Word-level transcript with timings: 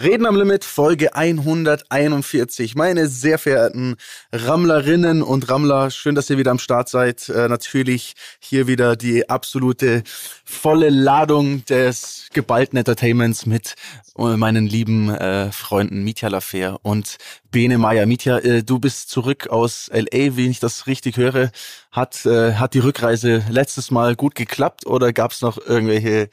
Reden 0.00 0.26
am 0.26 0.36
Limit, 0.36 0.64
Folge 0.64 1.16
141. 1.16 2.76
Meine 2.76 3.08
sehr 3.08 3.36
verehrten 3.36 3.96
Rammlerinnen 4.32 5.22
und 5.22 5.50
Rammler, 5.50 5.90
schön, 5.90 6.14
dass 6.14 6.30
ihr 6.30 6.38
wieder 6.38 6.52
am 6.52 6.60
Start 6.60 6.88
seid. 6.88 7.28
Äh, 7.28 7.48
natürlich 7.48 8.14
hier 8.38 8.68
wieder 8.68 8.94
die 8.94 9.28
absolute 9.28 10.04
volle 10.44 10.90
Ladung 10.90 11.64
des 11.64 12.28
geballten 12.32 12.78
Entertainments 12.78 13.44
mit 13.44 13.74
äh, 14.16 14.36
meinen 14.36 14.68
lieben 14.68 15.08
äh, 15.08 15.50
Freunden 15.50 16.04
Mitya 16.04 16.28
Lafer 16.28 16.78
und 16.82 17.16
Bene 17.50 17.76
Meyer. 17.76 18.06
Mitya, 18.06 18.38
äh, 18.38 18.62
du 18.62 18.78
bist 18.78 19.10
zurück 19.10 19.48
aus 19.48 19.88
L.A., 19.88 20.36
wie 20.36 20.48
ich 20.48 20.60
das 20.60 20.86
richtig 20.86 21.16
höre. 21.16 21.50
Hat, 21.90 22.24
äh, 22.24 22.54
hat 22.54 22.74
die 22.74 22.80
Rückreise 22.80 23.42
letztes 23.50 23.90
Mal 23.90 24.14
gut 24.14 24.36
geklappt 24.36 24.86
oder 24.86 25.12
gab 25.12 25.32
es 25.32 25.40
noch 25.40 25.58
irgendwelche 25.58 26.30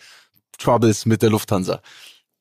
Troubles 0.59 1.07
mit 1.07 1.23
der 1.23 1.31
Lufthansa? 1.31 1.81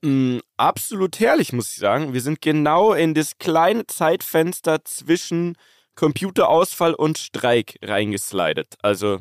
Mh, 0.04 0.40
absolut 0.56 1.18
herrlich, 1.18 1.52
muss 1.52 1.70
ich 1.70 1.76
sagen. 1.76 2.12
Wir 2.12 2.20
sind 2.20 2.40
genau 2.40 2.92
in 2.92 3.14
das 3.14 3.38
kleine 3.38 3.86
Zeitfenster 3.86 4.84
zwischen 4.84 5.56
Computerausfall 5.94 6.94
und 6.94 7.18
Streik 7.18 7.78
reingeslidet. 7.82 8.74
Also, 8.82 9.20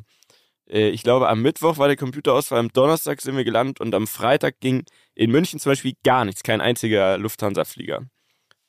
äh, 0.67 0.89
ich 0.89 1.03
glaube, 1.03 1.29
am 1.29 1.41
Mittwoch 1.41 1.77
war 1.77 1.87
der 1.87 1.97
Computerausfall, 1.97 2.59
am 2.59 2.71
Donnerstag 2.73 3.21
sind 3.21 3.37
wir 3.37 3.43
gelandet 3.43 3.79
und 3.79 3.93
am 3.95 4.07
Freitag 4.07 4.59
ging 4.59 4.83
in 5.15 5.31
München 5.31 5.59
zum 5.59 5.71
Beispiel 5.71 5.93
gar 6.03 6.25
nichts, 6.25 6.43
kein 6.43 6.61
einziger 6.61 7.17
Lufthansa-Flieger. 7.17 8.05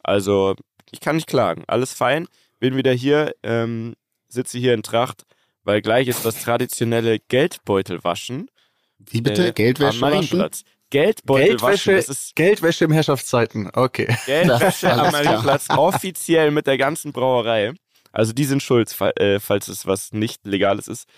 Also, 0.02 0.54
ich 0.90 1.00
kann 1.00 1.16
nicht 1.16 1.28
klagen. 1.28 1.64
Alles 1.66 1.92
fein. 1.92 2.28
Bin 2.60 2.76
wieder 2.76 2.92
hier, 2.92 3.34
ähm, 3.42 3.94
sitze 4.28 4.58
hier 4.58 4.74
in 4.74 4.82
Tracht, 4.82 5.24
weil 5.64 5.80
gleich 5.82 6.08
ist 6.08 6.24
das 6.24 6.42
traditionelle 6.42 7.18
Geldbeutelwaschen. 7.18 8.50
Wie 8.98 9.20
bitte? 9.20 9.48
Äh, 9.48 9.52
Geldwäsche 9.52 10.06
am 10.06 10.12
waschen? 10.12 10.50
Geldbeutel 10.94 11.48
Geldwäsche, 11.48 11.72
waschen. 11.72 11.96
Das 11.96 12.08
ist 12.08 12.36
Geldwäsche 12.36 12.84
im 12.84 12.92
Herrschaftszeiten. 12.92 13.68
Okay. 13.72 14.16
Geldwäsche 14.26 14.92
am. 14.92 15.10
Marienplatz 15.10 15.68
offiziell 15.76 16.52
mit 16.52 16.68
der 16.68 16.78
ganzen 16.78 17.10
Brauerei. 17.10 17.72
Also 18.12 18.32
die 18.32 18.44
sind 18.44 18.62
schuld, 18.62 18.94
äh, 19.16 19.40
falls 19.40 19.66
es 19.66 19.86
was 19.86 20.12
nicht 20.12 20.46
Legales 20.46 20.86
ist. 20.86 21.08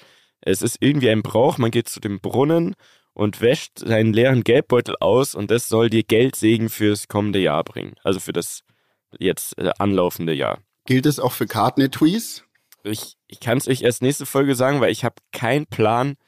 Es 0.41 0.63
ist 0.63 0.79
irgendwie 0.81 1.11
ein 1.11 1.21
Brauch, 1.21 1.59
man 1.59 1.71
geht 1.71 1.91
zu 1.91 2.01
dem 2.01 2.21
Brunnen 2.21 2.75
und 3.13 3.43
wäscht 3.43 3.81
seinen 3.81 4.15
leeren 4.15 4.45
Geldbeutel 4.45 4.97
aus 4.99 5.35
und 5.35 5.51
das 5.51 5.69
soll 5.69 5.91
dir 5.91 6.05
Geldsegen 6.05 6.71
fürs 6.71 7.07
kommende 7.07 7.41
Jahr 7.41 7.63
bringen. 7.63 7.97
Also 8.03 8.19
für 8.19 8.33
das 8.33 8.63
jetzt 9.19 9.59
äh, 9.59 9.73
anlaufende 9.79 10.33
Jahr. 10.33 10.59
Gilt 10.87 11.05
es 11.05 11.21
auch 11.21 11.33
für 11.33 11.47
Kartnet-Tweets? 11.47 12.45
Ich, 12.83 13.17
ich 13.27 13.41
kann 13.41 13.59
es 13.59 13.69
euch 13.69 13.83
erst 13.83 14.01
nächste 14.01 14.25
Folge 14.25 14.55
sagen, 14.55 14.81
weil 14.81 14.91
ich 14.91 15.05
habe 15.05 15.17
keinen 15.33 15.67
Plan, 15.67 16.13
äh, 16.13 16.26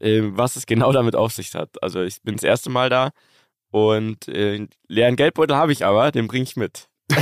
was 0.00 0.56
es 0.56 0.66
genau 0.66 0.92
damit 0.92 1.16
auf 1.16 1.32
sich 1.32 1.54
hat. 1.54 1.82
Also 1.82 2.02
ich 2.02 2.22
bin 2.22 2.36
das 2.36 2.44
erste 2.44 2.70
Mal 2.70 2.90
da 2.90 3.10
und 3.70 4.28
äh, 4.28 4.66
leeren 4.88 5.16
Geldbeutel 5.16 5.56
habe 5.56 5.72
ich 5.72 5.84
aber, 5.84 6.12
den 6.12 6.26
bringe 6.26 6.44
ich 6.44 6.56
mit. 6.56 6.88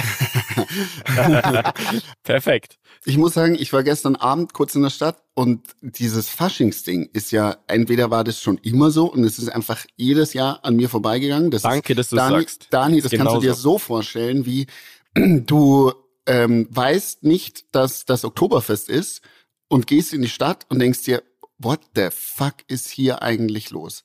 Perfekt. 2.22 2.78
Ich 3.04 3.16
muss 3.18 3.34
sagen, 3.34 3.56
ich 3.58 3.72
war 3.72 3.82
gestern 3.82 4.16
Abend 4.16 4.52
kurz 4.52 4.74
in 4.74 4.82
der 4.82 4.90
Stadt 4.90 5.22
und 5.34 5.62
dieses 5.80 6.28
Faschingsding 6.28 7.08
ist 7.12 7.32
ja, 7.32 7.56
entweder 7.66 8.10
war 8.10 8.22
das 8.22 8.40
schon 8.40 8.58
immer 8.58 8.90
so 8.90 9.06
und 9.06 9.24
es 9.24 9.38
ist 9.38 9.48
einfach 9.48 9.84
jedes 9.96 10.34
Jahr 10.34 10.60
an 10.62 10.76
mir 10.76 10.88
vorbeigegangen. 10.88 11.50
Das 11.50 11.62
Danke, 11.62 11.94
dass 11.94 12.10
du 12.10 12.16
Dani, 12.16 12.40
sagst. 12.40 12.68
Dani, 12.70 13.00
das 13.00 13.10
kannst 13.12 13.34
du 13.34 13.40
dir 13.40 13.46
genauso. 13.46 13.62
so 13.62 13.78
vorstellen, 13.78 14.46
wie 14.46 14.66
du 15.14 15.92
ähm, 16.26 16.68
weißt 16.70 17.24
nicht, 17.24 17.74
dass 17.74 18.04
das 18.04 18.24
Oktoberfest 18.24 18.88
ist 18.88 19.22
und 19.68 19.86
gehst 19.86 20.12
in 20.12 20.22
die 20.22 20.28
Stadt 20.28 20.66
und 20.68 20.78
denkst 20.78 21.02
dir, 21.02 21.22
what 21.62 21.80
the 21.94 22.08
fuck 22.10 22.54
ist 22.68 22.88
hier 22.88 23.22
eigentlich 23.22 23.70
los? 23.70 24.04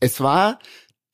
Es 0.00 0.20
war, 0.20 0.58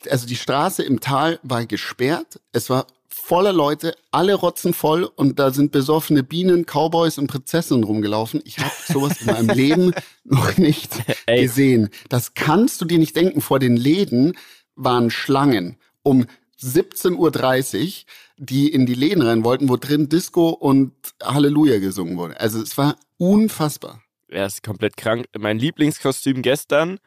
also 0.08 0.26
die 0.26 0.36
Straße 0.36 0.82
im 0.82 1.00
Tal 1.00 1.38
war 1.42 1.66
gesperrt, 1.66 2.40
es 2.52 2.70
war 2.70 2.86
voller 3.08 3.52
Leute, 3.52 3.94
alle 4.10 4.34
rotzen 4.34 4.72
voll 4.72 5.04
und 5.04 5.38
da 5.38 5.50
sind 5.50 5.72
besoffene 5.72 6.22
Bienen, 6.22 6.64
Cowboys 6.64 7.18
und 7.18 7.26
Prinzessinnen 7.26 7.84
rumgelaufen. 7.84 8.40
Ich 8.44 8.58
habe 8.58 8.72
sowas 8.88 9.20
in 9.20 9.26
meinem 9.26 9.48
Leben 9.50 9.92
noch 10.24 10.56
nicht 10.56 10.92
Ey. 11.26 11.42
gesehen. 11.42 11.90
Das 12.08 12.34
kannst 12.34 12.80
du 12.80 12.84
dir 12.84 12.98
nicht 12.98 13.16
denken. 13.16 13.40
Vor 13.40 13.58
den 13.58 13.76
Läden 13.76 14.36
waren 14.76 15.10
Schlangen 15.10 15.76
um 16.02 16.26
17.30 16.62 17.16
Uhr, 17.16 17.92
die 18.38 18.68
in 18.72 18.86
die 18.86 18.94
Läden 18.94 19.22
rein 19.22 19.44
wollten, 19.44 19.68
wo 19.68 19.76
drin 19.76 20.08
Disco 20.08 20.50
und 20.50 20.92
Halleluja 21.22 21.78
gesungen 21.78 22.16
wurde. 22.16 22.40
Also 22.40 22.62
es 22.62 22.78
war 22.78 22.96
unfassbar. 23.18 24.02
Er 24.30 24.46
ist 24.46 24.62
komplett 24.62 24.96
krank. 24.96 25.26
Mein 25.36 25.58
Lieblingskostüm 25.58 26.42
gestern 26.42 26.98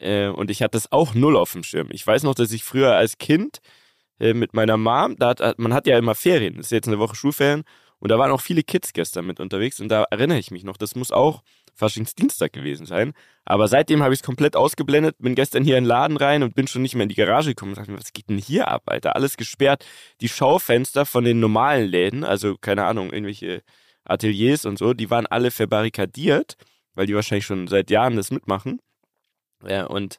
äh, 0.00 0.28
und 0.28 0.50
ich 0.50 0.62
hatte 0.62 0.78
es 0.78 0.92
auch 0.92 1.14
null 1.14 1.36
auf 1.36 1.52
dem 1.52 1.62
Schirm. 1.62 1.88
Ich 1.90 2.06
weiß 2.06 2.22
noch, 2.22 2.34
dass 2.34 2.52
ich 2.52 2.62
früher 2.62 2.94
als 2.94 3.18
Kind 3.18 3.58
äh, 4.20 4.34
mit 4.34 4.54
meiner 4.54 4.76
Mom, 4.76 5.16
da 5.18 5.28
hat, 5.30 5.58
man 5.58 5.72
hat 5.74 5.86
ja 5.86 5.98
immer 5.98 6.14
Ferien, 6.14 6.56
das 6.56 6.66
ist 6.66 6.72
jetzt 6.72 6.88
eine 6.88 6.98
Woche 6.98 7.16
Schulferien 7.16 7.64
und 7.98 8.10
da 8.10 8.18
waren 8.18 8.30
auch 8.30 8.40
viele 8.40 8.62
Kids 8.62 8.92
gestern 8.92 9.26
mit 9.26 9.40
unterwegs 9.40 9.80
und 9.80 9.88
da 9.88 10.04
erinnere 10.10 10.38
ich 10.38 10.50
mich 10.50 10.64
noch, 10.64 10.76
das 10.76 10.94
muss 10.94 11.10
auch 11.10 11.42
Faschingsdienstag 11.74 12.52
gewesen 12.52 12.86
sein. 12.86 13.12
Aber 13.44 13.68
seitdem 13.68 14.02
habe 14.02 14.12
ich 14.12 14.20
es 14.20 14.26
komplett 14.26 14.56
ausgeblendet, 14.56 15.16
bin 15.18 15.34
gestern 15.34 15.64
hier 15.64 15.78
in 15.78 15.84
den 15.84 15.88
Laden 15.88 16.16
rein 16.16 16.42
und 16.42 16.54
bin 16.54 16.66
schon 16.66 16.82
nicht 16.82 16.94
mehr 16.96 17.04
in 17.04 17.08
die 17.08 17.14
Garage 17.14 17.50
gekommen 17.50 17.72
und 17.72 17.78
dachte 17.78 17.92
mir, 17.92 17.98
was 17.98 18.12
geht 18.12 18.28
denn 18.28 18.38
hier 18.38 18.68
ab, 18.68 18.82
Alter? 18.86 19.14
Alles 19.14 19.36
gesperrt. 19.36 19.86
Die 20.20 20.28
Schaufenster 20.28 21.06
von 21.06 21.24
den 21.24 21.38
normalen 21.40 21.88
Läden, 21.88 22.24
also 22.24 22.56
keine 22.58 22.84
Ahnung, 22.84 23.12
irgendwelche 23.12 23.62
Ateliers 24.08 24.64
und 24.64 24.78
so, 24.78 24.94
die 24.94 25.10
waren 25.10 25.26
alle 25.26 25.50
verbarrikadiert, 25.50 26.56
weil 26.94 27.06
die 27.06 27.14
wahrscheinlich 27.14 27.46
schon 27.46 27.68
seit 27.68 27.90
Jahren 27.90 28.16
das 28.16 28.30
mitmachen. 28.30 28.80
Ja, 29.66 29.86
und 29.86 30.18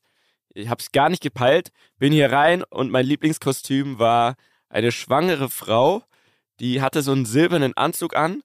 ich 0.53 0.69
habe 0.69 0.81
es 0.81 0.91
gar 0.91 1.09
nicht 1.09 1.21
gepeilt, 1.21 1.71
bin 1.97 2.13
hier 2.13 2.31
rein 2.31 2.63
und 2.69 2.91
mein 2.91 3.05
Lieblingskostüm 3.05 3.99
war 3.99 4.35
eine 4.69 4.91
schwangere 4.91 5.49
Frau, 5.49 6.03
die 6.59 6.81
hatte 6.81 7.01
so 7.01 7.11
einen 7.11 7.25
silbernen 7.25 7.75
Anzug 7.75 8.15
an 8.15 8.41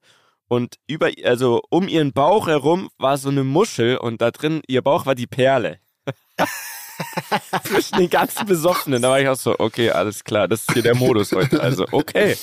und 0.49 0.77
über, 0.87 1.11
also 1.25 1.63
um 1.71 1.89
ihren 1.89 2.13
Bauch 2.13 2.47
herum 2.47 2.91
war 2.99 3.19
so 3.19 3.29
eine 3.29 3.45
Muschel 3.45 3.97
und 3.97 4.21
da 4.21 4.31
drin, 4.31 4.63
ihr 4.67 4.83
Bauch 4.83 5.07
war 5.07 5.15
die 5.15 5.27
Perle. 5.27 5.79
Zwischen 7.65 7.99
den 7.99 8.11
ganzen 8.11 8.47
Besoffenen. 8.47 9.03
Da 9.03 9.11
war 9.11 9.21
ich 9.21 9.29
auch 9.29 9.37
so, 9.37 9.57
okay, 9.59 9.91
alles 9.91 10.23
klar, 10.23 10.47
das 10.47 10.61
ist 10.61 10.73
hier 10.73 10.83
der 10.83 10.95
Modus 10.95 11.33
heute. 11.33 11.61
Also, 11.61 11.87
okay. 11.91 12.37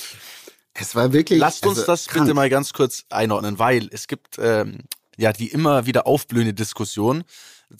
Es 0.73 0.95
war 0.95 1.13
wirklich. 1.13 1.39
Lasst 1.39 1.65
uns 1.65 1.79
also, 1.79 1.91
das 1.91 2.07
krank. 2.07 2.25
bitte 2.25 2.33
mal 2.33 2.49
ganz 2.49 2.73
kurz 2.73 3.03
einordnen, 3.09 3.59
weil 3.59 3.89
es 3.91 4.07
gibt 4.07 4.37
ähm, 4.39 4.79
ja 5.17 5.33
die 5.33 5.47
immer 5.49 5.85
wieder 5.85 6.07
aufblühende 6.07 6.53
Diskussion, 6.53 7.23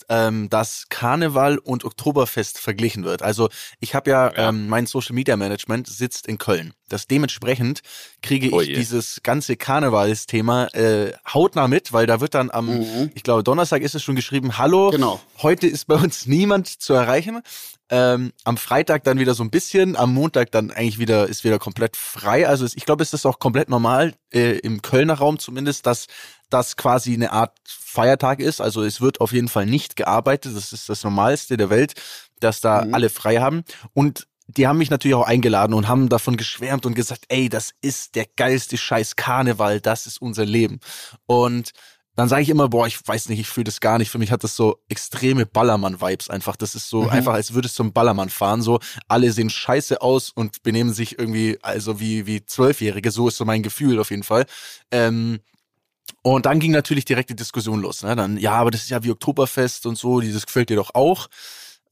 ähm, 0.08 0.48
dass 0.48 0.86
Karneval 0.88 1.58
und 1.58 1.84
Oktoberfest 1.84 2.58
verglichen 2.58 3.04
wird. 3.04 3.22
Also 3.22 3.48
ich 3.80 3.94
habe 3.94 4.10
ja, 4.10 4.32
Ja. 4.32 4.48
Ähm, 4.48 4.68
mein 4.68 4.86
Social 4.86 5.14
Media 5.14 5.36
Management 5.36 5.86
sitzt 5.86 6.26
in 6.26 6.38
Köln. 6.38 6.72
Das 6.88 7.06
dementsprechend 7.06 7.80
kriege 8.22 8.50
Oh 8.52 8.60
ich 8.60 8.68
je. 8.68 8.74
dieses 8.74 9.20
ganze 9.22 9.56
Karnevalsthema 9.56 10.66
äh, 10.68 11.12
hautnah 11.32 11.68
mit, 11.68 11.92
weil 11.92 12.06
da 12.06 12.20
wird 12.20 12.34
dann 12.34 12.50
am, 12.50 12.78
Mhm. 12.78 13.10
ich 13.14 13.22
glaube 13.22 13.42
Donnerstag 13.42 13.82
ist 13.82 13.94
es 13.94 14.02
schon 14.02 14.16
geschrieben, 14.16 14.56
hallo, 14.58 14.90
Genau. 14.90 15.20
heute 15.42 15.66
ist 15.66 15.86
bei 15.86 15.96
uns 15.96 16.26
niemand 16.26 16.68
zu 16.68 16.92
erreichen. 16.94 17.42
Ähm, 17.94 18.32
am 18.44 18.56
Freitag 18.56 19.04
dann 19.04 19.18
wieder 19.18 19.34
so 19.34 19.44
ein 19.44 19.50
bisschen, 19.50 19.96
am 19.96 20.14
Montag 20.14 20.50
dann 20.50 20.70
eigentlich 20.70 20.98
wieder 20.98 21.28
ist 21.28 21.44
wieder 21.44 21.58
komplett 21.58 21.94
frei. 21.94 22.48
Also 22.48 22.64
ich 22.64 22.86
glaube, 22.86 23.02
es 23.02 23.12
ist 23.12 23.26
auch 23.26 23.38
komplett 23.38 23.68
normal 23.68 24.14
äh, 24.32 24.58
im 24.60 24.80
Kölner 24.80 25.12
Raum 25.12 25.38
zumindest, 25.38 25.84
dass 25.84 26.06
das 26.48 26.78
quasi 26.78 27.12
eine 27.12 27.32
Art 27.32 27.52
Feiertag 27.68 28.40
ist. 28.40 28.62
Also 28.62 28.82
es 28.82 29.02
wird 29.02 29.20
auf 29.20 29.32
jeden 29.32 29.48
Fall 29.48 29.66
nicht 29.66 29.96
gearbeitet. 29.96 30.56
Das 30.56 30.72
ist 30.72 30.88
das 30.88 31.04
Normalste 31.04 31.58
der 31.58 31.68
Welt, 31.68 31.92
dass 32.40 32.62
da 32.62 32.82
Mhm. 32.82 32.94
alle 32.94 33.10
frei 33.10 33.36
haben. 33.40 33.62
Und 33.92 34.26
die 34.46 34.66
haben 34.66 34.78
mich 34.78 34.90
natürlich 34.90 35.14
auch 35.14 35.26
eingeladen 35.26 35.74
und 35.74 35.86
haben 35.86 36.08
davon 36.08 36.36
geschwärmt 36.38 36.86
und 36.86 36.94
gesagt, 36.94 37.26
ey, 37.28 37.50
das 37.50 37.72
ist 37.82 38.14
der 38.14 38.26
geilste 38.36 38.78
Scheiß 38.78 39.16
Karneval, 39.16 39.80
das 39.82 40.06
ist 40.06 40.20
unser 40.20 40.46
Leben. 40.46 40.80
Und 41.26 41.72
dann 42.14 42.28
sage 42.28 42.42
ich 42.42 42.50
immer, 42.50 42.68
boah, 42.68 42.86
ich 42.86 42.98
weiß 43.06 43.28
nicht, 43.30 43.40
ich 43.40 43.48
fühle 43.48 43.64
das 43.64 43.80
gar 43.80 43.98
nicht. 43.98 44.10
Für 44.10 44.18
mich 44.18 44.30
hat 44.30 44.44
das 44.44 44.54
so 44.54 44.78
extreme 44.88 45.46
Ballermann-Vibes 45.46 46.28
einfach. 46.28 46.56
Das 46.56 46.74
ist 46.74 46.88
so 46.88 47.02
Mhm. 47.02 47.08
einfach, 47.08 47.32
als 47.34 47.54
würdest 47.54 47.74
du 47.78 47.84
zum 47.84 47.92
Ballermann 47.92 48.28
fahren. 48.28 48.60
So, 48.60 48.80
alle 49.08 49.32
sehen 49.32 49.48
scheiße 49.50 50.02
aus 50.02 50.30
und 50.30 50.62
benehmen 50.62 50.92
sich 50.92 51.18
irgendwie, 51.18 51.58
also 51.62 52.00
wie, 52.00 52.26
wie 52.26 52.44
Zwölfjährige. 52.44 53.10
So 53.10 53.28
ist 53.28 53.38
so 53.38 53.44
mein 53.44 53.62
Gefühl 53.62 53.98
auf 53.98 54.10
jeden 54.10 54.24
Fall. 54.24 54.44
Ähm, 54.90 55.40
und 56.22 56.46
dann 56.46 56.60
ging 56.60 56.70
natürlich 56.70 57.04
direkt 57.04 57.30
die 57.30 57.36
Diskussion 57.36 57.80
los. 57.80 58.02
Ne? 58.02 58.14
Dann, 58.14 58.36
ja, 58.36 58.52
aber 58.52 58.70
das 58.70 58.82
ist 58.82 58.90
ja 58.90 59.02
wie 59.02 59.10
Oktoberfest 59.10 59.86
und 59.86 59.96
so, 59.96 60.20
dieses 60.20 60.46
gefällt 60.46 60.68
dir 60.68 60.76
doch 60.76 60.94
auch. 60.94 61.28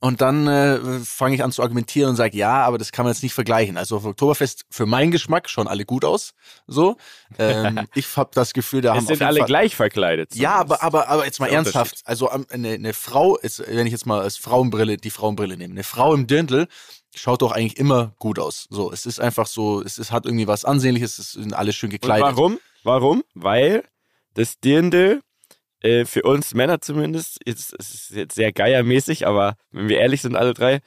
Und 0.02 0.22
dann 0.22 0.46
äh, 0.46 0.78
fange 1.04 1.34
ich 1.34 1.44
an 1.44 1.52
zu 1.52 1.60
argumentieren 1.62 2.08
und 2.10 2.16
sage, 2.16 2.34
ja, 2.34 2.62
aber 2.64 2.78
das 2.78 2.90
kann 2.90 3.04
man 3.04 3.12
jetzt 3.12 3.22
nicht 3.22 3.34
vergleichen. 3.34 3.76
Also 3.76 3.98
auf 3.98 4.06
Oktoberfest 4.06 4.64
für 4.70 4.86
meinen 4.86 5.10
Geschmack 5.10 5.50
schauen 5.50 5.68
alle 5.68 5.84
gut 5.84 6.06
aus. 6.06 6.32
So. 6.66 6.96
Ähm, 7.38 7.80
ich 7.94 8.16
habe 8.16 8.30
das 8.32 8.54
Gefühl, 8.54 8.80
da 8.80 8.94
haben 8.94 9.00
Es 9.00 9.08
sind 9.08 9.20
alle 9.22 9.40
Fall, 9.40 9.46
gleich 9.46 9.76
verkleidet. 9.76 10.34
ja, 10.34 10.54
aber, 10.54 10.82
aber, 10.82 11.08
aber 11.08 11.26
jetzt 11.26 11.38
mal 11.38 11.48
Der 11.48 11.56
ernsthaft. 11.56 12.00
Also 12.06 12.30
am- 12.30 12.46
eine, 12.50 12.70
eine 12.70 12.94
Frau 12.94 13.36
ist, 13.36 13.62
wenn 13.66 13.86
ich 13.86 13.92
jetzt 13.92 14.06
mal 14.06 14.20
als 14.22 14.38
Frauenbrille, 14.38 14.96
die 14.96 15.10
Frauenbrille 15.10 15.58
nehme, 15.58 15.72
eine 15.74 15.84
Frau 15.84 16.14
im 16.14 16.26
Dirndl 16.26 16.66
schaut 17.14 17.42
doch 17.42 17.52
eigentlich 17.52 17.76
immer 17.76 18.14
gut 18.18 18.38
aus. 18.38 18.68
So, 18.70 18.90
es 18.92 19.04
ist 19.04 19.20
einfach 19.20 19.46
so, 19.46 19.82
es 19.82 19.98
ist, 19.98 20.12
hat 20.12 20.24
irgendwie 20.24 20.46
was 20.46 20.64
Ansehnliches, 20.64 21.18
es 21.18 21.32
sind 21.32 21.52
alle 21.52 21.74
schön 21.74 21.88
Und 21.88 21.92
gekleidet. 22.00 22.24
warum? 22.24 22.58
Warum? 22.84 23.22
Weil 23.34 23.84
das 24.32 24.60
Dirndl 24.60 25.20
äh, 25.82 26.04
für 26.04 26.22
uns 26.22 26.54
Männer 26.54 26.80
zumindest, 26.80 27.38
jetzt, 27.46 27.74
es 27.78 27.90
ist 27.94 28.10
jetzt 28.10 28.34
sehr 28.34 28.52
geiermäßig, 28.52 29.26
aber 29.26 29.56
wenn 29.70 29.88
wir 29.88 29.98
ehrlich 29.98 30.22
sind, 30.22 30.36
alle 30.36 30.54
drei, 30.54 30.80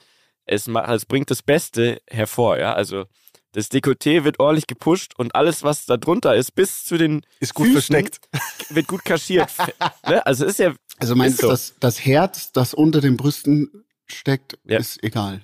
es, 0.46 0.68
es 0.68 1.06
bringt 1.06 1.30
das 1.30 1.42
Beste 1.42 2.00
hervor, 2.08 2.58
ja. 2.58 2.72
Also 2.74 3.04
das 3.52 3.70
Dekolleté 3.70 4.24
wird 4.24 4.40
ordentlich 4.40 4.66
gepusht 4.66 5.12
und 5.16 5.34
alles, 5.34 5.62
was 5.62 5.86
da 5.86 5.96
drunter 5.96 6.34
ist, 6.34 6.54
bis 6.56 6.84
zu 6.84 6.96
den 6.98 7.22
ist 7.40 7.54
gut 7.54 7.68
Füßen, 7.68 7.94
versteckt, 7.94 8.18
wird 8.70 8.88
gut 8.88 9.04
kaschiert. 9.04 9.50
ne? 10.06 10.24
Also 10.26 10.44
ist 10.44 10.58
ja. 10.58 10.74
Also 10.98 11.14
meinst 11.16 11.38
du, 11.38 11.46
so. 11.46 11.50
das, 11.50 11.74
das 11.80 12.04
Herz, 12.04 12.52
das 12.52 12.74
unter 12.74 13.00
den 13.00 13.16
Brüsten 13.16 13.84
steckt, 14.06 14.58
Ja. 14.64 14.78
ist 14.78 15.02
egal. 15.02 15.42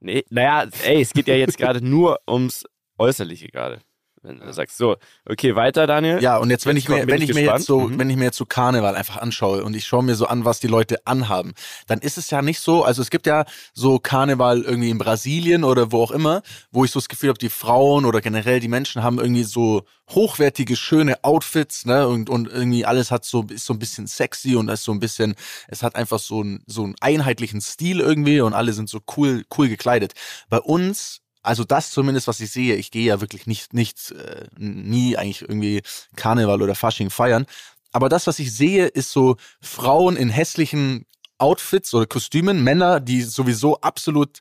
Nee, 0.00 0.24
naja, 0.30 0.68
ey, 0.84 1.00
es 1.02 1.12
geht 1.12 1.26
ja 1.28 1.34
jetzt 1.34 1.58
gerade 1.58 1.84
nur 1.84 2.20
ums 2.28 2.64
Äußerliche 2.98 3.48
gerade. 3.48 3.80
Wenn 4.22 4.40
du 4.40 4.52
sagst, 4.52 4.76
so, 4.76 4.96
okay, 5.28 5.54
weiter, 5.54 5.86
Daniel. 5.86 6.20
Ja, 6.22 6.38
und 6.38 6.50
jetzt, 6.50 6.66
wenn 6.66 6.76
Jetzt 6.76 6.84
ich 6.84 6.88
mir, 6.88 7.06
wenn 7.06 7.22
ich 7.22 7.30
ich 7.30 7.34
mir 7.36 7.44
jetzt 7.44 7.66
so, 7.66 7.80
Mhm. 7.80 7.98
wenn 7.98 8.10
ich 8.10 8.16
mir 8.16 8.24
jetzt 8.24 8.36
so 8.36 8.44
Karneval 8.46 8.96
einfach 8.96 9.18
anschaue 9.18 9.62
und 9.64 9.76
ich 9.76 9.86
schaue 9.86 10.02
mir 10.02 10.14
so 10.16 10.26
an, 10.26 10.44
was 10.44 10.60
die 10.60 10.66
Leute 10.66 11.06
anhaben, 11.06 11.54
dann 11.86 12.00
ist 12.00 12.18
es 12.18 12.30
ja 12.30 12.42
nicht 12.42 12.60
so, 12.60 12.82
also 12.84 13.00
es 13.02 13.10
gibt 13.10 13.26
ja 13.26 13.44
so 13.74 13.98
Karneval 13.98 14.62
irgendwie 14.62 14.90
in 14.90 14.98
Brasilien 14.98 15.62
oder 15.64 15.92
wo 15.92 16.02
auch 16.02 16.10
immer, 16.10 16.42
wo 16.72 16.84
ich 16.84 16.90
so 16.90 16.98
das 16.98 17.08
Gefühl 17.08 17.28
habe, 17.28 17.38
die 17.38 17.48
Frauen 17.48 18.04
oder 18.04 18.20
generell 18.20 18.60
die 18.60 18.68
Menschen 18.68 19.02
haben 19.02 19.18
irgendwie 19.18 19.44
so 19.44 19.82
hochwertige, 20.10 20.74
schöne 20.74 21.22
Outfits, 21.22 21.84
ne, 21.84 22.08
und, 22.08 22.30
und 22.30 22.48
irgendwie 22.48 22.86
alles 22.86 23.10
hat 23.10 23.24
so, 23.24 23.44
ist 23.50 23.66
so 23.66 23.74
ein 23.74 23.78
bisschen 23.78 24.06
sexy 24.06 24.56
und 24.56 24.68
ist 24.68 24.84
so 24.84 24.92
ein 24.92 25.00
bisschen, 25.00 25.34
es 25.68 25.82
hat 25.82 25.96
einfach 25.96 26.18
so 26.18 26.40
einen, 26.40 26.62
so 26.66 26.82
einen 26.84 26.94
einheitlichen 27.00 27.60
Stil 27.60 28.00
irgendwie 28.00 28.40
und 28.40 28.54
alle 28.54 28.72
sind 28.72 28.88
so 28.88 29.00
cool, 29.16 29.44
cool 29.56 29.68
gekleidet. 29.68 30.14
Bei 30.48 30.58
uns 30.58 31.20
also 31.42 31.64
das 31.64 31.90
zumindest, 31.90 32.26
was 32.26 32.40
ich 32.40 32.50
sehe, 32.50 32.76
ich 32.76 32.90
gehe 32.90 33.06
ja 33.06 33.20
wirklich 33.20 33.46
nicht, 33.46 33.74
nicht 33.74 34.10
äh, 34.12 34.46
nie 34.56 35.16
eigentlich 35.16 35.42
irgendwie 35.42 35.82
Karneval 36.16 36.62
oder 36.62 36.74
Fasching 36.74 37.10
feiern. 37.10 37.46
Aber 37.92 38.08
das, 38.08 38.26
was 38.26 38.38
ich 38.38 38.54
sehe, 38.54 38.86
ist 38.86 39.12
so 39.12 39.36
Frauen 39.60 40.16
in 40.16 40.28
hässlichen 40.28 41.06
Outfits 41.38 41.94
oder 41.94 42.06
Kostümen, 42.06 42.62
Männer, 42.62 43.00
die 43.00 43.22
sowieso 43.22 43.80
absolut 43.80 44.40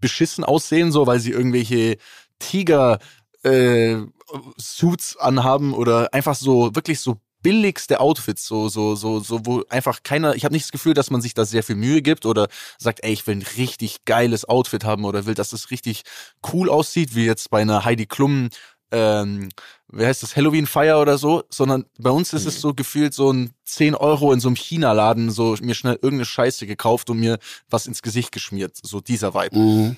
beschissen 0.00 0.44
aussehen, 0.44 0.92
so 0.92 1.06
weil 1.06 1.20
sie 1.20 1.32
irgendwelche 1.32 1.98
Tiger 2.38 2.98
äh, 3.42 3.96
Suits 4.58 5.16
anhaben 5.16 5.74
oder 5.74 6.12
einfach 6.14 6.34
so 6.34 6.74
wirklich 6.74 7.00
so 7.00 7.20
billigste 7.42 8.00
Outfits, 8.00 8.46
so 8.46 8.68
so 8.68 8.94
so 8.94 9.20
so 9.20 9.40
wo 9.44 9.64
einfach 9.68 10.02
keiner, 10.02 10.34
ich 10.34 10.44
habe 10.44 10.54
nicht 10.54 10.64
das 10.64 10.72
Gefühl, 10.72 10.94
dass 10.94 11.10
man 11.10 11.20
sich 11.20 11.34
da 11.34 11.44
sehr 11.44 11.62
viel 11.62 11.76
Mühe 11.76 12.02
gibt 12.02 12.26
oder 12.26 12.48
sagt, 12.78 13.04
ey, 13.04 13.12
ich 13.12 13.26
will 13.26 13.36
ein 13.36 13.46
richtig 13.56 14.04
geiles 14.04 14.44
Outfit 14.44 14.84
haben 14.84 15.04
oder 15.04 15.26
will, 15.26 15.34
dass 15.34 15.52
es 15.52 15.70
richtig 15.70 16.02
cool 16.52 16.68
aussieht, 16.68 17.14
wie 17.14 17.26
jetzt 17.26 17.50
bei 17.50 17.60
einer 17.60 17.84
Heidi 17.84 18.06
Klum 18.06 18.48
ähm, 18.90 19.50
wie 19.90 20.06
heißt 20.06 20.22
das, 20.22 20.36
Halloween-Feier 20.36 21.00
oder 21.00 21.18
so, 21.18 21.44
sondern 21.50 21.84
bei 21.98 22.10
uns 22.10 22.32
ist 22.32 22.46
es 22.46 22.60
so 22.60 22.74
gefühlt 22.74 23.14
so 23.14 23.32
ein 23.32 23.50
10 23.64 23.94
Euro 23.94 24.32
in 24.32 24.40
so 24.40 24.48
einem 24.48 24.56
China-Laden, 24.56 25.30
so 25.30 25.56
mir 25.60 25.74
schnell 25.74 25.94
irgendeine 25.94 26.24
Scheiße 26.24 26.66
gekauft 26.66 27.10
und 27.10 27.18
mir 27.18 27.38
was 27.70 27.86
ins 27.86 28.02
Gesicht 28.02 28.32
geschmiert, 28.32 28.78
so 28.82 29.00
dieser 29.00 29.34
Vibe. 29.34 29.58
Mhm. 29.58 29.96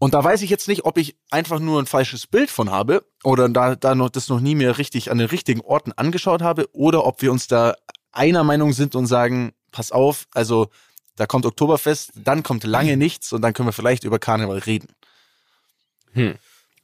Und 0.00 0.14
da 0.14 0.24
weiß 0.24 0.40
ich 0.40 0.48
jetzt 0.48 0.66
nicht, 0.66 0.86
ob 0.86 0.96
ich 0.96 1.14
einfach 1.30 1.60
nur 1.60 1.78
ein 1.78 1.84
falsches 1.84 2.26
Bild 2.26 2.50
von 2.50 2.70
habe 2.70 3.04
oder 3.22 3.50
da, 3.50 3.76
da 3.76 3.94
noch 3.94 4.08
das 4.08 4.30
noch 4.30 4.40
nie 4.40 4.54
mehr 4.54 4.78
richtig 4.78 5.10
an 5.10 5.18
den 5.18 5.28
richtigen 5.28 5.60
Orten 5.60 5.92
angeschaut 5.92 6.40
habe 6.40 6.66
oder 6.72 7.04
ob 7.04 7.20
wir 7.20 7.30
uns 7.30 7.48
da 7.48 7.74
einer 8.10 8.42
Meinung 8.42 8.72
sind 8.72 8.94
und 8.94 9.06
sagen, 9.06 9.52
pass 9.70 9.92
auf, 9.92 10.26
also 10.32 10.68
da 11.16 11.26
kommt 11.26 11.44
Oktoberfest, 11.44 12.12
dann 12.14 12.42
kommt 12.42 12.64
lange 12.64 12.96
nichts 12.96 13.30
und 13.34 13.42
dann 13.42 13.52
können 13.52 13.68
wir 13.68 13.74
vielleicht 13.74 14.04
über 14.04 14.18
Karneval 14.18 14.60
reden. 14.60 14.88
Hm. 16.12 16.36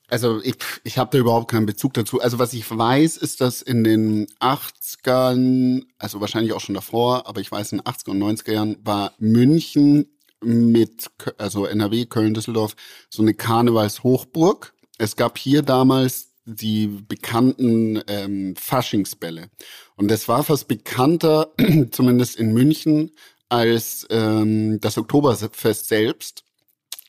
Also 0.09 0.43
ich, 0.43 0.57
ich 0.85 0.99
habe 0.99 1.11
da 1.11 1.19
überhaupt 1.19 1.51
keinen 1.51 1.65
Bezug 1.65 1.95
dazu. 1.95 2.21
Also 2.21 2.39
was 2.39 2.53
ich 2.53 2.71
weiß, 2.71 3.17
ist, 3.17 3.41
dass 3.41 3.63
in 3.63 3.83
den 3.83 4.27
80ern, 4.41 5.85
also 5.99 6.21
wahrscheinlich 6.21 6.53
auch 6.53 6.61
schon 6.61 6.75
davor, 6.75 7.27
aber 7.27 7.41
ich 7.41 7.51
weiß, 7.51 7.73
in 7.73 7.79
den 7.79 7.87
80er 7.87 8.11
und 8.11 8.23
90er 8.23 8.53
Jahren 8.53 8.77
war 8.85 9.15
München 9.19 10.16
mit, 10.43 11.11
also 11.39 11.67
NRW, 11.67 12.07
Köln, 12.07 12.35
Düsseldorf, 12.35 12.77
so 13.11 13.23
eine 13.23 13.35
Karnevalshochburg. 13.35 14.75
Es 14.99 15.17
gab 15.17 15.39
hier 15.39 15.63
damals 15.63 16.33
die 16.45 16.87
bekannten 16.87 18.03
ähm, 18.07 18.55
Faschingsbälle. 18.57 19.51
Und 19.97 20.11
das 20.11 20.29
war 20.29 20.45
fast 20.45 20.69
bekannter, 20.69 21.53
zumindest 21.91 22.37
in 22.37 22.53
München, 22.53 23.13
als 23.49 24.07
ähm, 24.11 24.81
das 24.81 24.99
Oktoberfest 24.99 25.89
selbst. 25.89 26.45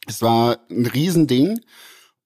Es 0.07 0.21
war 0.21 0.59
ein 0.69 0.85
Riesending. 0.85 1.59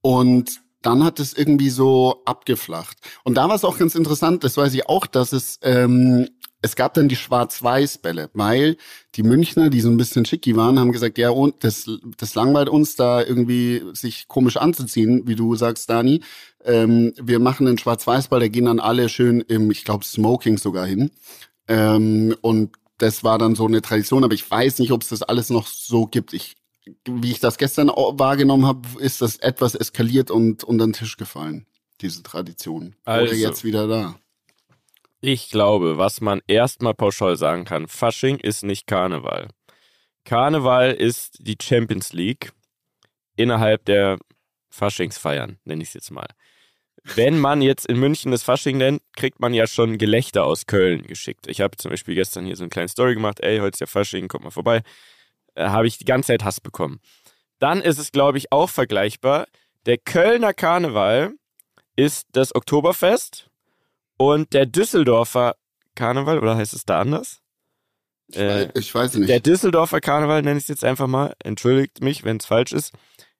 Und 0.02 0.62
dann 0.82 1.04
hat 1.04 1.20
es 1.20 1.34
irgendwie 1.34 1.70
so 1.70 2.22
abgeflacht. 2.26 2.98
Und 3.24 3.36
da 3.36 3.48
war 3.48 3.56
es 3.56 3.64
auch 3.64 3.78
ganz 3.78 3.96
interessant, 3.96 4.44
das 4.44 4.58
weiß 4.58 4.74
ich 4.74 4.88
auch, 4.88 5.06
dass 5.06 5.32
es, 5.32 5.60
ähm, 5.62 6.30
es 6.62 6.76
gab 6.76 6.94
dann 6.94 7.10
die 7.10 7.16
Schwarz-Weiß-Bälle, 7.16 8.30
weil 8.34 8.78
die 9.16 9.24
Münchner, 9.24 9.70
die 9.70 9.82
so 9.82 9.90
ein 9.90 9.98
bisschen 9.98 10.26
schicki 10.26 10.56
waren, 10.56 10.80
haben 10.80 10.92
gesagt, 10.92 11.18
ja, 11.18 11.32
und 11.32 11.64
das, 11.64 11.90
das 12.18 12.36
langweilt 12.36 12.70
uns 12.70 12.96
da 12.96 13.24
irgendwie 13.24 13.82
sich 13.94 14.28
komisch 14.28 14.58
anzuziehen, 14.58 15.28
wie 15.28 15.36
du 15.36 15.56
sagst, 15.56 15.90
Dani. 15.90 16.22
Ähm, 16.64 17.14
wir 17.22 17.40
machen 17.40 17.68
einen 17.68 17.80
Schwarz-Weiß-Ball, 17.80 18.42
da 18.42 18.48
gehen 18.48 18.66
dann 18.66 18.80
alle 18.80 19.10
schön 19.10 19.42
im, 19.42 19.72
ich 19.72 19.84
glaube, 19.84 20.06
Smoking 20.06 20.58
sogar 20.58 20.86
hin. 20.86 21.12
Ähm, 21.68 22.36
und 22.42 22.72
das 23.00 23.24
war 23.24 23.40
dann 23.40 23.56
so 23.56 23.66
eine 23.66 23.82
Tradition, 23.82 24.24
aber 24.24 24.36
ich 24.36 24.50
weiß 24.50 24.80
nicht, 24.80 24.92
ob 24.92 25.02
es 25.02 25.10
das 25.10 25.24
alles 25.24 25.50
noch 25.50 25.66
so 25.66 26.06
gibt. 26.06 26.34
Ich 26.34 26.56
wie 27.06 27.32
ich 27.32 27.40
das 27.40 27.58
gestern 27.58 27.90
wahrgenommen 27.90 28.66
habe, 28.66 28.88
ist 29.00 29.22
das 29.22 29.38
etwas 29.38 29.76
eskaliert 29.76 30.32
und 30.32 30.64
unter 30.64 30.86
den 30.86 30.94
Tisch 30.94 31.18
gefallen, 31.18 31.66
diese 32.02 32.24
Tradition. 32.24 32.96
Also. 33.06 33.32
Oder 33.32 33.40
jetzt 33.40 33.64
wieder 33.64 33.88
da. 33.88 34.16
Ich 35.24 35.52
glaube, 35.52 36.00
was 36.00 36.20
man 36.20 36.42
erstmal 36.48 36.96
pauschal 36.96 37.36
sagen 37.38 37.64
kann, 37.64 37.88
Fasching 37.88 38.38
ist 38.40 38.64
nicht 38.64 38.88
Karneval. 38.88 39.50
Karneval 40.26 40.94
ist 40.94 41.38
die 41.40 41.58
Champions 41.62 42.12
League 42.12 42.52
innerhalb 43.36 43.86
der 43.86 44.18
Faschingsfeiern, 44.72 45.60
nenne 45.64 45.84
ich 45.84 45.90
es 45.90 45.94
jetzt 45.94 46.10
mal. 46.10 46.26
Wenn 47.04 47.38
man 47.40 47.62
jetzt 47.62 47.86
in 47.86 48.00
München 48.00 48.32
das 48.32 48.42
Fasching 48.42 48.78
nennt, 48.78 49.04
kriegt 49.16 49.40
man 49.40 49.54
ja 49.54 49.68
schon 49.68 50.00
Gelächter 50.00 50.44
aus 50.44 50.66
Köln 50.66 51.04
geschickt. 51.04 51.46
Ich 51.46 51.62
habe 51.62 51.78
zum 51.78 51.92
Beispiel 51.92 52.16
gestern 52.16 52.48
hier 52.48 52.56
so 52.56 52.64
eine 52.64 52.70
kleine 52.70 52.90
Story 52.90 53.14
gemacht, 53.14 53.42
ey, 53.42 53.60
heute 53.60 53.76
ist 53.76 53.80
ja 53.80 53.88
Fasching, 53.88 54.28
kommt 54.28 54.44
mal 54.44 54.50
vorbei. 54.50 54.82
Äh, 55.54 55.68
habe 55.68 55.86
ich 55.86 56.00
die 56.00 56.06
ganze 56.06 56.28
Zeit 56.28 56.44
Hass 56.44 56.60
bekommen. 56.60 57.00
Dann 57.60 57.82
ist 57.82 58.00
es, 58.00 58.12
glaube 58.12 58.40
ich, 58.40 58.52
auch 58.52 58.70
vergleichbar. 58.72 59.46
Der 59.86 60.00
Kölner 60.00 60.54
Karneval 60.54 61.34
ist 61.96 62.28
das 62.32 62.56
Oktoberfest 62.56 63.51
und 64.22 64.54
der 64.54 64.66
Düsseldorfer 64.66 65.56
Karneval, 65.96 66.40
oder 66.40 66.56
heißt 66.56 66.74
es 66.74 66.86
da 66.86 67.00
anders? 67.02 67.42
Äh, 68.34 68.70
ich 68.80 68.94
weiß 68.94 69.16
nicht. 69.16 69.30
der 69.30 69.40
Düsseldorfer 69.42 70.00
Karneval, 70.00 70.42
nenne 70.42 70.58
ich 70.58 70.64
es 70.66 70.70
jetzt 70.70 70.86
einfach 70.86 71.08
mal, 71.08 71.34
entschuldigt 71.44 72.02
mich, 72.02 72.24
wenn 72.24 72.38
es 72.38 72.46
falsch 72.46 72.72
ist, 72.72 72.94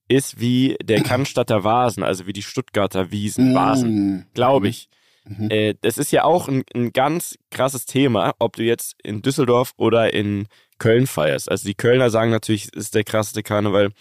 ist 0.08 0.40
wie 0.40 0.76
der 0.84 1.02
Cannstatter 1.04 1.64
Vasen, 1.64 2.04
also 2.04 2.28
wie 2.28 2.34
die 2.34 2.42
Stuttgarter 2.44 3.12
Wiesen, 3.12 3.54
Vasen, 3.56 4.18
Mm. 4.18 4.26
glaube 4.34 4.68
ich. 4.68 4.90
Mhm. 5.24 5.50
Äh, 5.52 5.76
das 5.82 5.98
ist 5.98 6.12
ja 6.12 6.24
auch 6.24 6.48
ein, 6.50 6.64
ein 6.74 6.92
ganz 6.92 7.38
krasses 7.52 7.86
Thema, 7.86 8.34
ob 8.40 8.56
du 8.56 8.64
jetzt 8.64 8.96
in 9.04 9.22
Düsseldorf 9.22 9.74
oder 9.78 10.14
in 10.14 10.48
Köln 10.80 11.06
feierst. 11.08 11.50
Also 11.50 11.68
die 11.68 11.76
Kölner 11.76 12.10
sagen 12.10 12.32
natürlich, 12.32 12.66
es 12.74 12.86
ist 12.86 12.96
der 12.96 13.04
krasseste 13.04 13.44
Karneval. 13.44 13.92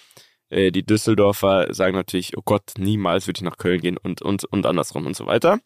Äh, 0.48 0.72
die 0.72 0.82
Düsseldorfer 0.84 1.72
sagen 1.74 1.94
natürlich, 1.94 2.36
oh 2.38 2.42
Gott, 2.44 2.72
niemals 2.78 3.26
würde 3.26 3.38
ich 3.38 3.44
nach 3.44 3.58
Köln 3.58 3.80
gehen 3.82 3.98
und, 3.98 4.22
und, 4.22 4.44
und 4.46 4.64
andersrum 4.66 5.06
und 5.06 5.14
so 5.14 5.26
weiter. 5.26 5.60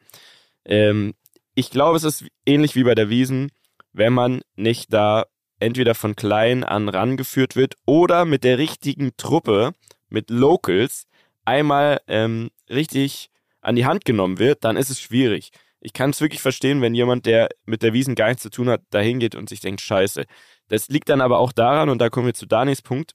Ähm, 0.64 1.14
ich 1.54 1.71
glaube, 1.71 1.97
es 1.97 2.04
ist 2.04 2.25
ähnlich 2.47 2.75
wie 2.75 2.85
bei 2.85 2.94
der 2.94 3.09
Wiesen, 3.09 3.50
wenn 3.92 4.12
man 4.12 4.42
nicht 4.56 4.92
da 4.92 5.26
entweder 5.61 5.94
von 5.94 6.16
klein 6.16 6.64
an 6.64 6.88
rangeführt 6.88 7.56
wird 7.56 7.76
oder 7.87 8.25
mit 8.25 8.44
der 8.44 8.59
richtigen 8.59 9.16
Truppe, 9.16 9.73
mit 10.09 10.30
Locals, 10.30 11.06
einmal 11.44 12.00
ähm, 12.09 12.50
richtig 12.68 13.30
an 13.61 13.76
die 13.76 13.87
Hand 13.87 14.04
genommen 14.04 14.38
wird, 14.38 14.64
dann 14.64 14.76
ist 14.76 14.90
es 14.90 15.00
schwierig. 15.00 15.50
Ich 15.80 15.92
kann 15.92 16.11
es 16.11 16.21
wirklich 16.21 16.40
verstehen, 16.40 16.80
wenn 16.80 16.94
jemand, 16.94 17.26
der 17.26 17.49
mit 17.66 17.83
der 17.83 17.92
Wiesen 17.92 18.14
gar 18.14 18.28
nichts 18.28 18.42
zu 18.42 18.50
tun 18.50 18.68
hat, 18.68 18.83
da 18.90 19.00
hingeht 19.00 19.35
und 19.35 19.49
sich 19.49 19.61
denkt, 19.61 19.80
scheiße. 19.80 20.25
Das 20.68 20.88
liegt 20.88 21.09
dann 21.09 21.21
aber 21.21 21.38
auch 21.38 21.52
daran, 21.52 21.88
und 21.88 21.99
da 21.99 22.09
kommen 22.09 22.26
wir 22.26 22.35
zu 22.35 22.47
Danis 22.47 22.83
Punkt, 22.83 23.14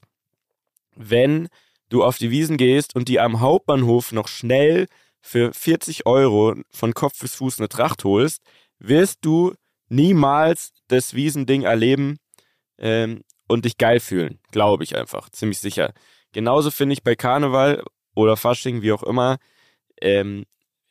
wenn 0.96 1.50
du 1.90 2.04
auf 2.04 2.18
die 2.18 2.30
Wiesen 2.30 2.58
gehst 2.58 2.96
und 2.96 3.08
die 3.08 3.20
am 3.20 3.40
Hauptbahnhof 3.40 4.12
noch 4.12 4.28
schnell 4.28 4.88
für 5.22 5.54
40 5.54 6.06
Euro 6.06 6.56
von 6.72 6.94
Kopf 6.94 7.20
bis 7.20 7.36
Fuß 7.36 7.60
eine 7.60 7.70
Tracht 7.70 8.04
holst, 8.04 8.42
wirst 8.80 9.20
du 9.22 9.54
niemals 9.90 10.72
das 10.88 11.14
Wiesending 11.14 11.64
erleben 11.64 12.18
ähm, 12.78 13.24
und 13.48 13.66
dich 13.66 13.78
geil 13.78 14.00
fühlen. 14.00 14.40
Glaube 14.52 14.84
ich 14.84 14.96
einfach, 14.96 15.30
ziemlich 15.30 15.60
sicher. 15.60 15.94
Genauso 16.32 16.72
finde 16.72 16.94
ich 16.94 17.04
bei 17.04 17.16
Karneval 17.16 17.84
oder 18.16 18.38
Fasching, 18.38 18.82
wie 18.82 18.92
auch 18.92 19.04
immer, 19.04 19.38
ähm, 20.02 20.46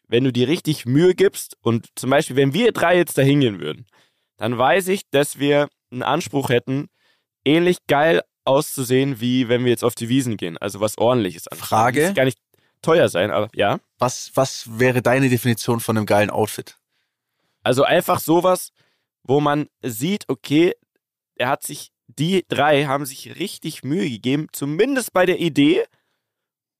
wenn 0.08 0.24
du 0.24 0.32
dir 0.32 0.48
richtig 0.48 0.86
Mühe 0.86 1.14
gibst 1.14 1.56
und 1.60 1.88
zum 1.94 2.10
Beispiel, 2.10 2.36
wenn 2.36 2.54
wir 2.54 2.72
drei 2.72 2.96
jetzt 2.96 3.18
da 3.18 3.22
hingehen 3.22 3.60
würden, 3.60 3.86
dann 4.38 4.56
weiß 4.56 4.88
ich, 4.88 5.02
dass 5.10 5.38
wir 5.38 5.68
einen 5.90 6.02
Anspruch 6.02 6.48
hätten, 6.48 6.88
ähnlich 7.44 7.78
geil 7.86 8.22
auszusehen, 8.44 9.20
wie 9.20 9.48
wenn 9.48 9.64
wir 9.64 9.70
jetzt 9.70 9.84
auf 9.84 9.94
die 9.94 10.08
Wiesen 10.08 10.36
gehen. 10.36 10.56
Also 10.56 10.80
was 10.80 10.96
ordentliches 10.96 11.48
an. 11.48 11.58
Frage? 11.58 12.14
Gar 12.14 12.24
nicht 12.24 12.38
teuer 12.82 13.08
sein, 13.08 13.30
aber 13.30 13.48
ja. 13.54 13.80
Was, 13.98 14.32
was 14.34 14.78
wäre 14.78 15.02
deine 15.02 15.28
Definition 15.28 15.80
von 15.80 15.96
einem 15.96 16.06
geilen 16.06 16.30
Outfit? 16.30 16.76
Also 17.62 17.84
einfach 17.84 18.20
sowas, 18.20 18.72
wo 19.22 19.40
man 19.40 19.68
sieht, 19.82 20.28
okay, 20.28 20.74
er 21.36 21.48
hat 21.48 21.62
sich 21.62 21.92
die 22.08 22.44
drei 22.48 22.86
haben 22.86 23.06
sich 23.06 23.38
richtig 23.38 23.84
Mühe 23.84 24.08
gegeben, 24.08 24.48
zumindest 24.52 25.12
bei 25.12 25.26
der 25.26 25.38
Idee 25.38 25.84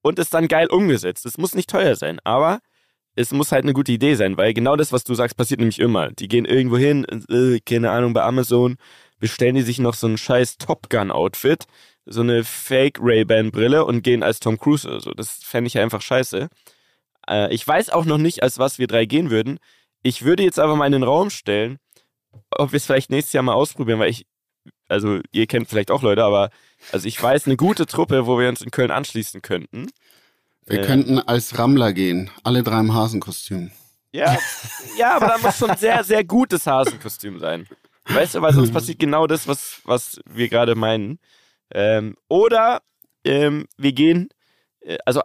und 0.03 0.19
es 0.19 0.31
dann 0.31 0.49
geil 0.49 0.69
umgesetzt. 0.69 1.27
Es 1.27 1.39
muss 1.39 1.55
nicht 1.55 1.71
teuer 1.71 1.97
sein, 1.97 2.19
aber 2.25 2.61
es 3.15 3.33
muss 3.33 3.53
halt 3.53 3.65
eine 3.65 3.75
gute 3.75 3.93
Idee 3.93 4.15
sein, 4.15 4.37
weil 4.37 4.55
genau 4.55 4.77
das, 4.77 4.93
was 4.93 5.05
du 5.05 5.15
sagst, 5.15 5.37
passiert 5.37 5.61
nämlich 5.61 5.81
immer. 5.81 6.11
Die 6.13 6.29
gehen 6.29 6.45
irgendwo 6.45 6.79
hin, 6.79 7.05
äh, 7.29 7.61
keine 7.61 7.91
Ahnung, 7.91 8.15
bei 8.15 8.23
Amazon, 8.23 8.77
bestellen 9.19 9.57
die 9.57 9.63
sich 9.63 9.79
noch 9.81 9.95
so 9.95 10.07
ein 10.07 10.17
scheiß 10.17 10.59
Top 10.59 10.89
Gun-Outfit, 10.89 11.67
so 12.09 12.21
eine 12.23 12.45
Fake 12.45 12.99
Ray-Ban-Brille 13.01 13.85
und 13.85 14.03
gehen 14.03 14.23
als 14.23 14.41
Tom 14.41 14.59
Cruise 14.59 14.89
oder 14.89 15.01
so. 15.01 15.13
Das 15.13 15.31
fände 15.43 15.69
ich 15.69 15.79
einfach 15.79 16.03
scheiße. 16.03 16.49
Äh, 17.29 17.55
ich 17.55 17.67
weiß 17.67 17.91
auch 17.91 18.05
noch 18.05 18.19
nicht, 18.19 18.43
als 18.43 18.59
was 18.59 18.79
wir 18.79 18.87
drei 18.87 19.05
gehen 19.05 19.31
würden. 19.31 19.59
Ich 20.03 20.23
würde 20.25 20.43
jetzt 20.43 20.59
aber 20.59 20.77
mal 20.77 20.87
in 20.87 20.93
den 20.93 21.03
Raum 21.03 21.31
stellen, 21.31 21.79
ob 22.51 22.73
wir 22.73 22.77
es 22.79 22.87
vielleicht 22.87 23.11
nächstes 23.11 23.33
Jahr 23.33 23.43
mal 23.43 23.55
ausprobieren, 23.55 23.99
weil 23.99 24.11
ich, 24.11 24.27
also 24.89 25.21
ihr 25.33 25.47
kennt 25.47 25.69
vielleicht 25.69 25.91
auch 25.91 26.03
Leute, 26.03 26.25
aber 26.25 26.51
also 26.93 27.07
ich 27.07 27.21
weiß 27.23 27.47
eine 27.47 27.57
gute 27.57 27.87
Truppe, 27.87 28.27
wo 28.27 28.39
wir 28.39 28.49
uns 28.49 28.63
in 28.63 28.71
Köln 28.71 28.91
anschließen 28.91 29.43
könnten. 29.43 29.89
Wir 30.67 30.81
Äh. 30.81 30.87
könnten 30.87 31.19
als 31.19 31.59
Rammler 31.59 31.93
gehen, 31.93 32.31
alle 32.45 32.63
drei 32.63 32.81
im 32.81 32.95
Hasenkostüm. 32.95 33.71
Ja, 34.13 34.39
ja, 34.99 35.17
aber 35.17 35.27
da 35.27 35.39
muss 35.39 35.59
schon 35.59 35.71
ein 35.71 35.77
sehr, 35.77 36.03
sehr 36.05 36.25
gutes 36.25 36.67
Hasenkostüm 36.67 37.39
sein. 37.39 37.67
Weißt 38.07 38.35
du, 38.37 38.41
weil 38.43 38.55
sonst 38.55 38.73
passiert 38.73 38.99
genau 38.99 39.27
das, 39.27 39.47
was, 39.47 39.81
was 39.85 40.21
wir 40.25 40.49
gerade 40.49 40.75
meinen. 40.75 41.19
Ähm, 41.73 42.17
oder 42.29 42.83
ähm, 43.25 43.67
wir 43.77 43.93
gehen, 43.93 44.29
äh, 44.81 44.99
also 45.05 45.23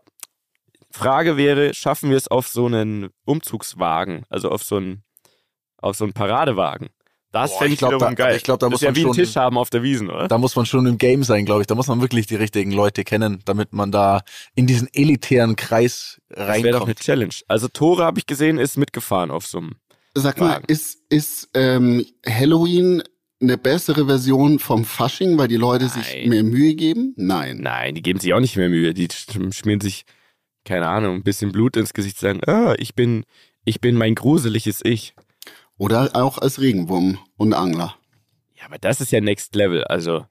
Frage 0.91 1.37
wäre, 1.37 1.73
schaffen 1.73 2.09
wir 2.09 2.17
es 2.17 2.27
auf 2.27 2.47
so 2.47 2.65
einen 2.67 3.09
Umzugswagen, 3.25 4.25
also 4.29 4.49
auf 4.49 4.63
so 4.63 4.75
einen, 4.77 5.03
auf 5.77 5.95
so 5.95 6.03
einen 6.03 6.13
Paradewagen? 6.13 6.89
Das 7.31 7.49
Boah, 7.49 7.57
fände 7.59 7.67
ich 7.69 7.73
ich, 7.73 7.79
glaub, 7.79 7.93
wiederum 7.93 8.15
da- 8.15 8.25
geil. 8.25 8.35
ich 8.37 8.43
glaub, 8.43 8.59
da 8.59 8.67
das 8.67 8.71
muss 8.73 8.81
ist 8.81 8.85
ja 8.85 8.89
man 8.91 8.95
wie 8.95 8.99
ein 9.01 9.03
schon- 9.05 9.13
Tisch 9.15 9.35
haben 9.35 9.57
auf 9.57 9.71
der 9.71 9.81
Wiesen, 9.81 10.11
oder? 10.11 10.27
Da 10.27 10.37
muss 10.37 10.55
man 10.55 10.67
schon 10.67 10.85
im 10.85 10.99
Game 10.99 11.23
sein, 11.23 11.45
glaube 11.45 11.61
ich. 11.61 11.67
Da 11.67 11.73
muss 11.73 11.87
man 11.87 11.99
wirklich 11.99 12.27
die 12.27 12.35
richtigen 12.35 12.71
Leute 12.71 13.03
kennen, 13.03 13.39
damit 13.45 13.73
man 13.73 13.91
da 13.91 14.21
in 14.53 14.67
diesen 14.67 14.87
elitären 14.93 15.55
Kreis 15.55 16.21
Das 16.29 16.37
wäre 16.37 16.45
doch 16.45 16.61
eine 16.61 16.71
reinkommt. 16.89 16.99
Challenge. 16.99 17.33
Also 17.47 17.69
Tore 17.69 18.03
habe 18.03 18.19
ich 18.19 18.27
gesehen, 18.27 18.59
ist 18.59 18.77
mitgefahren 18.77 19.31
auf 19.31 19.47
so 19.47 19.57
einem. 19.57 19.71
Sag 20.13 20.37
mal, 20.39 20.49
Wagen. 20.57 20.65
ist, 20.67 20.99
ist 21.09 21.49
ähm, 21.55 22.05
Halloween 22.23 23.01
eine 23.41 23.57
bessere 23.57 24.05
Version 24.05 24.59
vom 24.59 24.85
Fasching, 24.85 25.37
weil 25.37 25.47
die 25.47 25.57
Leute 25.57 25.89
sich 25.89 26.13
Nein. 26.13 26.29
mehr 26.29 26.43
Mühe 26.43 26.75
geben? 26.75 27.13
Nein. 27.17 27.57
Nein, 27.57 27.95
die 27.95 28.01
geben 28.01 28.19
sich 28.19 28.33
auch 28.33 28.39
nicht 28.39 28.55
mehr 28.55 28.69
Mühe. 28.69 28.93
Die 28.93 29.07
sch- 29.09 29.53
schmieren 29.53 29.81
sich, 29.81 30.05
keine 30.65 30.87
Ahnung, 30.87 31.15
ein 31.15 31.23
bisschen 31.23 31.51
Blut 31.51 31.75
ins 31.75 31.93
Gesicht, 31.93 32.17
sagen, 32.17 32.41
ah, 32.47 32.73
ich 32.77 32.95
bin, 32.95 33.25
ich 33.65 33.81
bin 33.81 33.95
mein 33.95 34.15
gruseliges 34.15 34.81
Ich. 34.83 35.13
Oder 35.77 36.11
auch 36.13 36.37
als 36.37 36.61
Regenwurm 36.61 37.19
und 37.35 37.53
Angler. 37.53 37.95
Ja, 38.55 38.65
aber 38.67 38.77
das 38.77 39.01
ist 39.01 39.11
ja 39.11 39.19
Next 39.19 39.55
Level. 39.55 39.83
Also, 39.83 40.25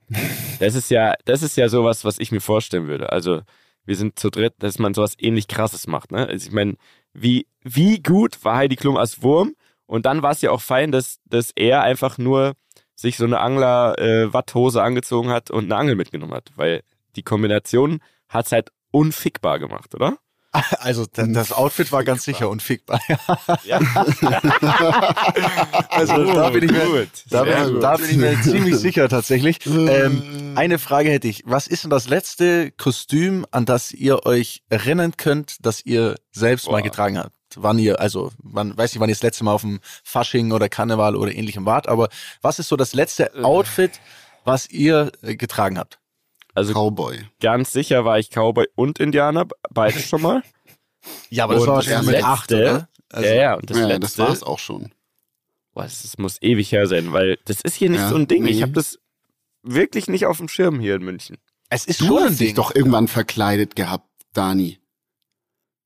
das 0.60 0.74
ist 0.74 0.90
ja, 0.90 1.14
das 1.26 1.42
ist 1.42 1.56
ja 1.56 1.68
sowas, 1.68 2.04
was 2.04 2.18
ich 2.18 2.32
mir 2.32 2.40
vorstellen 2.40 2.86
würde. 2.86 3.12
Also, 3.12 3.42
wir 3.84 3.96
sind 3.96 4.18
zu 4.18 4.30
dritt, 4.30 4.54
dass 4.60 4.78
man 4.78 4.94
sowas 4.94 5.16
ähnlich 5.18 5.48
krasses 5.48 5.86
macht, 5.86 6.12
ne? 6.12 6.26
Also, 6.28 6.46
ich 6.46 6.52
meine, 6.52 6.76
wie, 7.12 7.46
wie 7.62 8.00
gut 8.00 8.42
war 8.44 8.56
Heidi 8.56 8.76
Klum 8.76 8.96
als 8.96 9.22
Wurm? 9.22 9.54
Und 9.84 10.06
dann 10.06 10.22
war 10.22 10.30
es 10.30 10.40
ja 10.40 10.50
auch 10.52 10.62
fein, 10.62 10.92
dass, 10.92 11.18
dass 11.26 11.50
er 11.54 11.82
einfach 11.82 12.16
nur 12.16 12.54
sich 12.94 13.16
so 13.16 13.24
eine 13.24 13.40
Angler-Watthose 13.40 14.82
angezogen 14.82 15.30
hat 15.30 15.50
und 15.50 15.64
eine 15.64 15.76
Angel 15.76 15.94
mitgenommen 15.96 16.34
hat. 16.34 16.50
Weil 16.56 16.82
die 17.16 17.22
Kombination 17.22 18.00
hat's 18.28 18.52
halt 18.52 18.70
unfickbar 18.90 19.58
gemacht, 19.58 19.94
oder? 19.94 20.16
Also 20.80 21.06
da- 21.10 21.26
das 21.26 21.50
Outfit 21.52 21.92
war 21.92 22.04
ganz 22.04 22.24
sicher 22.24 22.48
unfickbar. 22.50 23.00
Ja. 23.64 23.80
Also 25.90 26.24
da 26.34 26.50
bin 26.50 26.64
ich 26.64 26.70
mir, 26.72 26.84
Gut. 26.86 27.08
da 27.30 27.44
bin, 27.44 27.74
gut. 27.74 27.82
da 27.82 27.96
bin 27.96 28.10
ich 28.10 28.16
mir 28.16 28.40
ziemlich 28.42 28.76
sicher 28.76 29.08
tatsächlich. 29.08 29.58
Ähm, 29.66 30.52
eine 30.56 30.78
Frage 30.78 31.10
hätte 31.10 31.28
ich. 31.28 31.42
Was 31.46 31.66
ist 31.66 31.84
denn 31.84 31.90
das 31.90 32.08
letzte 32.08 32.70
Kostüm, 32.72 33.46
an 33.50 33.64
das 33.64 33.92
ihr 33.92 34.26
euch 34.26 34.62
erinnern 34.68 35.14
könnt, 35.16 35.56
das 35.64 35.84
ihr 35.84 36.16
selbst 36.32 36.66
mal 36.66 36.78
Boah. 36.78 36.82
getragen 36.82 37.18
habt? 37.18 37.34
Wann 37.56 37.78
ihr, 37.78 38.00
also, 38.00 38.32
wann, 38.38 38.76
weiß 38.76 38.92
nicht, 38.92 39.00
wann 39.00 39.08
ihr 39.08 39.14
das 39.14 39.22
letzte 39.22 39.44
Mal 39.44 39.52
auf 39.52 39.62
dem 39.62 39.80
Fasching 40.04 40.52
oder 40.52 40.68
Karneval 40.68 41.16
oder 41.16 41.34
ähnlichem 41.34 41.66
wart, 41.66 41.88
aber 41.88 42.08
was 42.40 42.58
ist 42.58 42.68
so 42.68 42.76
das 42.76 42.92
letzte 42.94 43.34
Äh. 43.34 43.42
Outfit, 43.42 43.92
was 44.44 44.68
ihr 44.70 45.12
äh, 45.22 45.36
getragen 45.36 45.78
habt? 45.78 45.98
Also 46.54 46.72
Cowboy. 46.74 47.18
ganz 47.40 47.72
sicher 47.72 48.04
war 48.04 48.18
ich 48.18 48.28
Cowboy 48.30 48.66
und 48.74 48.98
Indianer, 49.00 49.46
beides 49.70 50.06
schon 50.06 50.22
mal. 50.22 50.42
Ja, 51.30 51.44
aber 51.44 51.54
das 51.54 51.62
Und 51.64 51.68
war 51.68 51.76
das 51.78 51.86
wahrscheinlich 51.86 52.06
mit 52.06 52.14
letzte- 52.14 52.28
acht, 52.28 52.52
oder? 52.52 52.88
Also, 53.10 53.28
ja, 53.28 53.34
ja, 53.34 53.54
und 53.54 53.68
das 53.68 53.76
ja, 53.76 53.86
letzte, 53.86 54.00
das 54.02 54.18
war's 54.18 54.42
auch 54.44 54.60
schon. 54.60 54.92
Boah, 55.74 55.82
das, 55.82 56.02
das 56.02 56.16
muss 56.16 56.40
ewig 56.42 56.70
her 56.70 56.86
sein, 56.86 57.12
weil 57.12 57.38
das 57.44 57.60
ist 57.62 57.74
hier 57.74 57.90
nicht 57.90 57.98
Ja, 57.98 58.08
so 58.08 58.14
ein 58.14 58.28
Ding. 58.28 58.46
Ich 58.46 58.56
nee. 58.58 58.62
habe 58.62 58.70
das 58.70 59.00
wirklich 59.64 60.06
nicht 60.06 60.26
auf 60.26 60.36
dem 60.38 60.46
Schirm 60.48 60.78
hier 60.78 60.94
in 60.94 61.02
München. 61.02 61.38
Es 61.70 61.86
ist 61.86 62.00
Du 62.02 62.06
schon 62.06 62.18
ein 62.18 62.24
hast 62.30 62.38
dich 62.38 62.48
Ding. 62.50 62.54
doch 62.54 62.72
irgendwann 62.72 63.08
verkleidet 63.08 63.74
gehabt, 63.74 64.06
Dani. 64.32 64.78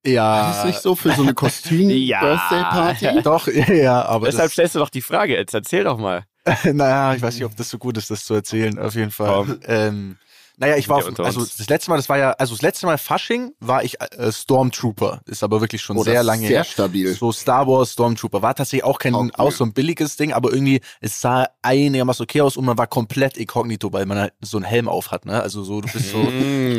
Ja. 0.06 0.50
Ist 0.50 0.64
nicht 0.64 0.80
so 0.80 0.94
für 0.94 1.12
so 1.12 1.22
eine 1.22 1.30
Ja. 1.96 2.20
Kostüm-Birthday-Party? 2.20 3.22
Doch, 3.22 3.48
ja, 3.48 4.04
aber 4.04 4.26
Deshalb 4.26 4.46
das, 4.46 4.52
stellst 4.52 4.74
du 4.74 4.78
doch 4.78 4.90
die 4.90 5.02
Frage, 5.02 5.34
jetzt 5.36 5.54
erzähl 5.54 5.84
doch 5.84 5.98
mal. 5.98 6.24
naja, 6.64 7.14
ich 7.14 7.22
weiß 7.22 7.34
nicht, 7.34 7.44
ob 7.44 7.56
das 7.56 7.68
so 7.70 7.78
gut 7.78 7.98
ist, 7.98 8.10
das 8.10 8.24
zu 8.24 8.34
erzählen, 8.34 8.78
auf 8.78 8.94
jeden 8.94 9.10
Fall. 9.10 9.34
Komm. 9.34 9.60
Ähm, 9.66 10.16
naja, 10.58 10.76
ich 10.76 10.88
war, 10.88 10.98
auf, 10.98 11.20
also 11.20 11.40
das 11.44 11.68
letzte 11.68 11.90
Mal, 11.90 11.96
das 11.96 12.08
war 12.08 12.18
ja, 12.18 12.30
also 12.32 12.54
das 12.54 12.62
letzte 12.62 12.86
Mal 12.86 12.96
Fasching 12.98 13.52
war 13.60 13.84
ich 13.84 14.00
äh, 14.00 14.32
Stormtrooper, 14.32 15.20
ist 15.26 15.42
aber 15.42 15.60
wirklich 15.60 15.82
schon 15.82 15.96
Oh, 15.96 16.02
sehr 16.02 16.22
lange 16.22 16.46
sehr 16.46 16.58
her. 16.58 16.64
stabil. 16.64 17.14
So 17.14 17.30
Star 17.32 17.66
Wars 17.66 17.92
Stormtrooper 17.92 18.40
war 18.42 18.54
tatsächlich 18.54 18.84
auch 18.84 18.98
kein, 18.98 19.12
Taugt 19.12 19.38
auch 19.38 19.52
so 19.52 19.64
ein 19.64 19.72
billiges 19.72 20.16
Ding, 20.16 20.32
aber 20.32 20.52
irgendwie, 20.52 20.80
es 21.00 21.20
sah 21.20 21.46
einigermaßen 21.62 22.22
okay 22.24 22.40
aus 22.40 22.56
und 22.56 22.64
man 22.64 22.78
war 22.78 22.86
komplett 22.86 23.36
inkognito, 23.36 23.92
weil 23.92 24.06
man 24.06 24.18
halt 24.18 24.32
so 24.40 24.56
einen 24.56 24.64
Helm 24.64 24.88
auf 24.88 25.10
hat, 25.10 25.26
ne? 25.26 25.42
Also 25.42 25.62
so, 25.62 25.80
du 25.80 25.88
bist 25.92 26.10
so, 26.10 26.18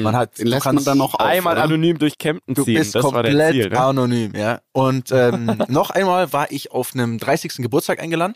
man 0.02 0.16
hat, 0.16 0.38
Den 0.40 0.46
du 0.46 0.52
lässt 0.52 0.66
man 0.66 0.76
kannst- 0.76 0.88
dann 0.88 0.98
noch 0.98 1.14
auf, 1.14 1.22
Einmal 1.22 1.54
oder? 1.54 1.64
anonym 1.64 1.98
durch 2.00 2.18
Kempten 2.18 2.56
Du 2.56 2.64
ziehen, 2.64 2.76
bist 2.76 2.96
das 2.96 3.04
komplett 3.04 3.54
Ziel, 3.54 3.70
ne? 3.70 3.80
anonym, 3.80 4.34
ja. 4.36 4.62
Und 4.72 5.12
ähm, 5.12 5.58
noch 5.68 5.90
einmal 5.92 6.34
war 6.34 6.52
ich 6.52 6.72
auf 6.72 6.94
einem 6.94 7.18
30. 7.20 7.58
Geburtstag 7.58 8.00
eingeladen 8.02 8.36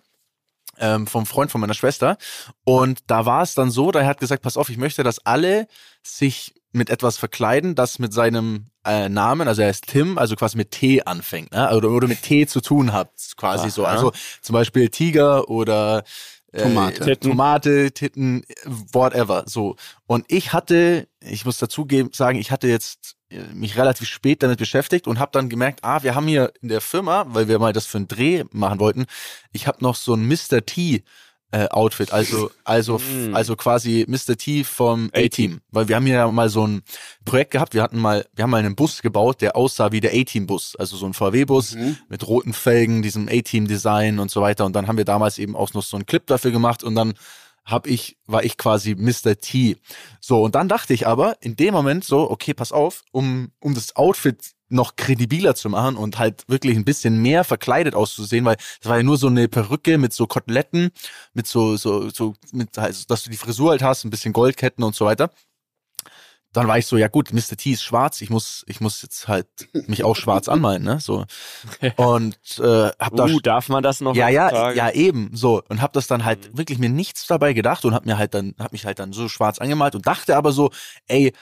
ähm, 0.81 1.07
vom 1.07 1.25
Freund 1.25 1.51
von 1.51 1.61
meiner 1.61 1.73
Schwester. 1.73 2.17
Und 2.65 3.00
da 3.07 3.25
war 3.25 3.43
es 3.43 3.53
dann 3.53 3.71
so, 3.71 3.91
da 3.91 4.03
hat 4.05 4.19
gesagt, 4.19 4.43
pass 4.43 4.57
auf, 4.57 4.69
ich 4.69 4.77
möchte, 4.77 5.03
dass 5.03 5.25
alle 5.25 5.67
sich 6.03 6.55
mit 6.73 6.89
etwas 6.89 7.17
verkleiden, 7.17 7.75
das 7.75 8.00
mit 8.00 8.13
seinem 8.13 8.67
äh, 8.85 9.09
Namen, 9.09 9.47
also 9.47 9.61
er 9.61 9.69
ist 9.69 9.88
Tim, 9.88 10.17
also 10.17 10.35
quasi 10.35 10.57
mit 10.57 10.71
T 10.71 11.03
anfängt, 11.03 11.51
ne? 11.51 11.73
oder, 11.75 11.89
oder 11.89 12.07
mit 12.07 12.23
T 12.23 12.47
zu 12.47 12.61
tun 12.61 12.93
hat, 12.93 13.11
quasi 13.38 13.69
so. 13.69 13.85
Aha. 13.85 13.91
Also 13.91 14.11
zum 14.41 14.53
Beispiel 14.53 14.89
Tiger 14.89 15.50
oder 15.50 16.03
äh, 16.51 16.63
Tomate. 16.63 17.05
Titten. 17.05 17.29
Tomate, 17.29 17.91
Titten, 17.91 18.43
whatever. 18.65 19.43
So. 19.48 19.75
Und 20.08 20.25
ich 20.27 20.53
hatte, 20.53 21.08
ich 21.22 21.46
muss 21.46 21.58
dazu 21.58 21.88
sagen, 22.12 22.39
ich 22.39 22.51
hatte 22.51 22.67
jetzt 22.67 23.15
äh, 23.29 23.41
mich 23.53 23.77
relativ 23.77 24.08
spät 24.08 24.43
damit 24.43 24.60
beschäftigt 24.60 25.08
und 25.08 25.20
habe 25.20 25.31
dann 25.31 25.50
gemerkt, 25.50 25.84
ah, 25.84 26.03
wir 26.03 26.15
haben 26.15 26.27
hier 26.27 26.51
in 26.62 26.70
der 26.70 26.81
Firma, 26.81 27.25
weil 27.29 27.48
wir 27.48 27.60
mal 27.60 27.74
das 27.74 27.86
für 27.86 27.98
einen 27.98 28.08
Dreh 28.08 28.43
machen 28.51 28.79
wollten, 28.79 29.05
ich 29.51 29.67
habe 29.67 29.77
noch 29.81 29.96
so 29.96 30.13
ein 30.13 30.27
Mr. 30.27 30.65
T 30.65 31.03
äh, 31.51 31.67
Outfit, 31.70 32.13
also 32.13 32.50
also 32.63 32.98
Mm. 33.00 33.36
also 33.36 33.55
quasi 33.55 34.05
Mr. 34.08 34.38
T 34.38 34.63
vom 34.63 35.10
A-Team. 35.13 35.60
Weil 35.72 35.88
wir 35.89 35.96
haben 35.98 36.05
hier 36.05 36.15
ja 36.15 36.31
mal 36.31 36.50
so 36.50 36.65
ein 36.65 36.81
Projekt 37.25 37.51
gehabt, 37.51 37.74
wir 37.74 37.84
hatten 37.84 38.00
mal 38.00 38.25
wir 38.34 38.43
haben 38.43 38.50
mal 38.51 38.58
einen 38.60 38.75
Bus 38.75 39.01
gebaut, 39.01 39.41
der 39.41 39.55
aussah 39.55 39.91
wie 39.91 40.00
der 40.00 40.13
A-Team 40.13 40.48
Bus, 40.48 40.75
also 40.77 40.96
so 40.98 41.05
ein 41.05 41.13
VW 41.13 41.46
Bus 41.46 41.75
Mhm. 41.75 41.98
mit 42.10 42.25
roten 42.27 42.53
Felgen, 42.53 43.01
diesem 43.01 43.27
A-Team 43.27 43.67
Design 43.67 44.20
und 44.20 44.31
so 44.31 44.41
weiter 44.41 44.65
und 44.65 44.74
dann 44.75 44.88
haben 44.88 44.98
wir 44.98 45.05
damals 45.05 45.38
eben 45.39 45.55
auch 45.55 45.74
noch 45.74 45.84
so 45.84 45.98
einen 45.98 46.05
Clip 46.05 46.25
dafür 46.25 46.51
gemacht 46.51 46.84
und 46.84 46.96
dann 46.96 47.13
hab 47.63 47.86
ich, 47.86 48.17
war 48.25 48.43
ich 48.43 48.58
quasi 48.58 48.96
Mr. 48.96 49.36
T. 49.39 49.77
So, 50.20 50.41
und 50.43 50.55
dann 50.55 50.67
dachte 50.67 50.96
ich 50.96 51.05
aber 51.05 51.36
in 51.41 51.55
dem 51.55 51.75
Moment 51.75 52.03
so, 52.03 52.29
okay, 52.31 52.55
pass 52.55 52.72
auf, 52.72 53.03
um, 53.12 53.51
um 53.60 53.75
das 53.75 53.96
Outfit 53.96 54.53
noch 54.71 54.95
kredibiler 54.95 55.55
zu 55.55 55.69
machen 55.69 55.95
und 55.97 56.19
halt 56.19 56.43
wirklich 56.47 56.75
ein 56.77 56.85
bisschen 56.85 57.21
mehr 57.21 57.43
verkleidet 57.43 57.95
auszusehen, 57.95 58.45
weil 58.45 58.57
das 58.81 58.89
war 58.89 58.97
ja 58.97 59.03
nur 59.03 59.17
so 59.17 59.27
eine 59.27 59.47
Perücke 59.47 59.97
mit 59.97 60.13
so 60.13 60.27
Koteletten, 60.27 60.91
mit 61.33 61.47
so, 61.47 61.77
so, 61.77 62.09
so, 62.09 62.35
mit, 62.51 62.77
also, 62.77 63.03
dass 63.07 63.23
du 63.23 63.29
die 63.29 63.37
Frisur 63.37 63.71
halt 63.71 63.83
hast, 63.83 64.03
ein 64.05 64.09
bisschen 64.09 64.33
Goldketten 64.33 64.83
und 64.83 64.95
so 64.95 65.05
weiter. 65.05 65.31
Dann 66.53 66.67
war 66.67 66.77
ich 66.77 66.85
so, 66.85 66.97
ja 66.97 67.07
gut, 67.07 67.31
Mr. 67.31 67.55
T 67.55 67.71
ist 67.71 67.81
schwarz, 67.83 68.19
ich 68.21 68.29
muss, 68.29 68.65
ich 68.67 68.81
muss 68.81 69.01
jetzt 69.03 69.29
halt 69.29 69.47
mich 69.87 70.03
auch 70.03 70.17
schwarz 70.17 70.49
anmalen, 70.49 70.83
ne, 70.83 70.99
so. 70.99 71.25
Und, 71.95 72.37
äh, 72.59 72.91
hab 72.99 73.15
da 73.15 73.27
Uh, 73.27 73.39
darf 73.39 73.69
man 73.69 73.83
das 73.83 74.01
noch 74.01 74.15
ja, 74.15 74.27
ja, 74.29 74.45
heutzutage? 74.47 74.77
ja, 74.77 74.91
eben, 74.91 75.31
so. 75.33 75.61
Und 75.69 75.81
hab 75.81 75.93
das 75.93 76.07
dann 76.07 76.25
halt 76.25 76.51
Mhm. 76.53 76.57
wirklich 76.57 76.79
mir 76.79 76.89
nichts 76.89 77.27
dabei 77.27 77.53
gedacht 77.53 77.85
und 77.85 77.93
hab 77.93 78.05
mir 78.05 78.17
halt 78.17 78.33
dann, 78.33 78.55
hab 78.59 78.73
mich 78.73 78.85
halt 78.85 78.99
dann 78.99 79.13
so 79.13 79.29
schwarz 79.29 79.59
angemalt 79.59 79.95
und 79.95 80.07
dachte 80.07 80.35
aber 80.35 80.51
so, 80.51 80.71
ey, 81.07 81.33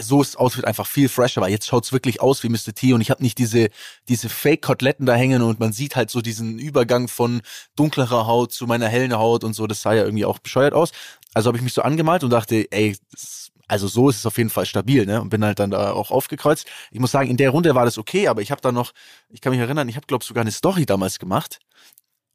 so 0.00 0.22
ist 0.22 0.38
Outfit 0.38 0.64
einfach 0.64 0.86
viel 0.86 1.08
fresher, 1.08 1.40
weil 1.40 1.50
jetzt 1.50 1.66
schaut's 1.66 1.92
wirklich 1.92 2.20
aus 2.20 2.42
wie 2.42 2.48
Mr. 2.48 2.74
T 2.74 2.92
und 2.92 3.00
ich 3.00 3.10
habe 3.10 3.22
nicht 3.22 3.38
diese, 3.38 3.68
diese 4.08 4.28
Fake-Koteletten 4.28 5.06
da 5.06 5.14
hängen 5.14 5.42
und 5.42 5.60
man 5.60 5.72
sieht 5.72 5.96
halt 5.96 6.10
so 6.10 6.20
diesen 6.20 6.58
Übergang 6.58 7.08
von 7.08 7.42
dunklerer 7.76 8.26
Haut 8.26 8.52
zu 8.52 8.66
meiner 8.66 8.88
hellen 8.88 9.16
Haut 9.16 9.44
und 9.44 9.54
so, 9.54 9.66
das 9.66 9.82
sah 9.82 9.92
ja 9.92 10.04
irgendwie 10.04 10.24
auch 10.24 10.38
bescheuert 10.38 10.74
aus. 10.74 10.92
Also 11.34 11.48
habe 11.48 11.58
ich 11.58 11.64
mich 11.64 11.74
so 11.74 11.82
angemalt 11.82 12.24
und 12.24 12.30
dachte, 12.30 12.70
ey, 12.70 12.96
also 13.68 13.86
so 13.86 14.08
ist 14.08 14.16
es 14.16 14.26
auf 14.26 14.36
jeden 14.36 14.50
Fall 14.50 14.66
stabil, 14.66 15.06
ne? 15.06 15.20
Und 15.20 15.30
bin 15.30 15.44
halt 15.44 15.60
dann 15.60 15.70
da 15.70 15.92
auch 15.92 16.10
aufgekreuzt. 16.10 16.66
Ich 16.90 16.98
muss 16.98 17.12
sagen, 17.12 17.30
in 17.30 17.36
der 17.36 17.50
Runde 17.50 17.74
war 17.76 17.84
das 17.84 17.98
okay, 17.98 18.26
aber 18.26 18.42
ich 18.42 18.50
habe 18.50 18.60
da 18.60 18.72
noch, 18.72 18.92
ich 19.28 19.40
kann 19.40 19.52
mich 19.52 19.60
erinnern, 19.60 19.88
ich 19.88 19.96
habe 19.96 20.06
glaube 20.06 20.24
sogar 20.24 20.40
eine 20.42 20.50
Story 20.50 20.86
damals 20.86 21.20
gemacht 21.20 21.60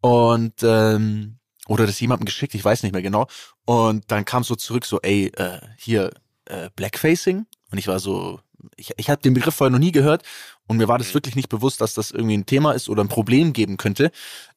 und 0.01 0.63
ähm, 0.63 1.37
oder 1.67 1.87
das 1.87 1.99
jemandem 1.99 2.25
geschickt, 2.25 2.55
ich 2.55 2.63
weiß 2.63 2.83
nicht 2.83 2.93
mehr 2.93 3.01
genau. 3.01 3.27
Und 3.65 4.09
dann 4.11 4.23
kam 4.23 4.43
so 4.43 4.55
zurück 4.55 4.85
so, 4.85 5.01
ey, 5.01 5.27
äh, 5.35 5.59
hier 5.77 6.11
äh, 6.45 6.69
Blackfacing. 6.75 7.45
Und 7.71 7.77
ich 7.77 7.87
war 7.87 7.99
so, 7.99 8.39
ich, 8.75 8.91
ich 8.97 9.09
habe 9.09 9.21
den 9.21 9.33
Begriff 9.33 9.55
vorher 9.55 9.71
noch 9.71 9.79
nie 9.79 9.91
gehört 9.91 10.23
und 10.67 10.77
mir 10.77 10.87
war 10.87 10.97
das 10.97 11.13
wirklich 11.13 11.35
nicht 11.35 11.49
bewusst, 11.49 11.81
dass 11.81 11.93
das 11.93 12.11
irgendwie 12.11 12.37
ein 12.37 12.45
Thema 12.45 12.71
ist 12.71 12.89
oder 12.89 13.03
ein 13.03 13.09
Problem 13.09 13.53
geben 13.53 13.77
könnte. 13.77 14.11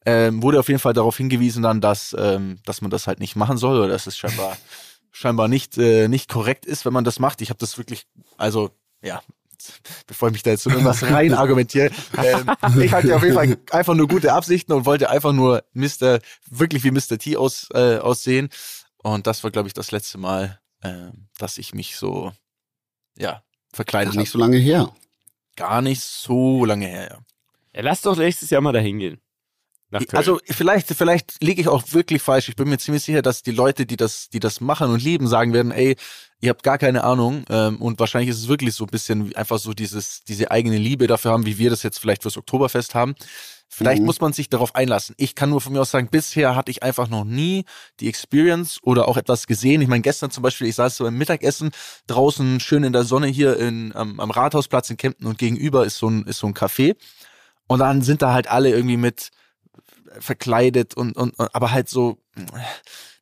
Ähm, 0.06 0.42
wurde 0.42 0.58
auf 0.60 0.68
jeden 0.68 0.80
Fall 0.80 0.94
darauf 0.94 1.16
hingewiesen 1.16 1.62
dann, 1.62 1.80
dass, 1.80 2.14
ähm, 2.18 2.58
dass 2.64 2.80
man 2.80 2.90
das 2.90 3.06
halt 3.06 3.20
nicht 3.20 3.36
machen 3.36 3.58
soll 3.58 3.78
oder 3.78 3.88
dass 3.88 4.06
es 4.06 4.16
scheinbar, 4.16 4.56
scheinbar 5.12 5.48
nicht, 5.48 5.76
äh, 5.78 6.08
nicht 6.08 6.28
korrekt 6.28 6.66
ist, 6.66 6.84
wenn 6.84 6.92
man 6.92 7.04
das 7.04 7.18
macht. 7.18 7.42
Ich 7.42 7.50
habe 7.50 7.58
das 7.58 7.76
wirklich, 7.76 8.06
also 8.36 8.70
ja, 9.02 9.20
bevor 10.06 10.28
ich 10.28 10.32
mich 10.32 10.42
da 10.42 10.50
jetzt 10.50 10.62
so 10.62 10.70
irgendwas 10.70 11.02
rein 11.02 11.34
argumentiere. 11.34 11.90
Ähm, 12.16 12.50
ich 12.80 12.92
hatte 12.92 13.14
auf 13.14 13.22
jeden 13.22 13.34
Fall 13.34 13.58
einfach 13.70 13.94
nur 13.94 14.08
gute 14.08 14.32
Absichten 14.32 14.72
und 14.72 14.86
wollte 14.86 15.10
einfach 15.10 15.32
nur 15.32 15.64
Mr. 15.74 16.20
wirklich 16.48 16.84
wie 16.84 16.90
Mr. 16.90 17.18
T 17.18 17.36
aus, 17.36 17.68
äh, 17.74 17.98
aussehen. 17.98 18.48
Und 19.02 19.26
das 19.26 19.44
war, 19.44 19.50
glaube 19.50 19.68
ich, 19.68 19.74
das 19.74 19.90
letzte 19.90 20.18
Mal, 20.18 20.58
äh, 20.82 21.10
dass 21.38 21.58
ich 21.58 21.74
mich 21.74 21.96
so, 21.96 22.32
ja, 23.16 23.42
verkleidet 23.72 24.12
habe. 24.12 24.20
Nicht 24.20 24.30
so 24.30 24.38
lange 24.38 24.56
her. 24.56 24.94
Gar 25.56 25.82
nicht 25.82 26.02
so 26.02 26.64
lange 26.64 26.86
her, 26.86 27.08
ja. 27.10 27.18
Ja, 27.74 27.82
lass 27.82 28.02
doch 28.02 28.16
nächstes 28.16 28.50
Jahr 28.50 28.60
mal 28.60 28.72
dahin 28.72 28.98
gehen. 28.98 29.20
Also 30.12 30.38
vielleicht, 30.44 30.88
vielleicht 30.88 31.42
liege 31.42 31.62
ich 31.62 31.68
auch 31.68 31.82
wirklich 31.92 32.20
falsch. 32.20 32.48
Ich 32.50 32.56
bin 32.56 32.68
mir 32.68 32.76
ziemlich 32.76 33.02
sicher, 33.02 33.22
dass 33.22 33.42
die 33.42 33.52
Leute, 33.52 33.86
die 33.86 33.96
das, 33.96 34.28
die 34.28 34.38
das 34.38 34.60
machen 34.60 34.90
und 34.90 35.02
lieben, 35.02 35.26
sagen 35.26 35.54
werden, 35.54 35.72
ey, 35.72 35.96
ihr 36.40 36.50
habt 36.50 36.62
gar 36.62 36.76
keine 36.76 37.04
Ahnung. 37.04 37.44
Ähm, 37.48 37.80
und 37.80 37.98
wahrscheinlich 37.98 38.28
ist 38.28 38.38
es 38.38 38.48
wirklich 38.48 38.74
so 38.74 38.84
ein 38.84 38.90
bisschen 38.90 39.34
einfach 39.34 39.58
so 39.58 39.72
dieses, 39.72 40.22
diese 40.24 40.50
eigene 40.50 40.76
Liebe 40.76 41.06
dafür 41.06 41.32
haben, 41.32 41.46
wie 41.46 41.56
wir 41.56 41.70
das 41.70 41.82
jetzt 41.82 41.98
vielleicht 41.98 42.22
fürs 42.22 42.36
Oktoberfest 42.36 42.94
haben. 42.94 43.14
Vielleicht 43.70 44.00
mhm. 44.00 44.06
muss 44.06 44.20
man 44.20 44.32
sich 44.32 44.48
darauf 44.48 44.74
einlassen. 44.74 45.14
Ich 45.18 45.34
kann 45.34 45.50
nur 45.50 45.60
von 45.60 45.72
mir 45.72 45.80
aus 45.82 45.90
sagen, 45.90 46.08
bisher 46.10 46.56
hatte 46.56 46.70
ich 46.70 46.82
einfach 46.82 47.08
noch 47.08 47.24
nie 47.24 47.64
die 48.00 48.08
Experience 48.08 48.78
oder 48.82 49.06
auch 49.06 49.16
etwas 49.16 49.46
gesehen. 49.46 49.82
Ich 49.82 49.88
meine, 49.88 50.00
gestern 50.00 50.30
zum 50.30 50.42
Beispiel, 50.42 50.66
ich 50.66 50.74
saß 50.74 50.96
so 50.96 51.06
im 51.06 51.18
Mittagessen 51.18 51.70
draußen 52.06 52.60
schön 52.60 52.82
in 52.82 52.94
der 52.94 53.04
Sonne 53.04 53.26
hier 53.26 53.58
in, 53.58 53.94
am, 53.94 54.20
am 54.20 54.30
Rathausplatz 54.30 54.88
in 54.88 54.96
Kempten 54.96 55.26
und 55.26 55.38
gegenüber 55.38 55.84
ist 55.84 55.98
so 55.98 56.08
ein, 56.08 56.24
ist 56.24 56.38
so 56.38 56.46
ein 56.46 56.54
Café. 56.54 56.96
Und 57.66 57.80
dann 57.80 58.00
sind 58.00 58.22
da 58.22 58.32
halt 58.32 58.50
alle 58.50 58.70
irgendwie 58.70 58.96
mit 58.96 59.30
verkleidet 60.18 60.94
und, 60.94 61.16
und, 61.16 61.34
aber 61.38 61.70
halt 61.70 61.90
so 61.90 62.18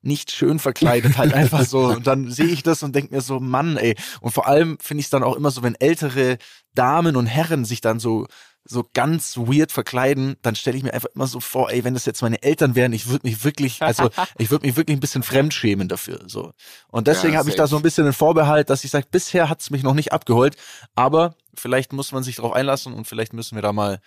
nicht 0.03 0.31
schön 0.31 0.59
verkleidet, 0.59 1.19
halt 1.19 1.35
einfach 1.35 1.65
so. 1.65 1.87
Und 1.87 2.07
dann 2.07 2.31
sehe 2.31 2.47
ich 2.47 2.63
das 2.63 2.83
und 2.83 2.95
denke 2.95 3.15
mir 3.15 3.21
so, 3.21 3.41
Mann, 3.41 3.77
ey. 3.77 3.97
Und 4.21 4.31
vor 4.31 4.47
allem 4.47 4.79
finde 4.81 5.01
ich 5.01 5.07
es 5.07 5.11
dann 5.11 5.25
auch 5.25 5.37
immer 5.37 5.51
so, 5.51 5.63
wenn 5.63 5.75
ältere 5.75 6.39
Damen 6.75 7.17
und 7.17 7.27
Herren 7.27 7.65
sich 7.65 7.81
dann 7.81 7.99
so 7.99 8.27
so 8.69 8.85
ganz 8.95 9.37
weird 9.37 9.73
verkleiden, 9.73 10.37
dann 10.43 10.57
stelle 10.57 10.77
ich 10.77 10.83
mir 10.83 10.93
einfach 10.93 11.09
immer 11.15 11.27
so 11.27 11.41
vor, 11.41 11.71
ey, 11.71 11.85
wenn 11.85 11.95
das 11.95 12.05
jetzt 12.05 12.23
meine 12.23 12.43
Eltern 12.43 12.75
wären, 12.75 12.93
ich 12.93 13.09
würde 13.09 13.27
mich 13.27 13.45
wirklich, 13.45 13.83
also 13.83 14.11
ich 14.39 14.51
würde 14.51 14.67
mich 14.67 14.77
wirklich 14.77 14.97
ein 14.97 15.01
bisschen 15.01 15.23
fremdschämen 15.23 15.89
dafür. 15.89 16.21
So. 16.27 16.53
Und 16.89 17.07
deswegen 17.07 17.35
ja, 17.35 17.39
habe 17.39 17.49
ich 17.49 17.57
da 17.57 17.67
so 17.67 17.77
ein 17.77 17.83
bisschen 17.83 18.05
einen 18.05 18.13
Vorbehalt, 18.13 18.71
dass 18.71 18.85
ich 18.85 18.91
sage, 18.91 19.07
bisher 19.11 19.49
hat 19.49 19.61
es 19.61 19.71
mich 19.71 19.83
noch 19.83 19.95
nicht 19.95 20.13
abgeholt, 20.13 20.57
aber 20.95 21.37
vielleicht 21.55 21.93
muss 21.93 22.13
man 22.13 22.23
sich 22.23 22.37
darauf 22.37 22.53
einlassen 22.53 22.93
und 22.93 23.07
vielleicht 23.07 23.33
müssen 23.33 23.55
wir 23.55 23.63
da 23.63 23.73
mal 23.73 24.01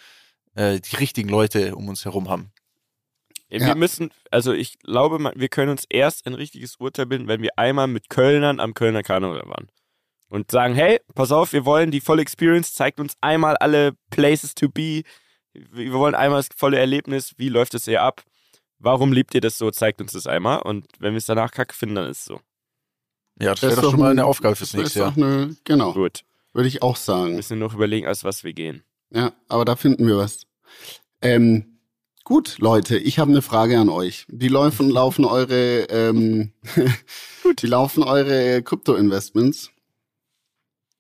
äh, 0.56 0.80
die 0.80 0.96
richtigen 0.98 1.30
Leute 1.30 1.76
um 1.76 1.88
uns 1.88 2.06
herum 2.06 2.30
haben. 2.30 2.52
Ja. 3.50 3.66
Wir 3.66 3.76
müssen, 3.76 4.12
also 4.30 4.54
ich 4.54 4.80
glaube, 4.80 5.32
wir 5.36 5.50
können 5.50 5.72
uns 5.72 5.86
erst 5.90 6.28
ein 6.28 6.36
richtiges 6.36 6.76
Urteil 6.76 7.08
bilden, 7.08 7.28
wenn 7.28 7.42
wir 7.42 7.58
einmal 7.58 7.88
mit 7.88 8.10
Kölnern 8.10 8.60
am 8.60 8.76
Kölner 8.76 9.02
Karneval 9.02 9.42
waren. 9.48 9.70
Und 10.30 10.52
sagen, 10.52 10.76
hey, 10.76 11.00
pass 11.16 11.32
auf, 11.32 11.54
wir 11.54 11.66
wollen 11.66 11.92
die 11.92 12.02
volle 12.02 12.22
Experience, 12.22 12.74
zeigt 12.74 13.00
uns 13.00 13.16
einmal 13.20 13.58
alle 13.58 13.94
Places 14.12 14.54
to 14.54 14.70
be. 14.70 15.04
Wir 15.54 15.92
wollen 15.94 16.16
einmal 16.16 16.40
das 16.40 16.50
volle 16.56 16.78
Erlebnis. 16.78 17.34
Wie 17.38 17.50
läuft 17.50 17.74
es 17.74 17.86
hier 17.86 18.04
ab? 18.04 18.24
Warum 18.78 19.12
liebt 19.12 19.34
ihr 19.34 19.42
das 19.42 19.58
so? 19.58 19.72
Zeigt 19.72 20.00
uns 20.02 20.14
das 20.14 20.28
einmal. 20.28 20.62
Und 20.62 20.86
wenn 21.00 21.14
wir 21.14 21.18
es 21.18 21.26
danach 21.26 21.52
kacke 21.52 21.74
finden, 21.74 21.96
dann 21.96 22.10
ist 22.10 22.20
es 22.20 22.26
so. 22.26 22.40
Ja, 23.40 23.52
das, 23.52 23.62
das 23.62 23.72
wäre 23.72 23.82
doch 23.82 23.92
schon 23.92 24.00
mal 24.00 24.12
eine 24.12 24.26
Aufgabe 24.26 24.56
fürs 24.56 24.74
nächste 24.74 25.00
Jahr. 25.00 25.14
Eine, 25.16 25.56
genau. 25.64 25.94
Gut. 25.94 26.24
Würde 26.54 26.68
ich 26.68 26.84
auch 26.84 26.96
sagen. 26.96 27.30
Wir 27.30 27.36
müssen 27.38 27.60
noch 27.60 27.74
überlegen, 27.74 28.08
als 28.08 28.24
was 28.24 28.44
wir 28.44 28.54
gehen. 28.54 28.84
Ja, 29.12 29.34
aber 29.48 29.66
da 29.66 29.76
finden 29.76 30.08
wir 30.08 30.18
was. 30.18 30.42
Ähm, 31.22 31.80
Gut, 32.30 32.58
Leute, 32.60 32.96
ich 33.00 33.18
habe 33.18 33.32
eine 33.32 33.42
Frage 33.42 33.80
an 33.80 33.90
euch. 33.90 34.26
Wie 34.28 34.50
laufen, 34.50 34.88
laufen 34.92 35.26
eure, 35.26 35.86
ähm, 35.90 36.52
Gut. 37.42 37.64
wie 37.64 37.68
laufen 37.68 38.04
eure 38.04 38.62
Krypto-Investments? 38.62 39.72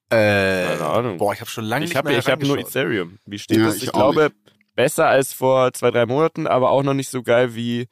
Äh, 0.09 0.65
Keine 0.67 0.85
Ahnung. 0.85 1.17
Boah, 1.17 1.33
ich 1.33 1.41
habe 1.41 1.49
schon 1.49 1.65
lange 1.65 1.85
ich 1.85 1.91
nicht 1.91 1.97
hab, 1.97 2.05
mehr 2.05 2.17
Ich 2.17 2.27
habe 2.27 2.45
nur 2.45 2.57
Ethereum. 2.57 3.19
Wie 3.25 3.39
steht 3.39 3.57
ja, 3.57 3.65
das? 3.65 3.77
Ich, 3.77 3.83
ich 3.83 3.91
glaube, 3.91 4.23
nicht. 4.23 4.75
besser 4.75 5.07
als 5.07 5.33
vor 5.33 5.71
zwei, 5.73 5.91
drei 5.91 6.05
Monaten, 6.05 6.47
aber 6.47 6.71
auch 6.71 6.83
noch 6.83 6.93
nicht 6.93 7.09
so 7.09 7.21
geil, 7.21 7.55
wie 7.55 7.87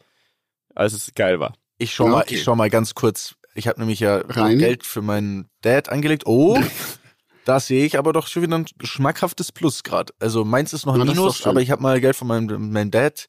als 0.74 0.94
es 0.94 1.14
geil 1.16 1.40
war. 1.40 1.54
Ich 1.78 1.94
schau, 1.94 2.06
ja, 2.06 2.12
mal, 2.12 2.26
ich 2.28 2.44
schau 2.44 2.56
mal 2.56 2.70
ganz 2.70 2.96
kurz. 2.96 3.36
Ich 3.54 3.68
habe 3.68 3.80
nämlich 3.80 4.00
ja 4.00 4.22
Geld 4.22 4.86
für 4.86 5.02
meinen 5.02 5.50
Dad 5.62 5.90
angelegt. 5.90 6.24
Oh, 6.26 6.60
Da 7.48 7.62
sehe 7.62 7.86
ich 7.86 7.98
aber 7.98 8.12
doch 8.12 8.28
schon 8.28 8.44
wieder 8.44 8.58
ein 8.58 8.66
schmackhaftes 8.84 9.54
Plus 9.54 9.82
gerade. 9.84 10.14
Also 10.20 10.44
meins 10.44 10.74
ist 10.74 10.86
noch 10.86 10.96
ein 10.96 11.08
Minus, 11.08 11.48
aber 11.48 11.62
ich 11.62 11.72
habe 11.72 11.82
mal 11.82 12.02
Geld 12.02 12.18
von 12.18 12.28
meinem, 12.28 12.74
meinem 12.74 12.92
Dad 12.92 13.28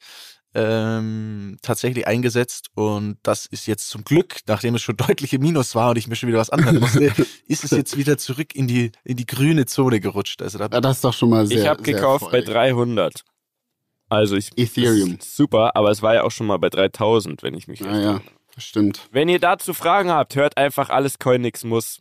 ähm, 0.55 1.59
tatsächlich 1.63 2.07
eingesetzt 2.07 2.69
und 2.75 3.19
das 3.23 3.47
ist 3.47 3.67
jetzt 3.67 3.91
zum 3.91 4.05
Glück, 4.05 4.37
nachdem 4.47 4.75
es 4.75 4.83
schon 4.83 4.97
deutlich 5.09 5.33
im 5.35 5.43
Minus 5.43 5.75
war 5.75 5.91
und 5.91 5.99
ich 5.99 6.09
mir 6.09 6.17
schon 6.17 6.29
wieder 6.29 6.39
was 6.39 6.51
anhören 6.51 6.81
musste, 6.81 7.13
ist 7.47 7.65
es 7.65 7.71
jetzt 7.71 7.97
wieder 7.97 8.19
zurück 8.19 8.55
in 8.55 8.67
die 8.67 8.93
in 9.05 9.17
die 9.17 9.27
grüne 9.27 9.67
Zone 9.67 10.01
gerutscht. 10.01 10.41
Also 10.43 10.59
da, 10.59 10.69
ja, 10.73 10.81
das 10.81 10.97
ist 10.97 11.05
doch 11.05 11.13
schon 11.13 11.31
mal 11.31 11.47
sehr. 11.47 11.63
Ich 11.63 11.69
habe 11.69 11.83
gekauft 11.83 12.25
freudig. 12.25 12.47
bei 12.47 12.53
300. 12.53 13.25
Also 14.09 14.37
ich 14.37 14.57
Ethereum. 14.57 15.19
Super, 15.21 15.77
aber 15.77 15.91
es 15.91 16.01
war 16.01 16.15
ja 16.15 16.23
auch 16.23 16.31
schon 16.31 16.47
mal 16.47 16.59
bei 16.59 16.71
3000, 16.71 17.43
wenn 17.43 17.55
ich 17.55 17.69
mich 17.69 17.83
recht 17.83 17.93
ja, 17.93 18.01
ja, 18.01 18.21
stimmt. 18.57 19.07
Wenn 19.13 19.29
ihr 19.29 19.39
dazu 19.39 19.75
Fragen 19.75 20.11
habt, 20.11 20.35
hört 20.35 20.57
einfach 20.57 20.89
alles 20.89 21.19
Coinix 21.19 21.63
muss. 21.65 22.01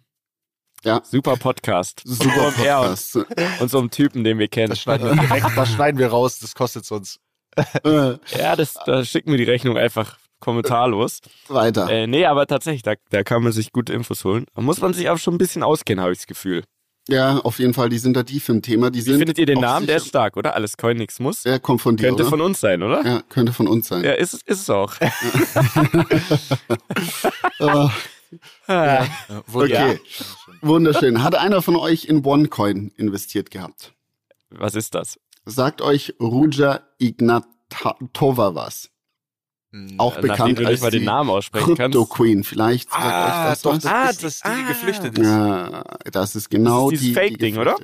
Ja. 0.83 1.01
Super 1.03 1.35
Podcast. 1.35 2.01
Super 2.05 2.51
Podcast. 2.51 3.17
Und 3.59 3.69
so 3.69 3.79
einem 3.79 3.89
Typen, 3.89 4.23
den 4.23 4.39
wir 4.39 4.47
kennen. 4.47 4.69
Das 4.69 4.79
schneiden 4.79 5.09
wir, 5.09 5.15
direkt, 5.15 5.57
das 5.57 5.73
schneiden 5.73 5.97
wir 5.97 6.07
raus, 6.07 6.39
das 6.39 6.55
kostet 6.55 6.89
uns. 6.91 7.19
ja, 8.37 8.55
das, 8.55 8.75
da 8.85 9.03
schicken 9.03 9.31
wir 9.31 9.37
die 9.37 9.43
Rechnung 9.43 9.77
einfach 9.77 10.17
kommentarlos. 10.39 11.21
Weiter. 11.47 11.89
Äh, 11.89 12.07
nee, 12.07 12.25
aber 12.25 12.47
tatsächlich, 12.47 12.83
da, 12.83 12.93
da 13.09 13.23
kann 13.23 13.43
man 13.43 13.51
sich 13.51 13.71
gute 13.71 13.93
Infos 13.93 14.23
holen. 14.23 14.45
Da 14.55 14.61
muss 14.61 14.81
man 14.81 14.93
sich 14.93 15.09
auch 15.09 15.17
schon 15.17 15.35
ein 15.35 15.39
bisschen 15.39 15.63
auskennen, 15.63 16.01
habe 16.01 16.13
ich 16.13 16.19
das 16.19 16.27
Gefühl. 16.27 16.63
Ja, 17.09 17.37
auf 17.39 17.59
jeden 17.59 17.73
Fall, 17.73 17.87
die 17.89 17.99
sind 17.99 18.17
da 18.17 18.23
tief 18.23 18.49
im 18.49 18.61
Thema. 18.61 18.91
Die 18.91 18.99
sind 18.99 19.17
findet 19.17 19.37
ihr 19.37 19.45
den 19.45 19.61
Namen? 19.61 19.87
Der 19.87 19.97
ist 19.97 20.07
stark, 20.07 20.35
oder? 20.35 20.55
Alles 20.55 20.75
Coin, 20.75 20.97
nix 20.97 21.19
muss. 21.19 21.43
Der 21.43 21.59
kommt 21.59 21.81
von 21.81 21.95
dir, 21.95 22.07
Könnte 22.07 22.23
oder? 22.23 22.29
von 22.29 22.41
uns 22.41 22.59
sein, 22.59 22.83
oder? 22.83 23.05
Ja, 23.05 23.21
könnte 23.29 23.53
von 23.53 23.67
uns 23.67 23.87
sein. 23.87 24.03
Ja, 24.03 24.11
ist, 24.11 24.33
ist 24.33 24.61
es 24.61 24.69
auch. 24.69 24.93
Ja. 27.59 27.91
ja. 28.67 29.07
Okay. 29.53 29.99
Wunderschön. 30.61 31.23
Hat 31.23 31.35
einer 31.35 31.61
von 31.61 31.77
euch 31.77 32.05
in 32.05 32.25
OneCoin 32.25 32.91
investiert 32.97 33.51
gehabt? 33.51 33.93
Was 34.49 34.75
ist 34.75 34.93
das? 34.93 35.17
Sagt 35.49 35.81
euch 35.81 36.13
Ruja 36.19 36.81
Ignatova 36.99 38.53
was? 38.53 38.89
Hm, 39.71 39.95
Auch 39.97 40.19
bekannt 40.19 40.59
als 40.59 40.81
die 40.89 40.99
Namen 40.99 41.29
aussprechen 41.29 41.75
Crypto 41.75 42.05
Queen. 42.05 42.43
Vielleicht 42.43 42.89
sagt 42.89 43.01
ah, 43.01 43.43
euch 43.43 43.49
das 43.49 43.61
doch, 43.61 43.73
was? 43.75 43.83
Das 43.83 43.91
ah, 43.93 44.09
ist, 44.09 44.23
das 44.23 44.41
die, 44.41 44.49
die 44.49 44.63
ah. 44.63 44.67
geflüchtet 44.67 45.17
ist. 45.17 45.25
Ja, 45.25 45.83
das 46.11 46.35
ist 46.35 46.49
genau 46.49 46.91
das 46.91 46.99
ist 46.99 47.07
die. 47.07 47.13
Fake-Ding, 47.13 47.57
oder? 47.57 47.77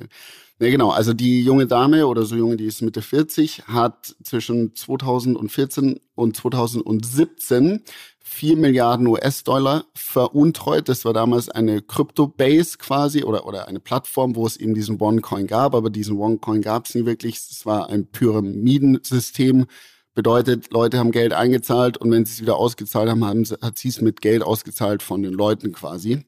Ja, 0.58 0.70
genau. 0.70 0.90
Also 0.90 1.14
die 1.14 1.42
junge 1.42 1.66
Dame 1.66 2.06
oder 2.06 2.24
so 2.24 2.36
junge, 2.36 2.58
die 2.58 2.66
ist 2.66 2.82
Mitte 2.82 3.00
40, 3.00 3.66
hat 3.66 4.14
zwischen 4.22 4.74
2014 4.74 6.00
und 6.14 6.36
2017 6.36 7.82
4 8.26 8.56
Milliarden 8.56 9.06
US-Dollar 9.06 9.84
veruntreut. 9.94 10.88
Das 10.88 11.04
war 11.04 11.12
damals 11.12 11.50
eine 11.50 11.82
Crypto-Base 11.82 12.78
quasi 12.78 13.22
oder, 13.22 13.46
oder 13.46 13.68
eine 13.68 13.80
Plattform, 13.80 14.34
wo 14.34 14.46
es 14.46 14.56
eben 14.56 14.72
diesen 14.72 15.00
OneCoin 15.00 15.46
gab, 15.46 15.74
aber 15.74 15.90
diesen 15.90 16.16
OneCoin 16.16 16.62
gab 16.62 16.86
es 16.86 16.94
nie 16.94 17.04
wirklich. 17.04 17.36
Es 17.36 17.66
war 17.66 17.90
ein 17.90 18.06
Pyramidensystem. 18.06 19.66
Bedeutet, 20.14 20.72
Leute 20.72 20.98
haben 20.98 21.10
Geld 21.10 21.34
eingezahlt 21.34 21.98
und 21.98 22.10
wenn 22.10 22.24
sie 22.24 22.32
es 22.32 22.40
wieder 22.40 22.56
ausgezahlt 22.56 23.10
haben, 23.10 23.24
haben 23.24 23.44
hat 23.60 23.76
sie 23.76 23.88
es 23.88 24.00
mit 24.00 24.22
Geld 24.22 24.42
ausgezahlt 24.42 25.02
von 25.02 25.22
den 25.22 25.34
Leuten 25.34 25.72
quasi. 25.72 26.24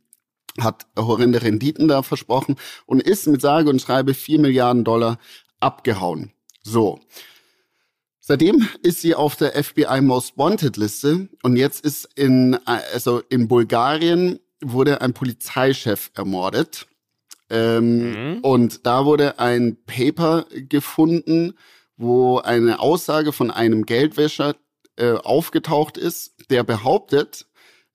Hat 0.60 0.86
horrende 0.98 1.40
Renditen 1.40 1.88
da 1.88 2.02
versprochen 2.02 2.56
und 2.84 3.02
ist 3.02 3.26
mit 3.26 3.40
sage 3.40 3.70
und 3.70 3.80
schreibe 3.80 4.12
4 4.12 4.38
Milliarden 4.38 4.84
Dollar 4.84 5.18
abgehauen. 5.60 6.32
So. 6.62 7.00
Seitdem 8.28 8.68
ist 8.82 9.02
sie 9.02 9.14
auf 9.14 9.36
der 9.36 9.52
FBI 9.52 10.00
Most 10.00 10.36
Wanted 10.36 10.76
Liste 10.76 11.28
und 11.44 11.54
jetzt 11.54 11.84
ist 11.84 12.08
in, 12.16 12.58
also 12.64 13.22
in 13.28 13.46
Bulgarien 13.46 14.40
wurde 14.60 15.00
ein 15.00 15.14
Polizeichef 15.14 16.10
ermordet. 16.12 16.88
Ähm, 17.50 18.38
mhm. 18.38 18.38
Und 18.40 18.84
da 18.84 19.04
wurde 19.04 19.38
ein 19.38 19.76
Paper 19.86 20.46
gefunden, 20.50 21.54
wo 21.96 22.38
eine 22.38 22.80
Aussage 22.80 23.30
von 23.30 23.52
einem 23.52 23.86
Geldwäscher 23.86 24.56
äh, 24.96 25.12
aufgetaucht 25.12 25.96
ist, 25.96 26.34
der 26.50 26.64
behauptet, 26.64 27.46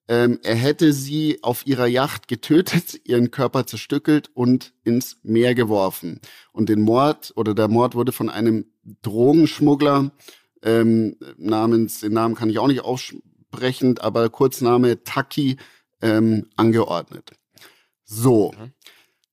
ähm, 0.08 0.40
er 0.44 0.56
hätte 0.56 0.94
sie 0.94 1.40
auf 1.42 1.68
ihrer 1.68 1.88
Yacht 1.88 2.30
getötet, 2.30 3.02
ihren 3.06 3.32
Körper 3.32 3.68
zerstückelt 3.68 4.30
und 4.34 4.74
ins 4.86 5.18
Meer 5.24 5.56
geworfen. 5.56 6.22
Und 6.54 6.70
den 6.70 6.80
Mord 6.80 7.34
oder 7.36 7.54
der 7.54 7.68
Mord 7.68 7.96
wurde 7.96 8.14
von 8.14 8.30
einem 8.30 8.71
Drogenschmuggler 9.02 10.12
ähm, 10.64 11.18
namens, 11.38 12.00
den 12.02 12.14
Namen 12.14 12.36
kann 12.36 12.50
ich 12.50 12.60
auch 12.60 12.68
nicht 12.68 12.84
dementsprechend 13.52 14.02
aber 14.02 14.30
Kurzname 14.30 15.04
Taki 15.04 15.58
ähm, 16.02 16.48
angeordnet. 16.56 17.32
So, 18.06 18.54
Mhm. 18.58 18.72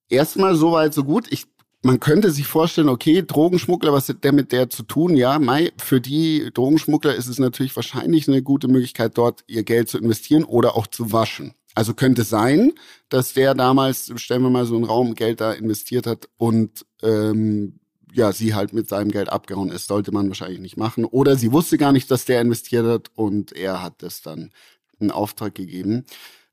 erstmal 0.08 0.54
soweit 0.54 0.94
so 0.94 1.04
gut. 1.04 1.26
Ich, 1.30 1.44
man 1.82 2.00
könnte 2.00 2.30
sich 2.30 2.46
vorstellen, 2.46 2.88
okay, 2.88 3.22
Drogenschmuggler, 3.26 3.92
was 3.92 4.08
hat 4.08 4.24
der 4.24 4.32
mit 4.32 4.52
der 4.52 4.68
zu 4.70 4.82
tun? 4.82 5.16
Ja, 5.16 5.38
Mai, 5.38 5.72
für 5.78 6.00
die 6.00 6.50
Drogenschmuggler 6.52 7.14
ist 7.14 7.28
es 7.28 7.38
natürlich 7.38 7.74
wahrscheinlich 7.76 8.28
eine 8.28 8.42
gute 8.42 8.68
Möglichkeit, 8.68 9.16
dort 9.16 9.44
ihr 9.46 9.62
Geld 9.62 9.88
zu 9.88 9.98
investieren 9.98 10.44
oder 10.44 10.76
auch 10.76 10.86
zu 10.86 11.12
waschen. 11.12 11.54
Also 11.74 11.94
könnte 11.94 12.24
sein, 12.24 12.72
dass 13.08 13.34
der 13.34 13.54
damals, 13.54 14.12
stellen 14.16 14.42
wir 14.42 14.50
mal 14.50 14.66
so 14.66 14.74
einen 14.74 14.84
Raum 14.84 15.14
Geld 15.14 15.40
da 15.40 15.52
investiert 15.52 16.06
hat 16.06 16.28
und 16.36 16.84
ähm, 17.02 17.78
ja, 18.18 18.32
sie 18.32 18.54
halt 18.54 18.72
mit 18.72 18.88
seinem 18.88 19.10
Geld 19.10 19.28
abgehauen 19.28 19.70
ist, 19.70 19.86
sollte 19.86 20.12
man 20.12 20.28
wahrscheinlich 20.28 20.60
nicht 20.60 20.76
machen. 20.76 21.04
Oder 21.04 21.36
sie 21.36 21.52
wusste 21.52 21.78
gar 21.78 21.92
nicht, 21.92 22.10
dass 22.10 22.24
der 22.24 22.40
investiert 22.40 22.86
hat 22.86 23.10
und 23.14 23.52
er 23.52 23.82
hat 23.82 24.02
das 24.02 24.20
dann 24.20 24.50
in 24.98 25.10
Auftrag 25.10 25.54
gegeben. 25.54 26.04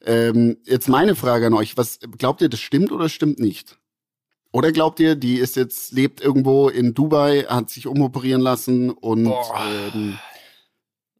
Ähm, 0.05 0.57
jetzt 0.63 0.87
meine 0.87 1.15
Frage 1.15 1.47
an 1.47 1.53
euch, 1.53 1.77
was 1.77 1.99
glaubt 2.17 2.41
ihr, 2.41 2.49
das 2.49 2.59
stimmt 2.59 2.91
oder 2.91 3.09
stimmt 3.09 3.39
nicht? 3.39 3.77
Oder 4.51 4.71
glaubt 4.71 4.99
ihr, 5.01 5.15
die 5.15 5.35
ist 5.35 5.57
jetzt, 5.57 5.91
lebt 5.91 6.21
irgendwo 6.21 6.69
in 6.69 6.93
Dubai, 6.93 7.41
hat 7.49 7.69
sich 7.69 7.87
umoperieren 7.87 8.41
lassen 8.41 8.91
und 8.91 9.27
ähm, 9.27 10.17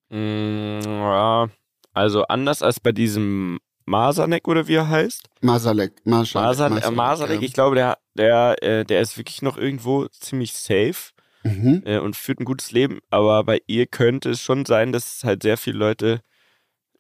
Mm, 0.09 0.79
ja, 0.81 1.49
also 1.93 2.23
anders 2.23 2.61
als 2.61 2.79
bei 2.79 2.91
diesem 2.91 3.59
Masanek 3.85 4.47
oder 4.47 4.67
wie 4.67 4.75
er 4.75 4.89
heißt. 4.89 5.29
Masalek, 5.41 6.05
Masalek, 6.05 6.33
Masan, 6.33 6.77
äh, 6.77 6.91
Masanek, 6.91 7.41
ich 7.41 7.53
glaube, 7.53 7.75
der, 7.75 7.97
der, 8.15 8.55
äh, 8.63 8.83
der 8.85 9.01
ist 9.01 9.17
wirklich 9.17 9.41
noch 9.41 9.57
irgendwo 9.57 10.07
ziemlich 10.07 10.53
safe 10.53 11.11
Mhm. 11.43 11.83
äh, 11.85 11.99
und 11.99 12.15
führt 12.15 12.39
ein 12.39 12.45
gutes 12.45 12.71
Leben. 12.71 12.99
Aber 13.11 13.43
bei 13.43 13.61
ihr 13.67 13.85
könnte 13.85 14.31
es 14.31 14.41
schon 14.41 14.65
sein, 14.65 14.91
dass 14.91 15.23
halt 15.23 15.43
sehr 15.43 15.57
viele 15.57 15.77
Leute 15.77 16.21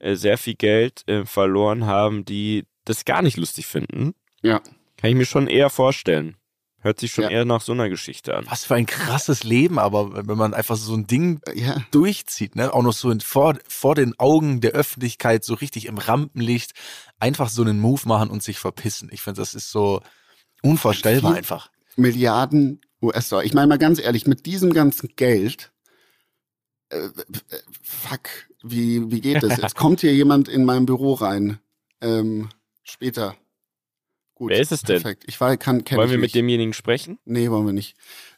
sehr 0.01 0.37
viel 0.37 0.55
Geld 0.55 1.05
verloren 1.23 1.85
haben, 1.85 2.25
die 2.25 2.65
das 2.83 3.05
gar 3.05 3.21
nicht 3.21 3.37
lustig 3.37 3.65
finden. 3.65 4.13
Ja. 4.43 4.59
Kann 4.97 5.09
ich 5.09 5.15
mir 5.15 5.25
schon 5.25 5.47
eher 5.47 5.69
vorstellen. 5.69 6.35
Hört 6.85 6.99
sich 6.99 7.11
schon 7.13 7.23
Ja. 7.23 7.29
eher 7.31 7.45
nach 7.45 7.61
so 7.61 7.71
einer 7.71 7.89
Geschichte 7.89 8.35
an. 8.37 8.45
Was 8.47 8.63
für 8.65 8.75
ein 8.75 8.85
krasses 8.85 9.43
Leben, 9.43 9.79
aber 9.79 10.27
wenn 10.27 10.37
man 10.37 10.53
einfach 10.53 10.75
so 10.75 10.93
ein 10.93 11.07
Ding 11.07 11.39
Ja, 11.55 11.83
durchzieht, 11.89 12.55
ne? 12.55 12.71
auch 12.71 12.83
noch 12.83 12.93
so 12.93 13.09
in, 13.09 13.21
vor, 13.21 13.57
vor 13.67 13.95
den 13.95 14.13
Augen 14.19 14.61
der 14.61 14.73
Öffentlichkeit, 14.73 15.43
so 15.43 15.55
richtig 15.55 15.87
im 15.87 15.97
Rampenlicht, 15.97 16.73
einfach 17.19 17.49
so 17.49 17.63
einen 17.63 17.79
Move 17.79 18.01
machen 18.05 18.29
und 18.29 18.43
sich 18.43 18.59
verpissen. 18.59 19.09
Ich 19.11 19.23
finde, 19.23 19.41
das 19.41 19.55
ist 19.55 19.71
so 19.71 20.01
unvorstellbar 20.61 21.31
Viel- 21.31 21.37
einfach. 21.39 21.71
Milliarden 21.95 22.81
US-Dollar. 23.01 23.45
Ich 23.45 23.55
meine 23.55 23.65
mal 23.65 23.79
ganz 23.79 23.99
ehrlich, 23.99 24.27
mit 24.27 24.45
diesem 24.45 24.71
ganzen 24.71 25.09
Geld, 25.15 25.71
äh, 26.89 27.09
fuck, 27.81 28.29
wie, 28.61 29.09
wie 29.09 29.21
geht 29.21 29.41
das? 29.41 29.57
Jetzt 29.61 29.75
kommt 29.75 30.01
hier 30.01 30.13
jemand 30.13 30.47
in 30.49 30.65
mein 30.65 30.85
Büro 30.85 31.13
rein. 31.13 31.57
Ähm, 32.01 32.49
später. 32.83 33.35
Gut. 34.35 34.51
Wer 34.51 34.59
ist 34.59 34.71
es 34.71 34.81
denn? 34.81 35.01
Perfekt. 35.01 35.23
Ich 35.27 35.39
war, 35.39 35.55
kann, 35.57 35.83
Wollen 35.91 36.09
wir 36.09 36.17
mit 36.17 36.23
nicht. 36.23 36.35
demjenigen 36.35 36.73
sprechen? 36.73 37.19
Nee, 37.25 37.49
wollen 37.49 37.65
wir 37.65 37.73
nicht. 37.73 37.95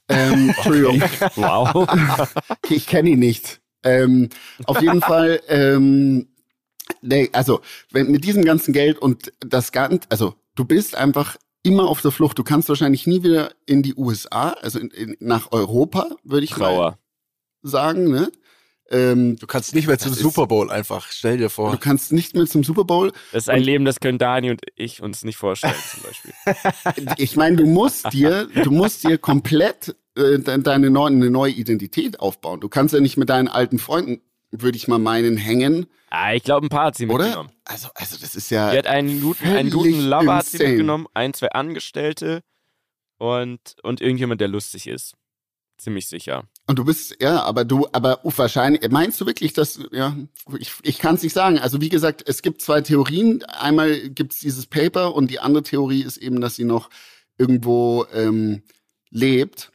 Ähm, 0.07 0.49
Entschuldigung. 0.55 1.01
Wow. 1.35 1.87
Ich 2.69 2.85
kenne 2.87 3.09
ihn 3.09 3.19
nicht. 3.19 3.61
Ähm, 3.83 4.29
auf 4.65 4.81
jeden 4.81 5.01
Fall, 5.01 5.41
ähm, 5.47 6.27
nee, 7.01 7.29
also 7.33 7.61
wenn, 7.91 8.11
mit 8.11 8.23
diesem 8.25 8.43
ganzen 8.43 8.73
Geld 8.73 8.99
und 8.99 9.31
das 9.39 9.71
Ganze, 9.71 10.07
also 10.09 10.35
du 10.55 10.65
bist 10.65 10.95
einfach 10.95 11.37
immer 11.63 11.87
auf 11.87 12.01
der 12.01 12.11
Flucht. 12.11 12.37
Du 12.37 12.43
kannst 12.43 12.69
wahrscheinlich 12.69 13.07
nie 13.07 13.23
wieder 13.23 13.51
in 13.65 13.83
die 13.83 13.95
USA, 13.95 14.51
also 14.51 14.79
in, 14.79 14.89
in, 14.91 15.17
nach 15.19 15.51
Europa, 15.51 16.09
würde 16.23 16.43
ich 16.45 16.51
Trauer. 16.51 16.97
sagen. 17.61 18.09
Ne? 18.11 18.31
Ähm, 18.89 19.35
Du 19.37 19.47
kannst 19.47 19.75
nicht 19.75 19.87
mehr 19.87 19.97
zum 19.99 20.13
Super 20.13 20.47
Bowl 20.47 20.71
einfach. 20.71 21.11
Stell 21.11 21.37
dir 21.37 21.45
du 21.45 21.49
vor. 21.49 21.77
kannst 21.79 22.11
nicht 22.13 22.35
mehr 22.35 22.45
zum 22.45 22.63
Super 22.63 22.85
Bowl. 22.85 23.11
Das 23.33 23.43
ist 23.43 23.49
ein 23.49 23.61
Leben, 23.61 23.83
das 23.85 23.99
können 23.99 24.17
Dani 24.17 24.49
und 24.51 24.61
ich 24.75 25.01
uns 25.01 25.23
nicht 25.25 25.37
vorstellen, 25.37 25.73
zum 25.91 26.03
Beispiel. 26.03 26.33
Ich 27.17 27.35
meine, 27.35 27.57
du 27.57 27.65
musst 27.65 28.11
dir, 28.13 28.45
du 28.47 28.71
musst 28.71 29.03
dir 29.03 29.17
komplett 29.17 29.95
äh, 30.15 30.39
de- 30.39 30.61
deine 30.61 30.89
neue, 30.89 31.07
eine 31.07 31.29
neue 31.29 31.51
Identität 31.51 32.19
aufbauen. 32.19 32.59
Du 32.61 32.69
kannst 32.69 32.93
ja 32.93 32.99
nicht 33.01 33.17
mit 33.17 33.29
deinen 33.29 33.47
alten 33.49 33.77
Freunden, 33.79 34.21
würde 34.51 34.77
ich 34.77 34.87
mal 34.87 34.99
meinen, 34.99 35.35
hängen, 35.37 35.87
Ah, 36.09 36.33
ich 36.33 36.43
glaube, 36.43 36.65
ein 36.65 36.69
paar 36.69 36.85
hat 36.85 36.95
sie 36.95 37.05
oder? 37.07 37.25
mitgenommen. 37.25 37.51
Also, 37.65 37.89
also 37.93 38.15
das 38.21 38.33
ist 38.35 38.49
ja. 38.49 38.71
Die 38.71 38.77
hat 38.77 38.87
einen 38.87 39.19
guten, 39.19 39.45
einen 39.45 39.69
guten 39.69 40.05
Lover 40.07 40.35
hat 40.35 40.45
sie 40.45 40.57
mitgenommen, 40.65 41.05
ein, 41.13 41.33
zwei 41.33 41.49
Angestellte 41.49 42.41
und, 43.17 43.59
und 43.83 43.99
irgendjemand, 43.99 44.39
der 44.39 44.47
lustig 44.47 44.87
ist. 44.87 45.15
Ziemlich 45.77 46.07
sicher. 46.07 46.45
Und 46.67 46.77
du 46.77 46.83
bist, 46.83 47.15
ja, 47.21 47.43
aber 47.43 47.63
du, 47.63 47.87
aber 47.93 48.19
wahrscheinlich, 48.23 48.89
meinst 48.91 49.21
du 49.21 49.25
wirklich, 49.25 49.53
dass, 49.53 49.79
ja, 49.91 50.17
ich, 50.59 50.73
ich 50.83 50.99
kann 50.99 51.15
es 51.15 51.23
nicht 51.23 51.33
sagen. 51.33 51.59
Also 51.59 51.79
wie 51.79 51.87
gesagt, 51.87 52.23
es 52.27 52.41
gibt 52.41 52.61
zwei 52.61 52.81
Theorien. 52.81 53.41
Einmal 53.43 54.09
gibt 54.09 54.33
es 54.33 54.39
dieses 54.39 54.65
Paper 54.65 55.15
und 55.15 55.31
die 55.31 55.39
andere 55.39 55.63
Theorie 55.63 56.01
ist 56.03 56.17
eben, 56.17 56.41
dass 56.41 56.55
sie 56.55 56.65
noch 56.65 56.89
irgendwo 57.37 58.05
ähm, 58.13 58.63
lebt 59.09 59.71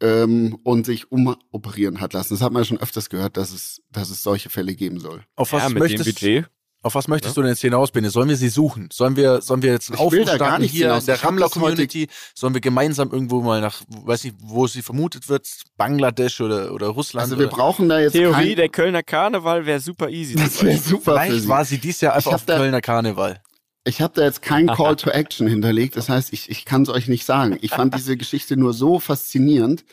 ähm, 0.00 0.58
und 0.62 0.86
sich 0.86 1.12
umoperieren 1.12 2.00
hat 2.00 2.14
lassen. 2.14 2.32
Das 2.32 2.40
hat 2.40 2.52
man 2.52 2.62
ja 2.62 2.66
schon 2.66 2.80
öfters 2.80 3.10
gehört, 3.10 3.36
dass 3.36 3.52
es, 3.52 3.82
dass 3.90 4.08
es 4.08 4.22
solche 4.22 4.48
Fälle 4.48 4.74
geben 4.74 5.00
soll. 5.00 5.22
Auf 5.36 5.52
was 5.52 5.64
ja, 5.64 5.68
mit 5.68 5.80
möchtest, 5.80 6.06
dem 6.06 6.14
Budget. 6.14 6.50
Auf 6.84 6.96
was 6.96 7.06
möchtest 7.06 7.36
du 7.36 7.42
denn 7.42 7.50
jetzt 7.50 7.60
hinaus, 7.60 7.92
Bene? 7.92 8.10
Sollen 8.10 8.28
wir 8.28 8.36
sie 8.36 8.48
suchen? 8.48 8.88
Sollen 8.92 9.14
wir, 9.14 9.40
sollen 9.40 9.62
wir 9.62 9.70
jetzt 9.70 9.90
einen 9.90 9.94
Ich 9.98 10.00
Aufruf 10.00 10.28
starten 10.34 10.64
hier 10.64 10.86
hinaus. 10.86 11.02
in 11.04 11.06
der 11.06 11.14
Ich 11.14 11.24
Rammler-Community? 11.24 12.08
Sollen 12.34 12.54
wir 12.54 12.60
gemeinsam 12.60 13.12
irgendwo 13.12 13.40
mal 13.40 13.60
nach, 13.60 13.82
weiß 13.88 14.24
nicht, 14.24 14.36
wo 14.40 14.66
sie 14.66 14.82
vermutet 14.82 15.28
wird, 15.28 15.48
Bangladesch 15.76 16.40
oder, 16.40 16.72
oder 16.72 16.88
Russland? 16.88 17.22
Also 17.24 17.38
wir 17.38 17.46
oder? 17.46 17.56
brauchen 17.56 17.88
da 17.88 18.00
jetzt 18.00 18.12
Theorie, 18.12 18.48
kein, 18.48 18.56
der 18.56 18.68
Kölner 18.68 19.02
Karneval 19.04 19.64
wäre 19.64 19.78
super 19.78 20.08
easy. 20.08 20.34
das 20.34 20.60
wäre 20.62 20.76
super 20.76 21.14
für 21.14 21.20
Vielleicht 21.20 21.42
sie. 21.42 21.48
war 21.48 21.64
sie 21.64 21.78
dies 21.78 22.00
Jahr 22.00 22.14
einfach 22.14 22.30
Ich 22.32 22.34
auf 22.34 22.44
da- 22.46 22.56
Kölner 22.56 22.80
Karneval. 22.80 23.40
Ich 23.84 24.00
habe 24.00 24.14
da 24.14 24.24
jetzt 24.24 24.42
kein 24.42 24.66
Call 24.76 24.96
to 24.96 25.10
Action 25.10 25.46
hinterlegt. 25.46 25.96
Das 25.96 26.08
heißt, 26.08 26.32
ich, 26.32 26.50
ich 26.50 26.64
kann 26.64 26.82
es 26.82 26.88
euch 26.88 27.06
nicht 27.08 27.24
sagen. 27.24 27.58
Ich 27.62 27.70
fand 27.70 27.94
diese 27.94 28.16
Geschichte 28.16 28.56
nur 28.56 28.72
so 28.74 28.98
faszinierend, 29.00 29.84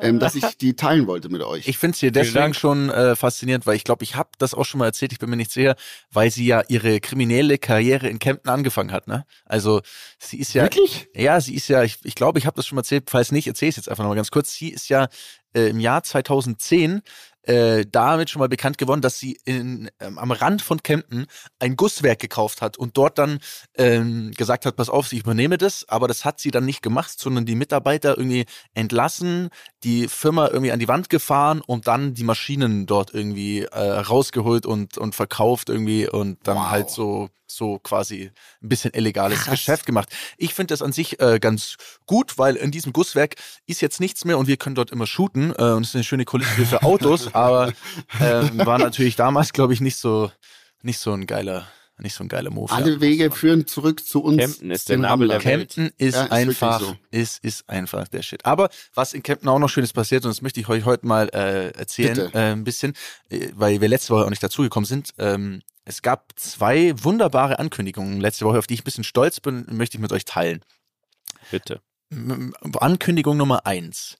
ähm, 0.00 0.18
dass 0.18 0.34
ich 0.34 0.44
die 0.58 0.74
teilen 0.74 1.06
wollte 1.06 1.28
mit 1.28 1.42
euch. 1.42 1.66
Ich 1.66 1.78
finde 1.78 1.94
es 1.94 2.00
hier 2.00 2.12
deswegen 2.12 2.54
schon 2.54 2.90
äh, 2.90 3.16
faszinierend, 3.16 3.66
weil 3.66 3.76
ich 3.76 3.84
glaube, 3.84 4.04
ich 4.04 4.16
habe 4.16 4.30
das 4.38 4.54
auch 4.54 4.64
schon 4.64 4.78
mal 4.78 4.86
erzählt, 4.86 5.12
ich 5.12 5.18
bin 5.18 5.30
mir 5.30 5.36
nicht 5.36 5.50
sicher, 5.50 5.76
weil 6.10 6.30
sie 6.30 6.46
ja 6.46 6.62
ihre 6.68 7.00
kriminelle 7.00 7.58
Karriere 7.58 8.08
in 8.08 8.18
Kempten 8.18 8.50
angefangen 8.50 8.92
hat, 8.92 9.08
ne? 9.08 9.24
Also 9.46 9.80
sie 10.18 10.38
ist 10.38 10.52
ja 10.54 10.64
Wirklich? 10.64 11.08
Ja, 11.14 11.40
sie 11.40 11.54
ist 11.54 11.68
ja, 11.68 11.82
ich, 11.82 11.98
ich 12.04 12.14
glaube, 12.14 12.38
ich 12.38 12.46
habe 12.46 12.56
das 12.56 12.66
schon 12.66 12.76
mal 12.76 12.80
erzählt, 12.80 13.08
falls 13.08 13.32
nicht, 13.32 13.46
erzähle 13.46 13.70
ich 13.70 13.76
jetzt 13.76 13.88
einfach 13.88 14.04
nochmal 14.04 14.16
ganz 14.16 14.30
kurz. 14.30 14.52
Sie 14.52 14.68
ist 14.68 14.88
ja 14.88 15.08
äh, 15.54 15.70
im 15.70 15.80
Jahr 15.80 16.02
2010 16.02 17.02
äh, 17.48 17.86
damit 17.90 18.28
schon 18.30 18.40
mal 18.40 18.48
bekannt 18.48 18.76
geworden, 18.76 19.00
dass 19.00 19.18
sie 19.18 19.38
in, 19.44 19.90
ähm, 20.00 20.18
am 20.18 20.30
Rand 20.32 20.60
von 20.60 20.82
Kempten 20.82 21.26
ein 21.58 21.76
Gusswerk 21.76 22.18
gekauft 22.18 22.60
hat 22.60 22.76
und 22.76 22.96
dort 22.98 23.16
dann 23.18 23.38
ähm, 23.74 24.32
gesagt 24.36 24.66
hat, 24.66 24.76
pass 24.76 24.90
auf, 24.90 25.12
ich 25.12 25.20
übernehme 25.20 25.56
das, 25.56 25.88
aber 25.88 26.08
das 26.08 26.24
hat 26.26 26.40
sie 26.40 26.50
dann 26.50 26.66
nicht 26.66 26.82
gemacht, 26.82 27.18
sondern 27.18 27.46
die 27.46 27.54
Mitarbeiter 27.54 28.18
irgendwie 28.18 28.44
entlassen, 28.74 29.48
die 29.82 30.08
Firma 30.08 30.48
irgendwie 30.48 30.72
an 30.72 30.78
die 30.78 30.88
Wand 30.88 31.08
gefahren 31.08 31.62
und 31.66 31.86
dann 31.86 32.12
die 32.12 32.24
Maschinen 32.24 32.84
dort 32.86 33.14
irgendwie 33.14 33.62
äh, 33.62 33.78
rausgeholt 33.78 34.66
und, 34.66 34.98
und 34.98 35.14
verkauft 35.14 35.70
irgendwie 35.70 36.06
und 36.08 36.46
dann 36.46 36.56
Wow. 36.58 36.70
halt 36.70 36.90
so 36.90 37.30
so 37.50 37.78
quasi 37.78 38.30
ein 38.62 38.68
bisschen 38.68 38.92
illegales 38.94 39.40
Krass. 39.40 39.52
Geschäft 39.52 39.86
gemacht. 39.86 40.08
Ich 40.36 40.54
finde 40.54 40.72
das 40.72 40.82
an 40.82 40.92
sich 40.92 41.20
äh, 41.20 41.38
ganz 41.40 41.76
gut, 42.06 42.38
weil 42.38 42.56
in 42.56 42.70
diesem 42.70 42.92
Gusswerk 42.92 43.36
ist 43.66 43.80
jetzt 43.80 44.00
nichts 44.00 44.24
mehr 44.24 44.38
und 44.38 44.46
wir 44.46 44.56
können 44.56 44.74
dort 44.74 44.90
immer 44.90 45.06
shooten 45.06 45.54
äh, 45.56 45.62
und 45.62 45.82
es 45.82 45.90
ist 45.90 45.94
eine 45.96 46.04
schöne 46.04 46.24
Kulisse 46.24 46.66
für 46.66 46.82
Autos, 46.82 47.34
aber 47.34 47.72
ähm, 48.20 48.58
war 48.64 48.78
natürlich 48.78 49.16
damals, 49.16 49.52
glaube 49.52 49.72
ich, 49.72 49.80
nicht 49.80 49.96
so 49.96 50.30
nicht 50.82 50.98
so 50.98 51.12
ein 51.12 51.26
geiler 51.26 51.68
nicht 52.00 52.14
so 52.14 52.22
ein 52.22 52.28
geiler 52.28 52.50
Move. 52.50 52.72
Alle 52.72 52.92
ja. 52.92 53.00
Wege 53.00 53.30
führen 53.30 53.66
zurück 53.66 54.06
zu 54.06 54.22
uns. 54.22 54.38
Kempten 54.38 54.70
ist 54.70 54.88
der 54.88 54.98
Nabel 54.98 55.28
der. 55.28 55.44
Welt. 55.44 55.74
Kempten 55.74 55.90
ist, 55.98 56.14
Ja, 56.14 56.24
ist 56.24 56.32
einfach, 56.32 56.80
wirklich 56.80 56.98
ist, 57.10 57.44
ist 57.44 57.68
einfach 57.68 58.06
der 58.08 58.22
Shit. 58.22 58.44
Aber 58.44 58.68
was 58.94 59.14
in 59.14 59.22
Kempten 59.22 59.48
auch 59.48 59.58
noch 59.58 59.68
Schönes 59.68 59.92
passiert, 59.92 60.24
und 60.24 60.30
das 60.30 60.40
möchte 60.40 60.60
ich 60.60 60.68
euch 60.68 60.84
heute 60.84 61.06
mal 61.06 61.28
äh, 61.32 61.70
erzählen, 61.70 62.32
äh, 62.32 62.52
ein 62.52 62.64
bisschen, 62.64 62.94
äh, 63.30 63.48
weil 63.54 63.80
wir 63.80 63.88
letzte 63.88 64.14
Woche 64.14 64.26
auch 64.26 64.30
nicht 64.30 64.42
dazugekommen 64.42 64.86
sind. 64.86 65.12
Ähm, 65.18 65.62
es 65.88 66.02
gab 66.02 66.32
zwei 66.36 66.92
wunderbare 67.02 67.58
Ankündigungen 67.58 68.20
letzte 68.20 68.44
Woche, 68.44 68.58
auf 68.58 68.66
die 68.66 68.74
ich 68.74 68.82
ein 68.82 68.84
bisschen 68.84 69.04
stolz 69.04 69.40
bin, 69.40 69.64
möchte 69.70 69.96
ich 69.96 70.00
mit 70.02 70.12
euch 70.12 70.24
teilen. 70.24 70.62
Bitte. 71.50 71.80
Ankündigung 72.78 73.36
Nummer 73.36 73.66
eins. 73.66 74.16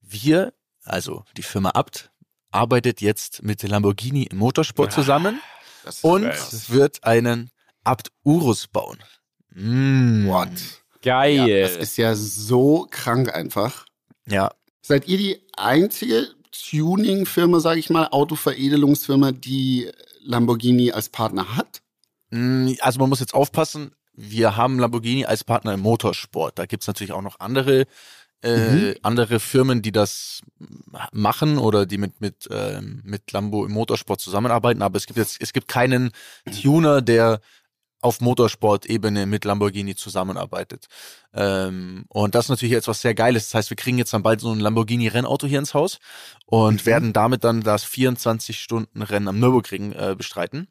Wir, 0.00 0.52
also 0.84 1.24
die 1.36 1.42
Firma 1.42 1.70
Abt, 1.70 2.10
arbeitet 2.50 3.00
jetzt 3.00 3.42
mit 3.42 3.62
Lamborghini 3.62 4.24
im 4.24 4.38
Motorsport 4.38 4.92
zusammen 4.92 5.40
Das 5.84 5.96
ist 5.96 6.04
und 6.04 6.24
krass. 6.24 6.70
wird 6.70 7.04
einen 7.04 7.50
Abt 7.84 8.10
Urus 8.24 8.66
bauen. 8.66 8.98
Mm. 9.50 10.26
What? 10.26 10.50
Geil. 11.02 11.48
Ja, 11.48 11.60
das 11.60 11.76
ist 11.76 11.96
ja 11.96 12.14
so 12.14 12.86
krank 12.90 13.34
einfach. 13.34 13.86
Ja, 14.26 14.50
Seid 14.84 15.06
ihr 15.06 15.16
die 15.16 15.40
einzige 15.56 16.28
Tuning-Firma, 16.50 17.60
sage 17.60 17.78
ich 17.78 17.88
mal, 17.90 18.08
Autoveredelungsfirma, 18.08 19.30
die 19.30 19.90
Lamborghini 20.24 20.92
als 20.92 21.08
Partner 21.08 21.56
hat? 21.56 21.82
Mm, 22.30 22.72
Also 22.80 22.98
man 23.00 23.08
muss 23.08 23.20
jetzt 23.20 23.34
aufpassen, 23.34 23.92
wir 24.14 24.56
haben 24.56 24.78
Lamborghini 24.78 25.24
als 25.24 25.44
Partner 25.44 25.74
im 25.74 25.80
Motorsport. 25.80 26.58
Da 26.58 26.66
gibt's 26.66 26.86
natürlich 26.86 27.12
auch 27.12 27.22
noch 27.22 27.40
andere, 27.40 27.86
äh, 28.42 28.56
Mhm. 28.90 28.94
andere 29.02 29.40
Firmen, 29.40 29.82
die 29.82 29.92
das 29.92 30.40
machen 31.12 31.58
oder 31.58 31.86
die 31.86 31.96
mit 31.98 32.20
mit 32.20 32.48
ähm, 32.50 33.00
mit 33.04 33.30
Lambo 33.32 33.64
im 33.64 33.72
Motorsport 33.72 34.20
zusammenarbeiten, 34.20 34.82
aber 34.82 34.96
es 34.96 35.06
gibt 35.06 35.18
jetzt 35.18 35.40
es 35.40 35.52
gibt 35.52 35.68
keinen 35.68 36.10
Tuner, 36.62 37.02
der 37.02 37.40
auf 38.02 38.20
Motorsport-Ebene 38.20 39.26
mit 39.26 39.44
Lamborghini 39.44 39.94
zusammenarbeitet. 39.94 40.86
Ähm, 41.32 42.04
und 42.08 42.34
das 42.34 42.46
ist 42.46 42.50
natürlich 42.50 42.74
etwas 42.74 43.00
sehr 43.00 43.14
Geiles. 43.14 43.46
Das 43.46 43.54
heißt, 43.54 43.70
wir 43.70 43.76
kriegen 43.76 43.96
jetzt 43.96 44.12
dann 44.12 44.22
bald 44.22 44.40
so 44.40 44.52
ein 44.52 44.60
Lamborghini-Rennauto 44.60 45.46
hier 45.46 45.60
ins 45.60 45.72
Haus 45.72 45.98
und 46.44 46.82
mhm. 46.82 46.86
werden 46.86 47.12
damit 47.12 47.44
dann 47.44 47.62
das 47.62 47.86
24-Stunden-Rennen 47.86 49.28
am 49.28 49.38
Nürburgring 49.38 49.92
äh, 49.92 50.14
bestreiten 50.16 50.68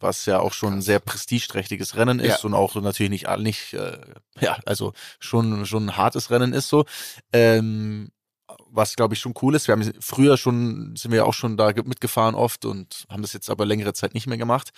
was 0.00 0.26
ja 0.26 0.38
auch 0.38 0.52
schon 0.52 0.74
ein 0.74 0.82
sehr 0.82 1.00
prestigeträchtiges 1.00 1.96
Rennen 1.96 2.20
ist 2.20 2.42
ja. 2.42 2.44
und 2.44 2.54
auch 2.54 2.74
natürlich 2.76 3.10
nicht, 3.10 3.38
nicht 3.38 3.74
äh, 3.74 3.98
ja, 4.38 4.58
also 4.64 4.92
schon, 5.18 5.66
schon 5.66 5.86
ein 5.86 5.96
hartes 5.96 6.30
Rennen 6.30 6.52
ist 6.52 6.68
so. 6.68 6.84
Ähm, 7.32 8.10
was 8.70 8.96
glaube 8.96 9.14
ich 9.14 9.20
schon 9.20 9.34
cool 9.42 9.54
ist. 9.54 9.68
Wir 9.68 9.72
haben 9.72 9.92
früher 10.00 10.36
schon, 10.36 10.94
sind 10.96 11.12
wir 11.12 11.26
auch 11.26 11.34
schon 11.34 11.56
da 11.56 11.72
mitgefahren 11.84 12.34
oft 12.34 12.64
und 12.64 13.06
haben 13.08 13.22
das 13.22 13.32
jetzt 13.32 13.50
aber 13.50 13.66
längere 13.66 13.94
Zeit 13.94 14.14
nicht 14.14 14.26
mehr 14.26 14.38
gemacht. 14.38 14.70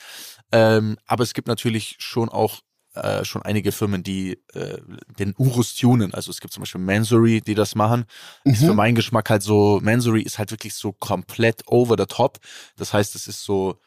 Ähm, 0.52 0.96
aber 1.06 1.22
es 1.22 1.34
gibt 1.34 1.48
natürlich 1.48 1.96
schon 1.98 2.28
auch 2.28 2.60
äh, 2.94 3.24
schon 3.24 3.42
einige 3.42 3.70
Firmen, 3.70 4.02
die 4.02 4.40
äh, 4.52 4.78
den 5.18 5.34
Urus 5.38 5.74
tunen. 5.76 6.12
Also 6.12 6.30
es 6.30 6.40
gibt 6.40 6.52
zum 6.52 6.62
Beispiel 6.62 6.80
Mansory, 6.80 7.40
die 7.40 7.54
das 7.54 7.74
machen. 7.74 8.04
Mhm. 8.44 8.52
Ist 8.52 8.64
für 8.64 8.74
meinen 8.74 8.96
Geschmack 8.96 9.30
halt 9.30 9.42
so, 9.42 9.80
Mansory 9.82 10.22
ist 10.22 10.38
halt 10.38 10.50
wirklich 10.50 10.74
so 10.74 10.92
komplett 10.92 11.62
over 11.66 11.96
the 11.96 12.06
top. 12.06 12.38
Das 12.76 12.92
heißt, 12.92 13.14
es 13.14 13.28
ist 13.28 13.44
so, 13.44 13.78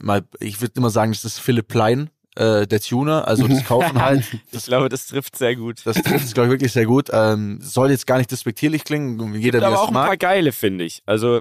mal, 0.00 0.26
ich 0.40 0.60
würde 0.60 0.74
immer 0.76 0.90
sagen, 0.90 1.12
das 1.12 1.24
ist 1.24 1.38
Philipp 1.38 1.68
Plein 1.68 2.10
äh, 2.36 2.66
der 2.66 2.80
Tuner, 2.80 3.26
also 3.26 3.46
das 3.48 3.64
Kaufen 3.66 4.00
halt. 4.00 4.24
Ich 4.52 4.66
glaube, 4.66 4.88
das 4.88 5.06
trifft 5.06 5.36
sehr 5.36 5.56
gut. 5.56 5.80
Das 5.84 5.96
trifft, 5.96 6.34
glaube 6.34 6.48
ich, 6.48 6.52
wirklich 6.52 6.72
sehr 6.72 6.86
gut. 6.86 7.08
Ähm, 7.12 7.58
soll 7.60 7.90
jetzt 7.90 8.06
gar 8.06 8.18
nicht 8.18 8.30
despektierlich 8.30 8.84
klingen, 8.84 9.34
jeder, 9.34 9.60
der 9.60 9.68
aber 9.68 9.80
auch 9.80 9.90
mag. 9.90 10.04
ein 10.04 10.08
paar 10.08 10.16
geile, 10.16 10.52
finde 10.52 10.84
ich. 10.84 11.02
Also 11.06 11.40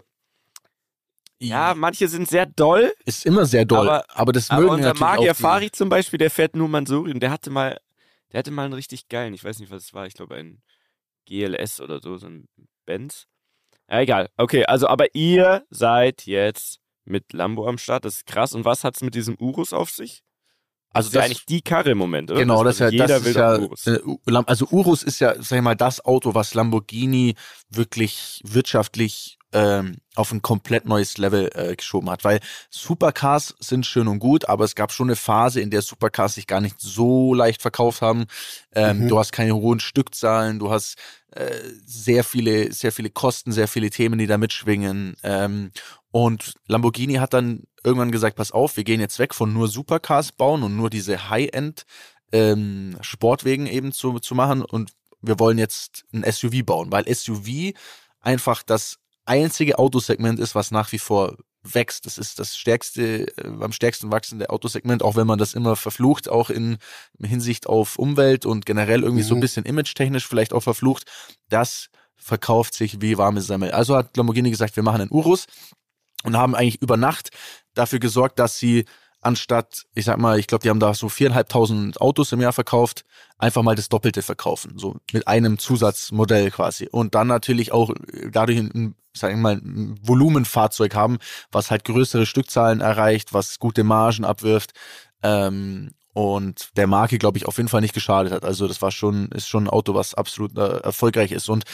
ja, 1.39 1.73
manche 1.75 2.07
sind 2.07 2.29
sehr 2.29 2.45
doll. 2.45 2.93
Ist 3.05 3.25
immer 3.25 3.45
sehr 3.45 3.65
doll, 3.65 3.89
aber, 3.89 4.05
aber 4.09 4.31
das 4.31 4.49
mögen 4.49 4.65
aber 4.65 4.73
unser 4.75 4.93
Magier 4.93 5.35
Fari 5.35 5.69
zum 5.69 5.89
Beispiel, 5.89 6.17
der 6.17 6.31
fährt 6.31 6.55
nur 6.55 6.69
Mansuri 6.69 7.11
und 7.11 7.19
der 7.19 7.29
hatte 7.29 7.49
mal, 7.49 7.79
der 8.31 8.39
hatte 8.39 8.51
mal 8.51 8.65
einen 8.65 8.73
richtig 8.73 9.09
geilen, 9.09 9.33
ich 9.33 9.43
weiß 9.43 9.59
nicht, 9.59 9.71
was 9.71 9.83
es 9.83 9.93
war, 9.93 10.07
ich 10.07 10.13
glaube 10.13 10.35
ein 10.35 10.61
GLS 11.25 11.81
oder 11.81 11.99
so, 11.99 12.17
so 12.17 12.27
ein 12.27 12.47
Benz. 12.85 13.27
Ja, 13.89 13.99
egal. 13.99 14.29
Okay, 14.37 14.65
also 14.65 14.87
aber 14.87 15.13
ihr 15.13 15.65
seid 15.69 16.25
jetzt 16.25 16.79
mit 17.03 17.33
Lambo 17.33 17.67
am 17.67 17.77
Start, 17.77 18.05
das 18.05 18.17
ist 18.17 18.25
krass. 18.25 18.53
Und 18.53 18.65
was 18.65 18.83
hat 18.83 18.95
es 18.95 19.01
mit 19.01 19.13
diesem 19.13 19.35
Urus 19.39 19.73
auf 19.73 19.91
sich? 19.91 20.23
Also 20.95 21.09
das 21.09 21.13
ist 21.13 21.15
ja 21.15 21.25
eigentlich 21.25 21.45
die 21.45 21.61
Karre 21.61 21.91
im 21.91 21.97
Moment, 21.97 22.31
oder? 22.31 22.39
Genau, 22.39 22.63
das, 22.63 22.77
das, 22.77 22.93
also 22.93 23.05
das 23.05 23.25
ist 23.25 23.35
ja, 23.35 23.59
Urus. 23.59 23.87
Äh, 23.87 23.99
also 24.45 24.67
Urus 24.71 25.03
ist 25.03 25.19
ja, 25.19 25.35
sag 25.41 25.57
ich 25.57 25.63
mal, 25.63 25.75
das 25.75 26.03
Auto, 26.05 26.33
was 26.33 26.53
Lamborghini 26.53 27.35
wirklich 27.69 28.41
wirtschaftlich 28.45 29.37
ähm, 29.51 29.97
auf 30.15 30.31
ein 30.31 30.41
komplett 30.41 30.85
neues 30.85 31.17
Level 31.17 31.49
äh, 31.53 31.75
geschoben 31.75 32.09
hat. 32.09 32.23
Weil 32.23 32.39
Supercars 32.69 33.55
sind 33.59 33.85
schön 33.85 34.07
und 34.07 34.19
gut, 34.19 34.47
aber 34.47 34.63
es 34.63 34.75
gab 34.75 34.91
schon 34.91 35.07
eine 35.07 35.15
Phase, 35.15 35.61
in 35.61 35.69
der 35.69 35.81
Supercars 35.81 36.35
sich 36.35 36.47
gar 36.47 36.61
nicht 36.61 36.79
so 36.79 37.33
leicht 37.33 37.61
verkauft 37.61 38.01
haben. 38.01 38.25
Ähm, 38.73 39.03
mhm. 39.03 39.07
Du 39.09 39.19
hast 39.19 39.31
keine 39.31 39.55
hohen 39.55 39.79
Stückzahlen, 39.79 40.59
du 40.59 40.71
hast 40.71 40.97
äh, 41.31 41.51
sehr 41.85 42.23
viele, 42.23 42.71
sehr 42.71 42.91
viele 42.91 43.09
Kosten, 43.09 43.51
sehr 43.51 43.67
viele 43.67 43.89
Themen, 43.89 44.17
die 44.19 44.27
da 44.27 44.37
mitschwingen. 44.37 45.15
Ähm, 45.23 45.71
und 46.11 46.53
Lamborghini 46.67 47.15
hat 47.15 47.33
dann 47.33 47.63
irgendwann 47.85 48.11
gesagt, 48.11 48.35
pass 48.35 48.51
auf, 48.51 48.77
wir 48.77 48.83
gehen 48.83 48.99
jetzt 48.99 49.19
weg 49.19 49.33
von 49.33 49.53
nur 49.53 49.67
Supercars 49.67 50.31
bauen 50.31 50.63
und 50.63 50.75
nur 50.75 50.89
diese 50.89 51.29
High-End 51.29 51.85
ähm, 52.31 52.97
Sportwegen 53.01 53.67
eben 53.67 53.91
zu, 53.91 54.19
zu 54.19 54.35
machen 54.35 54.63
und 54.63 54.91
wir 55.21 55.39
wollen 55.39 55.57
jetzt 55.57 56.05
ein 56.13 56.23
SUV 56.29 56.65
bauen, 56.65 56.91
weil 56.91 57.13
SUV 57.13 57.73
einfach 58.19 58.63
das 58.63 58.97
einzige 59.25 59.79
Autosegment 59.79 60.39
ist, 60.39 60.55
was 60.55 60.71
nach 60.71 60.91
wie 60.91 60.99
vor 60.99 61.37
wächst. 61.63 62.05
Das 62.05 62.17
ist 62.17 62.37
das 62.39 62.55
stärkste, 62.55 63.27
äh, 63.37 63.47
am 63.61 63.71
stärksten 63.71 64.11
wachsende 64.11 64.49
Autosegment, 64.49 65.01
auch 65.01 65.15
wenn 65.15 65.27
man 65.27 65.39
das 65.39 65.53
immer 65.53 65.75
verflucht, 65.75 66.29
auch 66.29 66.49
in 66.49 66.77
Hinsicht 67.19 67.67
auf 67.67 67.97
Umwelt 67.97 68.45
und 68.45 68.65
generell 68.65 69.01
irgendwie 69.01 69.23
mhm. 69.23 69.27
so 69.27 69.35
ein 69.35 69.37
mhm. 69.37 69.41
bisschen 69.41 69.65
image-technisch 69.65 70.27
vielleicht 70.27 70.53
auch 70.53 70.61
verflucht. 70.61 71.05
Das 71.49 71.89
verkauft 72.15 72.73
sich 72.73 73.01
wie 73.01 73.17
warme 73.17 73.41
Semmel. 73.41 73.71
Also 73.71 73.95
hat 73.95 74.15
Lamborghini 74.15 74.49
gesagt, 74.49 74.75
wir 74.75 74.83
machen 74.83 75.01
einen 75.01 75.11
Urus 75.11 75.47
und 76.25 76.37
haben 76.37 76.55
eigentlich 76.55 76.81
über 76.81 76.97
Nacht 76.97 77.29
dafür 77.73 77.99
gesorgt, 77.99 78.39
dass 78.39 78.57
sie 78.57 78.85
anstatt, 79.25 79.85
ich 79.95 80.05
sag 80.05 80.19
mal, 80.19 80.37
ich 80.37 80.47
glaube, 80.47 80.61
die 80.61 80.69
haben 80.69 80.79
da 80.79 80.93
so 80.93 81.09
viereinhalbtausend 81.09 81.99
Autos 81.99 82.31
im 82.31 82.41
Jahr 82.41 82.53
verkauft, 82.53 83.05
einfach 83.37 83.63
mal 83.63 83.75
das 83.75 83.89
Doppelte 83.89 84.21
verkaufen, 84.21 84.77
so 84.77 84.97
mit 85.11 85.27
einem 85.27 85.57
Zusatzmodell 85.57 86.51
quasi. 86.51 86.87
Und 86.91 87.15
dann 87.15 87.27
natürlich 87.27 87.71
auch 87.71 87.91
dadurch 88.31 88.59
ein, 88.59 88.95
sag 89.13 89.31
ich 89.31 89.37
mal, 89.37 89.55
ein 89.55 89.95
Volumenfahrzeug 90.01 90.93
haben, 90.93 91.17
was 91.51 91.71
halt 91.71 91.85
größere 91.85 92.25
Stückzahlen 92.25 92.81
erreicht, 92.81 93.33
was 93.33 93.57
gute 93.57 93.83
Margen 93.83 94.25
abwirft. 94.25 94.73
Ähm, 95.23 95.91
und 96.13 96.69
der 96.77 96.87
Marke, 96.87 97.17
glaube 97.17 97.37
ich, 97.37 97.45
auf 97.45 97.57
jeden 97.57 97.67
Fall 97.67 97.81
nicht 97.81 97.93
geschadet 97.93 98.31
hat. 98.31 98.45
Also 98.45 98.67
das 98.69 98.81
war 98.81 98.91
schon, 98.91 99.27
ist 99.31 99.49
schon 99.49 99.65
ein 99.65 99.69
Auto, 99.69 99.95
was 99.95 100.13
absolut 100.13 100.57
äh, 100.57 100.77
erfolgreich 100.77 101.31
ist. 101.31 101.49
Und 101.49 101.65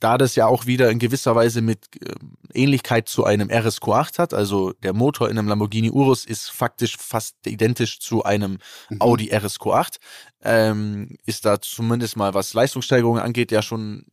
da 0.00 0.18
das 0.18 0.34
ja 0.34 0.46
auch 0.46 0.66
wieder 0.66 0.90
in 0.90 0.98
gewisser 0.98 1.36
Weise 1.36 1.60
mit 1.60 1.88
äh, 2.02 2.14
Ähnlichkeit 2.52 3.08
zu 3.08 3.24
einem 3.24 3.48
RSQ8 3.48 4.18
hat, 4.18 4.34
also 4.34 4.72
der 4.82 4.92
Motor 4.92 5.30
in 5.30 5.38
einem 5.38 5.48
Lamborghini 5.48 5.90
Urus 5.90 6.24
ist 6.24 6.50
faktisch 6.50 6.96
fast 6.96 7.36
identisch 7.46 8.00
zu 8.00 8.24
einem 8.24 8.58
mhm. 8.88 9.00
Audi 9.00 9.32
RSQ8, 9.32 9.96
ähm, 10.42 11.16
ist 11.26 11.44
da 11.44 11.60
zumindest 11.60 12.16
mal 12.16 12.34
was 12.34 12.54
Leistungssteigerungen 12.54 13.22
angeht 13.22 13.52
ja 13.52 13.62
schon 13.62 14.06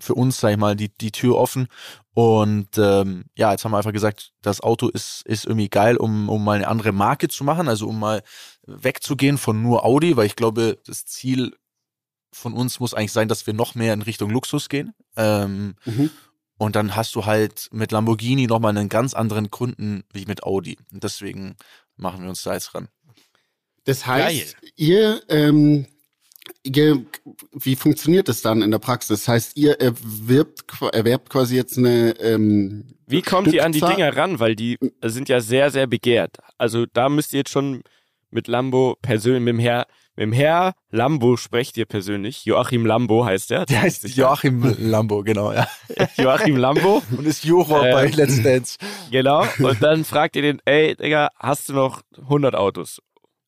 für 0.00 0.14
uns, 0.14 0.40
sag 0.40 0.52
ich 0.52 0.56
mal, 0.56 0.76
die, 0.76 0.90
die 0.90 1.12
Tür 1.12 1.36
offen. 1.36 1.68
Und 2.14 2.78
ähm, 2.78 3.24
ja, 3.36 3.52
jetzt 3.52 3.64
haben 3.64 3.72
wir 3.72 3.78
einfach 3.78 3.92
gesagt, 3.92 4.32
das 4.42 4.60
Auto 4.60 4.88
ist, 4.88 5.22
ist 5.26 5.44
irgendwie 5.44 5.68
geil, 5.68 5.96
um, 5.96 6.28
um 6.28 6.44
mal 6.44 6.56
eine 6.56 6.68
andere 6.68 6.92
Marke 6.92 7.28
zu 7.28 7.44
machen, 7.44 7.68
also 7.68 7.88
um 7.88 7.98
mal 7.98 8.22
wegzugehen 8.66 9.38
von 9.38 9.62
nur 9.62 9.84
Audi, 9.84 10.16
weil 10.16 10.26
ich 10.26 10.36
glaube, 10.36 10.78
das 10.86 11.04
Ziel 11.06 11.54
von 12.38 12.54
uns 12.54 12.80
muss 12.80 12.94
eigentlich 12.94 13.12
sein, 13.12 13.28
dass 13.28 13.46
wir 13.46 13.54
noch 13.54 13.74
mehr 13.74 13.92
in 13.92 14.02
Richtung 14.02 14.30
Luxus 14.30 14.68
gehen. 14.68 14.94
Ähm, 15.16 15.74
mhm. 15.84 16.10
Und 16.58 16.74
dann 16.74 16.96
hast 16.96 17.14
du 17.14 17.24
halt 17.24 17.68
mit 17.70 17.92
Lamborghini 17.92 18.46
nochmal 18.46 18.76
einen 18.76 18.88
ganz 18.88 19.14
anderen 19.14 19.50
Kunden 19.50 20.04
wie 20.12 20.26
mit 20.26 20.42
Audi. 20.42 20.76
Und 20.92 21.04
deswegen 21.04 21.56
machen 21.96 22.22
wir 22.22 22.28
uns 22.28 22.42
da 22.42 22.54
jetzt 22.54 22.74
ran. 22.74 22.88
Das 23.84 24.06
heißt, 24.06 24.56
Geil. 24.60 24.72
ihr, 24.76 25.22
ähm, 25.28 25.86
ihr, 26.64 27.06
wie 27.52 27.76
funktioniert 27.76 28.28
das 28.28 28.42
dann 28.42 28.62
in 28.62 28.70
der 28.70 28.80
Praxis? 28.80 29.20
Das 29.20 29.28
heißt, 29.28 29.56
ihr 29.56 29.80
erwirbt, 29.80 30.64
erwerbt 30.92 31.30
quasi 31.30 31.56
jetzt 31.56 31.78
eine. 31.78 32.10
Ähm, 32.20 32.96
wie 33.06 33.22
kommt 33.22 33.52
ihr 33.52 33.64
an 33.64 33.72
die 33.72 33.80
Dinger 33.80 34.16
ran? 34.16 34.40
Weil 34.40 34.56
die 34.56 34.78
sind 35.02 35.28
ja 35.28 35.40
sehr, 35.40 35.70
sehr 35.70 35.86
begehrt. 35.86 36.38
Also 36.58 36.86
da 36.86 37.08
müsst 37.08 37.32
ihr 37.32 37.38
jetzt 37.38 37.50
schon 37.50 37.82
mit 38.30 38.48
Lambo 38.48 38.96
persönlich, 39.00 39.42
mit 39.42 39.54
dem 39.54 39.60
Herr 39.60 39.86
mit 40.18 40.22
dem 40.24 40.32
Herr 40.32 40.72
Lambo 40.90 41.36
sprecht 41.36 41.76
ihr 41.76 41.86
persönlich. 41.86 42.44
Joachim 42.44 42.84
Lambo 42.84 43.24
heißt 43.24 43.52
er. 43.52 43.66
Der 43.66 43.82
heißt 43.82 44.16
Joachim 44.16 44.74
Lambo, 44.80 45.22
genau, 45.22 45.52
ja. 45.52 45.68
Joachim 46.16 46.56
Lambo. 46.56 47.04
Und 47.16 47.24
ist 47.24 47.44
Juror 47.44 47.86
ähm, 47.86 47.92
bei 47.92 48.06
Let's 48.08 48.42
Dance. 48.42 48.78
Genau. 49.12 49.46
Und 49.60 49.80
dann 49.80 50.04
fragt 50.04 50.34
ihr 50.34 50.42
den, 50.42 50.60
ey, 50.64 50.96
Digga, 50.96 51.28
hast 51.38 51.68
du 51.68 51.74
noch 51.74 52.02
100 52.20 52.56
Autos? 52.56 53.00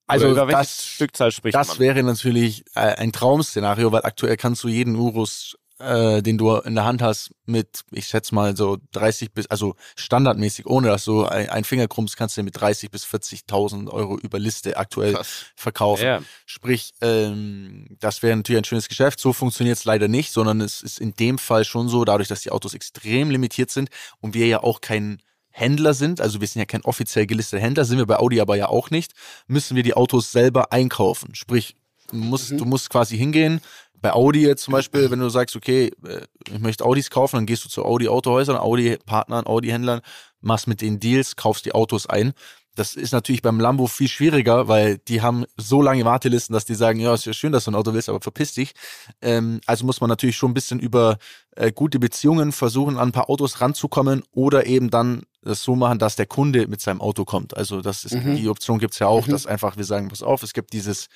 Also 0.06 0.30
über 0.30 0.46
das, 0.46 0.86
Stückzahl 0.86 1.32
spricht 1.32 1.56
das 1.56 1.68
man? 1.70 1.78
wäre 1.80 2.04
natürlich 2.04 2.64
äh, 2.76 2.80
ein 2.80 3.10
Traum-Szenario, 3.10 3.90
weil 3.90 4.04
aktuell 4.04 4.36
kannst 4.36 4.62
du 4.62 4.68
jeden 4.68 4.94
Urus 4.94 5.56
äh, 5.80 6.22
den 6.22 6.38
du 6.38 6.56
in 6.56 6.74
der 6.74 6.84
Hand 6.84 7.02
hast, 7.02 7.30
mit, 7.46 7.82
ich 7.90 8.06
schätze 8.06 8.34
mal 8.34 8.56
so 8.56 8.78
30 8.92 9.32
bis, 9.32 9.46
also 9.46 9.74
standardmäßig, 9.96 10.66
ohne 10.66 10.88
dass 10.88 11.04
du 11.04 11.24
ein, 11.24 11.48
ein 11.48 11.64
Finger 11.64 11.88
krummst, 11.88 12.16
kannst 12.16 12.36
du 12.36 12.42
mit 12.42 12.60
30 12.60 12.90
bis 12.90 13.04
40.000 13.04 13.88
Euro 13.90 14.18
über 14.18 14.38
Liste 14.38 14.76
aktuell 14.76 15.14
Krass. 15.14 15.46
verkaufen. 15.56 16.04
Ja. 16.04 16.22
Sprich, 16.46 16.92
ähm, 17.00 17.96
das 17.98 18.22
wäre 18.22 18.36
natürlich 18.36 18.60
ein 18.60 18.64
schönes 18.64 18.88
Geschäft. 18.88 19.20
So 19.20 19.32
funktioniert 19.32 19.78
es 19.78 19.84
leider 19.84 20.08
nicht, 20.08 20.32
sondern 20.32 20.60
es 20.60 20.82
ist 20.82 21.00
in 21.00 21.14
dem 21.14 21.38
Fall 21.38 21.64
schon 21.64 21.88
so, 21.88 22.04
dadurch, 22.04 22.28
dass 22.28 22.42
die 22.42 22.50
Autos 22.50 22.74
extrem 22.74 23.30
limitiert 23.30 23.70
sind 23.70 23.88
und 24.20 24.34
wir 24.34 24.46
ja 24.46 24.62
auch 24.62 24.80
kein 24.80 25.22
Händler 25.50 25.94
sind, 25.94 26.20
also 26.20 26.40
wir 26.40 26.46
sind 26.46 26.60
ja 26.60 26.66
kein 26.66 26.82
offiziell 26.82 27.26
gelisteter 27.26 27.60
Händler, 27.60 27.84
sind 27.84 27.98
wir 27.98 28.06
bei 28.06 28.18
Audi 28.18 28.40
aber 28.40 28.56
ja 28.56 28.68
auch 28.68 28.90
nicht, 28.90 29.12
müssen 29.48 29.76
wir 29.76 29.82
die 29.82 29.94
Autos 29.94 30.30
selber 30.30 30.72
einkaufen. 30.72 31.34
Sprich, 31.34 31.74
musst, 32.12 32.52
mhm. 32.52 32.58
du 32.58 32.64
musst 32.64 32.90
quasi 32.90 33.16
hingehen, 33.16 33.60
bei 34.00 34.12
Audi 34.12 34.42
jetzt 34.42 34.62
zum 34.62 34.72
Beispiel, 34.72 35.10
wenn 35.10 35.20
du 35.20 35.28
sagst, 35.28 35.56
okay, 35.56 35.92
äh, 36.04 36.20
ich 36.52 36.58
möchte 36.58 36.84
Audis 36.84 37.10
kaufen, 37.10 37.36
dann 37.36 37.46
gehst 37.46 37.64
du 37.64 37.68
zu 37.68 37.84
Audi 37.84 38.08
Autohäusern, 38.08 38.56
Audi 38.56 38.98
Partnern, 39.04 39.46
Audi 39.46 39.68
Händlern, 39.68 40.00
machst 40.40 40.66
mit 40.66 40.80
denen 40.80 41.00
Deals, 41.00 41.36
kaufst 41.36 41.66
die 41.66 41.72
Autos 41.72 42.06
ein. 42.06 42.32
Das 42.76 42.94
ist 42.94 43.12
natürlich 43.12 43.42
beim 43.42 43.58
Lambo 43.58 43.88
viel 43.88 44.08
schwieriger, 44.08 44.68
weil 44.68 44.98
die 44.98 45.22
haben 45.22 45.44
so 45.56 45.82
lange 45.82 46.04
Wartelisten, 46.04 46.54
dass 46.54 46.64
die 46.64 46.74
sagen, 46.74 47.00
ja, 47.00 47.12
ist 47.12 47.26
ja 47.26 47.32
schön, 47.32 47.52
dass 47.52 47.64
du 47.64 47.72
ein 47.72 47.74
Auto 47.74 47.92
willst, 47.92 48.08
aber 48.08 48.20
verpiss 48.20 48.54
dich. 48.54 48.72
Ähm, 49.20 49.60
also 49.66 49.84
muss 49.84 50.00
man 50.00 50.08
natürlich 50.08 50.36
schon 50.36 50.52
ein 50.52 50.54
bisschen 50.54 50.78
über 50.78 51.18
äh, 51.56 51.72
gute 51.72 51.98
Beziehungen 51.98 52.52
versuchen, 52.52 52.96
an 52.96 53.08
ein 53.08 53.12
paar 53.12 53.28
Autos 53.28 53.60
ranzukommen 53.60 54.22
oder 54.32 54.66
eben 54.66 54.88
dann 54.88 55.22
das 55.42 55.62
so 55.62 55.74
machen, 55.74 55.98
dass 55.98 56.16
der 56.16 56.26
Kunde 56.26 56.68
mit 56.68 56.80
seinem 56.80 57.00
Auto 57.00 57.24
kommt. 57.24 57.56
Also 57.56 57.80
das 57.80 58.04
ist, 58.04 58.14
mhm. 58.14 58.36
die 58.36 58.48
Option 58.48 58.78
gibt's 58.78 58.98
ja 58.98 59.08
auch, 59.08 59.26
mhm. 59.26 59.32
dass 59.32 59.46
einfach 59.46 59.76
wir 59.76 59.84
sagen, 59.84 60.08
pass 60.08 60.22
auf, 60.22 60.42
es 60.42 60.52
gibt 60.52 60.72
dieses, 60.72 61.08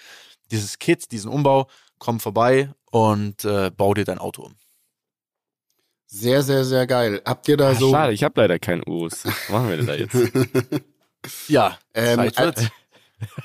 dieses 0.50 0.78
Kit, 0.78 1.12
diesen 1.12 1.30
Umbau, 1.30 1.68
komm 1.98 2.20
vorbei 2.20 2.70
und 2.90 3.44
äh, 3.44 3.70
bau 3.70 3.94
dir 3.94 4.04
dein 4.04 4.18
Auto 4.18 4.42
um. 4.42 4.56
Sehr, 6.06 6.42
sehr, 6.42 6.64
sehr 6.64 6.86
geil. 6.86 7.20
Habt 7.24 7.48
ihr 7.48 7.56
da 7.56 7.70
Ah, 7.70 7.74
so. 7.74 7.90
Schade, 7.90 8.12
ich 8.12 8.22
habe 8.22 8.40
leider 8.40 8.58
keinen 8.58 8.82
Urus. 8.86 9.24
Was 9.24 9.48
machen 9.48 9.68
wir 9.70 9.76
denn 9.78 9.86
da 9.86 9.94
jetzt? 9.94 10.14
Ja, 11.48 11.78
Ähm, 11.94 12.30
Zeit 12.32 12.38
wird's. 12.38 12.62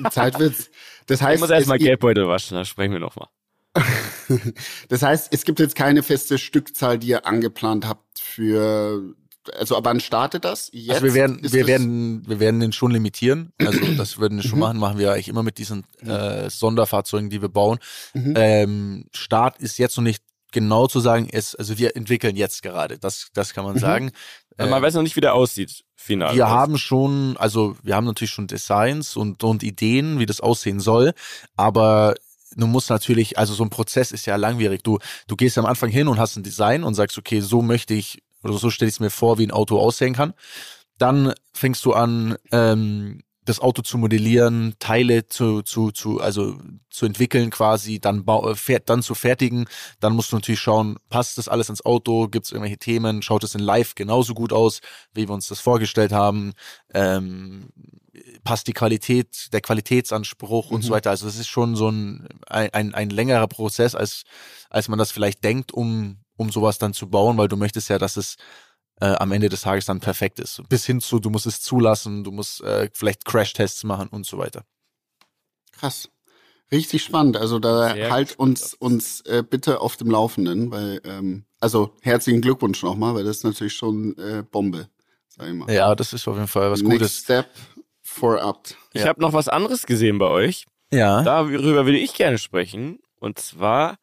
äh, 0.04 0.10
Zeit 0.12 0.40
wird's. 0.40 0.70
Das 1.08 1.22
Ich 1.22 1.26
heißt, 1.26 1.40
muss 1.40 1.50
erstmal 1.50 1.78
Geldbeutel 1.80 2.28
waschen, 2.28 2.58
da 2.58 2.66
sprechen 2.66 2.92
wir 2.92 3.00
nochmal. 3.00 3.30
das 4.90 5.02
heißt, 5.02 5.30
es 5.32 5.46
gibt 5.46 5.60
jetzt 5.60 5.76
keine 5.76 6.04
feste 6.04 6.38
Stückzahl, 6.38 7.00
die 7.00 7.08
ihr 7.08 7.26
angeplant 7.26 7.88
habt 7.88 8.20
für. 8.20 9.16
Also, 9.58 9.76
aber 9.78 9.90
wann 9.92 10.00
startet 10.00 10.46
das? 10.46 10.70
Jetzt 10.74 10.92
Also 10.92 11.04
wir 11.06 11.14
werden, 11.14 11.40
Ist 11.40 11.54
wir 11.54 11.68
werden, 11.68 12.28
wir 12.28 12.40
werden 12.40 12.60
den 12.60 12.72
schon 12.72 12.92
limitieren. 12.92 13.52
Also 13.58 13.80
das 13.98 14.18
würden 14.18 14.38
wir 14.38 14.44
schon 14.44 14.54
Mhm. 14.60 14.60
machen, 14.60 14.78
machen 14.80 14.98
wir 15.00 15.12
eigentlich 15.14 15.30
immer 15.30 15.44
mit 15.44 15.58
diesen 15.58 15.84
äh, 16.06 16.50
Sonderfahrzeugen, 16.50 17.30
die 17.30 17.42
wir 17.42 17.50
bauen. 17.50 17.80
Mhm. 18.14 18.34
Ähm, 18.36 19.06
Start 19.14 19.58
ist 19.60 19.78
jetzt 19.78 19.98
noch 19.98 20.04
nicht 20.04 20.24
genau 20.52 20.88
zu 20.88 21.00
sagen, 21.00 21.30
es, 21.32 21.54
also 21.56 21.78
wir 21.78 21.96
entwickeln 21.96 22.36
jetzt 22.36 22.64
gerade. 22.64 22.98
Das, 22.98 23.28
das 23.34 23.54
kann 23.54 23.64
man 23.66 23.76
Mhm. 23.76 23.80
sagen. 23.80 24.12
Aber 24.58 24.70
man 24.70 24.82
Äh, 24.82 24.86
weiß 24.88 24.96
noch 24.96 25.04
nicht, 25.04 25.16
wie 25.16 25.22
der 25.22 25.36
aussieht, 25.36 25.84
final. 25.96 26.36
wir 26.36 26.50
haben 26.50 26.78
schon, 26.78 27.38
also 27.38 27.78
wir 27.84 27.96
haben 27.96 28.06
natürlich 28.06 28.32
schon 28.32 28.48
Designs 28.48 29.16
und, 29.16 29.44
und 29.44 29.64
Ideen, 29.64 30.20
wie 30.20 30.26
das 30.26 30.42
aussehen 30.42 30.80
soll, 30.80 31.14
aber 31.56 32.16
du 32.56 32.66
musst 32.68 32.90
natürlich, 32.90 33.38
also 33.38 33.54
so 33.54 33.64
ein 33.64 33.70
Prozess 33.70 34.12
ist 34.12 34.26
ja 34.26 34.36
langwierig. 34.36 34.84
Du, 34.84 34.98
du 35.28 35.36
gehst 35.36 35.58
am 35.60 35.66
Anfang 35.66 35.90
hin 35.92 36.08
und 36.08 36.18
hast 36.20 36.36
ein 36.36 36.44
Design 36.44 36.84
und 36.84 36.96
sagst, 36.96 37.18
okay, 37.18 37.40
so 37.42 37.62
möchte 37.62 37.94
ich, 37.94 38.22
oder 38.43 38.54
so 38.58 38.69
stelle 38.69 38.89
ich 38.89 38.95
es 38.95 38.99
mir 38.99 39.10
vor, 39.10 39.38
wie 39.38 39.47
ein 39.47 39.52
Auto 39.52 39.80
aussehen 39.80 40.13
kann. 40.13 40.34
Dann 40.97 41.34
fängst 41.54 41.86
du 41.86 41.93
an, 41.93 42.38
ähm, 42.52 43.21
das 43.45 43.60
Auto 43.60 43.82
zu 43.82 43.97
modellieren, 43.97 44.75
Teile 44.78 45.28
zu, 45.28 45.63
zu, 45.63 45.91
zu, 45.91 46.21
also 46.21 46.60
zu 46.91 47.06
entwickeln 47.08 47.49
quasi, 47.49 47.99
dann, 47.99 48.23
bau, 48.23 48.52
äh, 48.52 48.80
dann 48.86 49.02
zu 49.02 49.15
fertigen. 49.15 49.65
Dann 49.99 50.13
musst 50.13 50.32
du 50.32 50.36
natürlich 50.36 50.60
schauen, 50.60 50.97
passt 51.10 51.38
das 51.39 51.47
alles 51.47 51.69
ins 51.69 51.84
Auto, 51.84 52.28
gibt 52.28 52.45
es 52.45 52.52
irgendwelche 52.52 52.78
Themen, 52.78 53.23
schaut 53.23 53.43
es 53.43 53.56
in 53.56 53.62
Live 53.62 53.95
genauso 53.95 54.36
gut 54.36 54.54
aus, 54.54 54.82
wie 55.13 55.28
wir 55.28 55.34
uns 55.34 55.47
das 55.47 55.62
vorgestellt 55.62 56.12
haben, 56.12 56.54
ähm, 56.93 57.69
passt 58.43 58.67
die 58.67 58.73
Qualität, 58.73 59.52
der 59.52 59.62
Qualitätsanspruch 59.62 60.69
und 60.69 60.84
Mhm. 60.84 60.88
so 60.88 60.93
weiter. 60.93 61.10
Also 61.10 61.25
das 61.25 61.38
ist 61.38 61.47
schon 61.47 61.75
so 61.75 61.89
ein, 61.89 62.28
ein, 62.45 62.71
ein, 62.73 62.93
ein 62.93 63.10
längerer 63.10 63.47
Prozess, 63.47 63.95
als, 63.95 64.23
als 64.69 64.89
man 64.89 64.99
das 64.99 65.12
vielleicht 65.12 65.43
denkt, 65.43 65.71
um, 65.71 66.17
um 66.39 66.49
sowas 66.49 66.78
dann 66.78 66.93
zu 66.93 67.10
bauen, 67.10 67.38
weil 67.38 67.49
du 67.49 67.58
möchtest 67.58 67.89
ja, 67.89 67.97
dass 67.99 68.17
es 68.17 68.38
äh, 69.02 69.06
am 69.08 69.32
Ende 69.32 69.49
des 69.49 69.62
Tages 69.62 69.86
dann 69.86 69.99
perfekt 69.99 70.39
ist. 70.39 70.62
Bis 70.69 70.86
hin 70.86 71.02
zu, 71.02 71.19
du 71.19 71.30
musst 71.30 71.45
es 71.45 71.62
zulassen, 71.62 72.23
du 72.23 72.32
musst 72.32 72.62
äh, 72.62 72.89
vielleicht 72.93 73.25
Crash-Tests 73.25 73.84
machen 73.84 74.08
und 74.08 74.25
so 74.25 74.38
weiter. 74.38 74.63
Krass. 75.71 76.10
Richtig 76.71 77.04
spannend. 77.04 77.36
Also 77.36 77.60
da 77.60 77.93
Sehr 77.93 78.12
halt 78.12 78.28
gespannt 78.30 78.49
uns 78.49 78.73
uns 78.75 79.21
äh, 79.21 79.43
bitte 79.47 79.82
auf 79.82 79.97
dem 79.97 80.12
Laufenden, 80.12 80.71
weil 80.71 81.02
ähm, 81.04 81.45
also 81.60 81.95
herzlichen 82.02 82.41
Glückwunsch 82.41 82.84
nochmal, 82.84 83.15
weil 83.15 83.23
das 83.23 83.38
ist 83.38 83.43
natürlich 83.43 83.73
schon 83.73 84.15
äh, 84.17 84.43
Bombe, 84.43 84.88
sag 85.30 85.47
ich 85.47 85.54
mal. 85.56 85.71
Ja, 85.73 85.95
das 85.95 86.13
ist 86.13 86.28
auf 86.28 86.36
jeden 86.36 86.47
Fall 86.47 86.71
was 86.71 86.82
Next 86.82 86.91
Gutes. 86.91 87.17
Step 87.17 87.49
for 88.02 88.41
up. 88.41 88.67
Ich 88.93 89.02
Ja. 89.02 89.08
habe 89.08 89.19
noch 89.21 89.34
was 89.34 89.47
anderes 89.49 89.86
gesehen 89.88 90.19
bei 90.19 90.28
euch. 90.28 90.65
Ja. 90.91 91.23
Darüber 91.23 91.86
würde 91.86 91.97
ich 91.97 92.13
gerne 92.13 92.38
sprechen. 92.38 92.99
Und 93.19 93.39
zwar, 93.39 93.97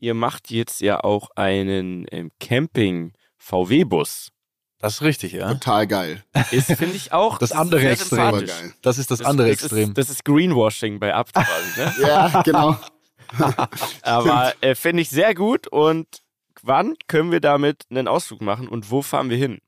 ihr 0.00 0.14
macht 0.14 0.50
jetzt 0.50 0.80
ja 0.80 1.02
auch 1.04 1.30
einen 1.36 2.06
ähm, 2.10 2.30
Camping-VW-Bus. 2.40 4.30
Das 4.78 4.94
ist 4.94 5.02
richtig, 5.02 5.32
ja. 5.32 5.52
Total 5.52 5.86
geil. 5.86 6.24
Ist, 6.50 6.72
finde 6.72 6.96
ich 6.96 7.12
auch. 7.12 7.36
Das 7.38 7.52
andere 7.52 7.86
Extrem. 7.86 8.46
Das 8.80 8.96
ist 8.96 9.10
das, 9.10 9.18
Das- 9.18 9.26
andere 9.28 9.48
das 9.50 9.62
Extrem. 9.62 9.88
Ist, 9.90 9.98
das 9.98 10.10
ist 10.10 10.24
Greenwashing 10.24 10.98
bei 10.98 11.14
Abt 11.14 11.34
quasi, 11.34 11.80
ne? 11.80 11.94
Ja, 12.00 12.42
genau. 12.42 12.78
Aber 14.02 14.54
äh, 14.62 14.74
finde 14.74 15.02
ich 15.02 15.10
sehr 15.10 15.34
gut. 15.34 15.66
Und 15.68 16.06
wann 16.62 16.94
können 17.08 17.30
wir 17.30 17.40
damit 17.40 17.84
einen 17.90 18.08
Ausflug 18.08 18.40
machen 18.40 18.68
und 18.68 18.90
wo 18.90 19.02
fahren 19.02 19.28
wir 19.28 19.36
hin? 19.36 19.58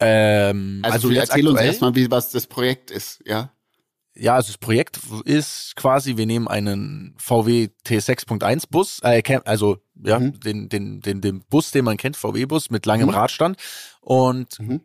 ähm, 0.00 0.80
Also, 0.82 1.08
also, 1.08 1.10
erzähl 1.20 1.46
uns 1.46 1.54
aktuell, 1.56 1.66
erstmal, 1.68 1.94
wie 1.94 2.10
was 2.10 2.30
das 2.30 2.46
Projekt 2.46 2.90
ist, 2.90 3.22
ja? 3.26 3.52
Ja, 4.20 4.34
also 4.34 4.48
das 4.48 4.58
Projekt 4.58 5.00
ist 5.24 5.74
quasi, 5.76 6.16
wir 6.18 6.26
nehmen 6.26 6.46
einen 6.46 7.14
VW 7.18 7.68
T6.1 7.86 8.64
Bus, 8.70 9.00
äh, 9.02 9.22
also 9.44 9.78
ja, 10.02 10.18
Mhm. 10.18 10.38
den, 10.40 10.68
den, 10.68 11.00
den, 11.00 11.20
den 11.22 11.40
Bus, 11.48 11.70
den 11.70 11.84
man 11.86 11.96
kennt, 11.96 12.16
VW-Bus 12.16 12.70
mit 12.70 12.84
langem 12.86 13.08
Mhm. 13.08 13.14
Radstand 13.14 13.56
und 14.02 14.58
Mhm. 14.60 14.80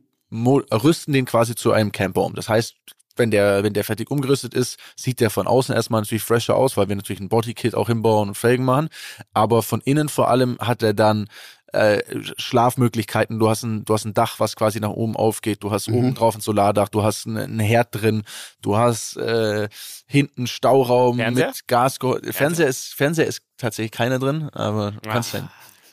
rüsten 0.72 1.14
den 1.14 1.26
quasi 1.26 1.56
zu 1.56 1.72
einem 1.74 1.92
Camper 1.92 2.24
um. 2.24 2.34
Das 2.34 2.48
heißt, 2.48 2.76
wenn 3.18 3.32
der, 3.32 3.64
wenn 3.64 3.74
der 3.74 3.84
fertig 3.84 4.10
umgerüstet 4.12 4.54
ist, 4.54 4.78
sieht 4.96 5.20
der 5.20 5.30
von 5.30 5.48
außen 5.48 5.74
erstmal 5.76 6.02
natürlich 6.02 6.24
fresher 6.24 6.56
aus, 6.56 6.76
weil 6.78 6.90
wir 6.90 6.96
natürlich 6.96 7.22
ein 7.22 7.30
Bodykit 7.30 7.76
auch 7.76 7.88
hinbauen 7.88 8.30
und 8.30 8.36
Felgen 8.36 8.66
machen. 8.66 8.90
Aber 9.34 9.64
von 9.64 9.82
innen 9.82 10.10
vor 10.10 10.30
allem 10.30 10.58
hat 10.60 10.84
er 10.84 10.94
dann 10.94 11.28
äh, 11.76 12.04
Schlafmöglichkeiten. 12.38 13.40
Du 13.40 13.50
hast 13.50 13.64
ein, 13.64 13.86
du 13.86 13.94
hast 13.94 14.06
ein 14.06 14.14
Dach, 14.14 14.40
was 14.40 14.56
quasi 14.56 14.80
nach 14.80 14.90
oben 14.90 15.16
aufgeht. 15.16 15.64
Du 15.64 15.72
hast 15.72 15.88
Mhm. 15.90 15.96
oben 15.96 16.14
drauf 16.16 16.36
ein 16.36 16.42
Solardach. 16.42 16.90
Du 16.90 17.04
hast 17.04 17.28
einen, 17.28 17.38
einen 17.38 17.60
Herd 17.60 17.90
drin. 17.92 18.24
Du 18.62 18.78
hast 18.78 19.18
äh, 19.18 19.68
hinten 20.08 20.48
Stauraum 20.48 21.18
Fernseher? 21.18 21.48
mit 21.48 21.68
Gas. 21.68 21.98
Fernseher 22.32 22.68
ist, 22.68 22.94
Fernseher 22.94 23.28
ist 23.28 23.42
tatsächlich 23.58 23.92
keiner 23.92 24.20
drin, 24.20 24.50
aber 24.54 24.92
du 24.92 25.10
kannst 25.10 25.36
Ah. 25.36 25.40
dein, 25.40 25.50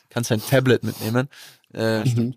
kannst 0.09 0.31
dein 0.31 0.41
Tablet 0.41 0.83
mitnehmen. 0.83 1.27
Äh, 1.73 2.03
Mhm. 2.03 2.35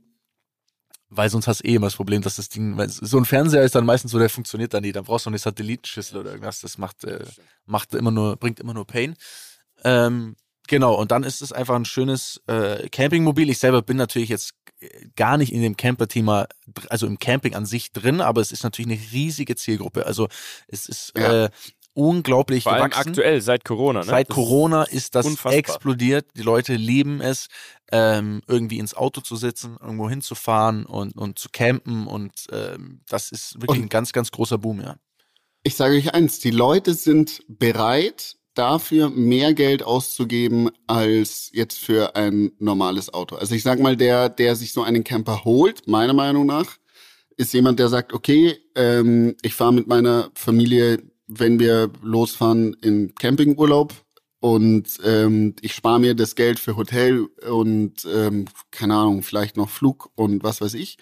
weil 1.09 1.31
sonst 1.31 1.47
hast 1.47 1.61
du 1.63 1.69
eh 1.69 1.75
immer 1.77 1.87
das 1.87 1.97
Problem, 1.97 2.21
dass 2.23 2.37
das 2.37 2.49
Ding, 2.49 2.77
weil 2.77 2.89
so 2.89 3.17
ein 3.19 3.25
Fernseher 3.25 3.63
ist 3.63 3.75
dann 3.75 3.87
meistens 3.87 4.11
so, 4.11 4.19
der 4.19 4.29
funktioniert 4.29 4.75
dann 4.75 4.83
nie. 4.83 4.93
Dann 4.93 5.05
brauchst 5.05 5.27
du 5.27 5.31
eine 5.31 5.39
Satellitenschüssel 5.39 6.19
oder 6.19 6.31
irgendwas. 6.31 6.61
Das 6.63 6.79
macht, 6.79 7.05
äh, 7.05 7.25
macht 7.65 7.95
immer 7.95 8.11
nur, 8.11 8.37
bringt 8.37 8.59
immer 8.61 8.75
nur 8.75 8.87
Pain. 8.87 9.15
Ähm, 9.85 10.37
genau, 10.67 10.95
und 10.95 11.11
dann 11.11 11.23
ist 11.25 11.43
es 11.43 11.53
einfach 11.53 11.75
ein 11.77 11.85
schönes 11.85 12.41
äh, 12.47 12.89
Campingmobil. 12.91 13.51
Ich 13.51 13.59
selber 13.59 13.83
bin 13.83 13.97
natürlich 13.97 14.29
jetzt 14.29 14.55
gar 15.17 15.39
nicht 15.39 15.53
in 15.53 15.63
dem 15.63 15.77
Camper-Thema, 15.77 16.47
also 16.91 17.07
im 17.07 17.19
Camping 17.19 17.55
an 17.55 17.65
sich 17.67 17.93
drin, 17.93 18.21
aber 18.21 18.41
es 18.43 18.53
ist 18.53 18.63
natürlich 18.63 18.91
eine 18.93 19.01
riesige 19.13 19.57
Zielgruppe. 19.57 20.05
Also 20.07 20.29
es 20.69 20.87
ist 20.87 21.13
Ja. 21.17 21.45
äh, 21.47 21.51
unglaublich 21.95 22.65
Vor 22.65 22.75
allem 22.75 22.91
gewachsen. 22.91 23.09
aktuell, 23.09 23.41
seit 23.41 23.65
Corona. 23.65 24.01
Ne? 24.01 24.05
Seit 24.05 24.29
Das 24.29 24.35
Corona 24.35 24.83
ist 24.85 25.15
das 25.15 25.25
unfassbar. 25.25 25.55
explodiert. 25.55 26.27
Die 26.37 26.43
Leute 26.43 26.75
lieben 26.75 27.23
es, 27.23 27.47
ähm, 27.91 28.43
irgendwie 28.47 28.79
ins 28.79 28.93
Auto 28.93 29.23
zu 29.23 29.37
sitzen, 29.37 29.79
irgendwo 29.81 30.11
hinzufahren 30.11 30.85
und, 30.85 31.17
und 31.17 31.39
zu 31.39 31.49
campen. 31.51 32.07
Und 32.07 32.33
ähm, 32.53 33.01
das 33.09 33.33
ist 33.33 33.55
wirklich 33.55 33.79
Und- 33.79 33.87
ein 33.87 33.89
ganz, 33.89 34.13
ganz 34.13 34.31
großer 34.31 34.59
Boom, 34.59 34.83
ja. 34.83 34.97
Ich 35.63 35.75
sage 35.75 35.97
euch 35.97 36.13
eins, 36.15 36.39
die 36.39 36.51
Leute 36.51 36.93
sind 36.95 37.43
bereit, 37.49 38.37
dafür 38.59 39.11
mehr 39.11 39.55
Geld 39.55 39.83
auszugeben 39.83 40.71
als 40.87 41.51
jetzt 41.53 41.79
für 41.79 42.17
ein 42.17 42.53
normales 42.59 43.13
Auto. 43.13 43.37
Also 43.37 43.55
ich 43.55 43.63
sag 43.63 43.79
mal, 43.81 43.97
der, 43.97 44.29
der 44.29 44.57
sich 44.57 44.73
so 44.73 44.83
einen 44.83 45.05
Camper 45.05 45.45
holt, 45.45 45.87
meiner 45.87 46.15
Meinung 46.15 46.47
nach, 46.47 46.77
ist 47.37 47.53
jemand, 47.53 47.79
der 47.79 47.89
sagt, 47.89 48.13
okay, 48.13 48.59
ähm, 48.75 49.37
ich 49.43 49.55
fahre 49.55 49.73
mit 49.73 49.87
meiner 49.87 50.31
Familie, 50.35 51.03
wenn 51.27 51.61
wir 51.61 51.91
losfahren, 52.03 52.75
in 52.83 53.15
Campingurlaub 53.15 53.93
und 54.41 54.87
ähm, 55.05 55.55
ich 55.61 55.75
spare 55.75 56.01
mir 56.01 56.15
das 56.15 56.35
Geld 56.35 56.59
für 56.59 56.77
Hotel 56.77 57.27
und 57.49 58.07
ähm, 58.11 58.47
keine 58.71 58.95
Ahnung, 58.95 59.23
vielleicht 59.23 59.57
noch 59.57 59.69
Flug 59.69 60.11
und 60.15 60.43
was 60.43 60.61
weiß 60.61 60.75
ich 60.75 60.99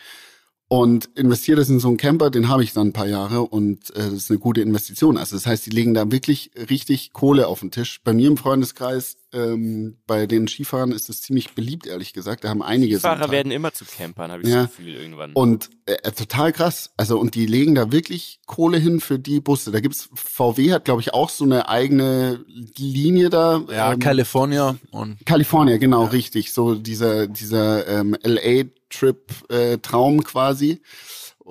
und 0.74 1.08
investiere 1.14 1.58
das 1.58 1.68
in 1.68 1.78
so 1.78 1.86
einen 1.86 1.98
Camper, 1.98 2.30
den 2.30 2.48
habe 2.48 2.64
ich 2.64 2.72
dann 2.72 2.88
ein 2.88 2.92
paar 2.92 3.06
Jahre 3.06 3.42
und 3.42 3.90
äh, 3.90 4.10
das 4.10 4.14
ist 4.14 4.30
eine 4.30 4.40
gute 4.40 4.60
Investition. 4.60 5.16
Also 5.16 5.36
das 5.36 5.46
heißt, 5.46 5.66
die 5.66 5.70
legen 5.70 5.94
da 5.94 6.10
wirklich 6.10 6.50
richtig 6.68 7.12
Kohle 7.12 7.46
auf 7.46 7.60
den 7.60 7.70
Tisch. 7.70 8.00
Bei 8.02 8.12
mir 8.12 8.26
im 8.26 8.36
Freundeskreis, 8.36 9.16
ähm, 9.34 9.98
bei 10.06 10.26
den 10.26 10.48
Skifahrern 10.48 10.92
ist 10.92 11.08
das 11.08 11.20
ziemlich 11.22 11.54
beliebt, 11.54 11.86
ehrlich 11.86 12.12
gesagt. 12.12 12.44
Da 12.44 12.48
haben 12.48 12.62
einige 12.62 12.98
so 12.98 13.06
einen 13.08 13.16
Fahrer 13.18 13.28
Teil. 13.28 13.36
werden 13.38 13.52
immer 13.52 13.72
zu 13.72 13.84
Campern, 13.84 14.30
habe 14.30 14.42
ich 14.42 14.48
Ja. 14.48 14.62
das 14.62 14.76
Gefühl 14.76 14.94
irgendwann. 14.94 15.32
Und 15.32 15.70
äh, 15.86 16.10
total 16.12 16.52
krass. 16.52 16.92
Also, 16.96 17.18
und 17.18 17.34
die 17.34 17.46
legen 17.46 17.74
da 17.74 17.92
wirklich 17.92 18.40
Kohle 18.46 18.78
hin 18.78 19.00
für 19.00 19.18
die 19.18 19.40
Busse. 19.40 19.70
Da 19.72 19.80
gibt's, 19.80 20.08
VW 20.14 20.72
hat, 20.72 20.84
glaube 20.84 21.00
ich, 21.02 21.12
auch 21.12 21.28
so 21.28 21.44
eine 21.44 21.68
eigene 21.68 22.44
Linie 22.78 23.30
da. 23.30 23.62
Ja, 23.70 23.92
ähm, 23.92 23.98
California 23.98 24.76
und 24.90 25.24
California, 25.26 25.76
genau, 25.78 26.04
richtig. 26.04 26.52
So 26.52 26.74
dieser, 26.74 27.26
dieser 27.26 27.86
ähm, 27.88 28.16
LA-Trip-Traum 28.22 30.24
quasi. 30.24 30.80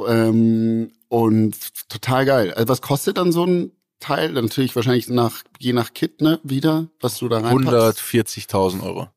Ähm, 0.07 0.91
und 1.09 1.55
total 1.89 2.25
geil. 2.25 2.53
Also 2.53 2.67
was 2.69 2.81
kostet 2.81 3.17
dann 3.17 3.31
so 3.31 3.45
ein 3.45 3.71
Teil? 4.03 4.31
Natürlich 4.33 4.75
wahrscheinlich 4.75 5.07
nach, 5.09 5.43
je 5.59 5.73
nach 5.73 5.93
Kit, 5.93 6.21
ne, 6.21 6.39
wieder, 6.43 6.87
was 6.99 7.17
du 7.17 7.29
da 7.29 7.39
reinpackst. 7.39 7.99
140.000 8.01 8.83
Euro. 8.83 9.07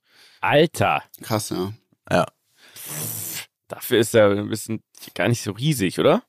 Alter, 0.40 1.02
Krass, 1.22 1.50
ja. 1.50 1.72
Ja. 2.10 2.26
dafür 3.68 3.98
ist 3.98 4.14
er 4.14 4.30
ein 4.30 4.48
bisschen 4.48 4.80
gar 5.14 5.28
nicht 5.28 5.42
so 5.42 5.50
riesig, 5.52 5.98
oder? 5.98 6.22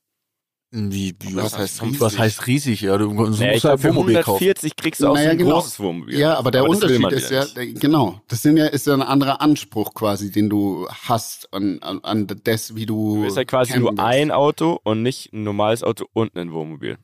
Wie, 0.71 1.15
wie, 1.21 1.35
Was 1.35 1.45
was, 1.53 1.57
heißt 1.59 1.81
riesig? 1.83 2.01
was 2.01 2.17
heißt 2.19 2.47
riesig? 2.47 2.81
Ja, 2.81 2.97
du 2.97 3.09
musst 3.11 3.39
Naja, 3.39 3.63
halt 3.63 3.83
Wohnmobil 3.85 4.15
kaufen. 4.15 4.43
140 4.43 4.75
kriegst 4.75 5.01
du 5.01 5.07
auch 5.07 5.13
Naja, 5.13 5.27
so 5.27 5.31
ein 5.31 5.37
genau. 5.37 5.51
großes 5.53 5.79
Wohnmobil. 5.79 6.19
Ja, 6.19 6.35
aber 6.35 6.51
der 6.51 6.63
will 6.63 6.71
Unterschied 6.71 7.09
ist 7.13 7.31
ja, 7.31 7.45
nicht. 7.55 7.79
genau, 7.79 8.21
das 8.27 8.41
sind 8.41 8.57
ja, 8.57 8.65
ist 8.65 8.85
ja 8.85 8.93
ein 8.93 9.01
anderer 9.01 9.39
Anspruch 9.39 9.93
quasi, 9.93 10.29
den 10.29 10.49
du 10.49 10.85
hast 10.89 11.53
an, 11.53 11.79
an, 11.81 11.99
an 12.03 12.27
das, 12.43 12.75
wie 12.75 12.85
du. 12.85 13.15
Du 13.17 13.21
bist 13.23 13.37
halt 13.37 13.47
quasi 13.47 13.79
nur 13.79 13.97
ein 13.97 14.29
Auto 14.31 14.77
und 14.83 15.03
nicht 15.03 15.31
ein 15.31 15.43
normales 15.43 15.83
Auto 15.83 16.05
und 16.11 16.35
ein 16.35 16.51
Wohnmobil. 16.51 16.97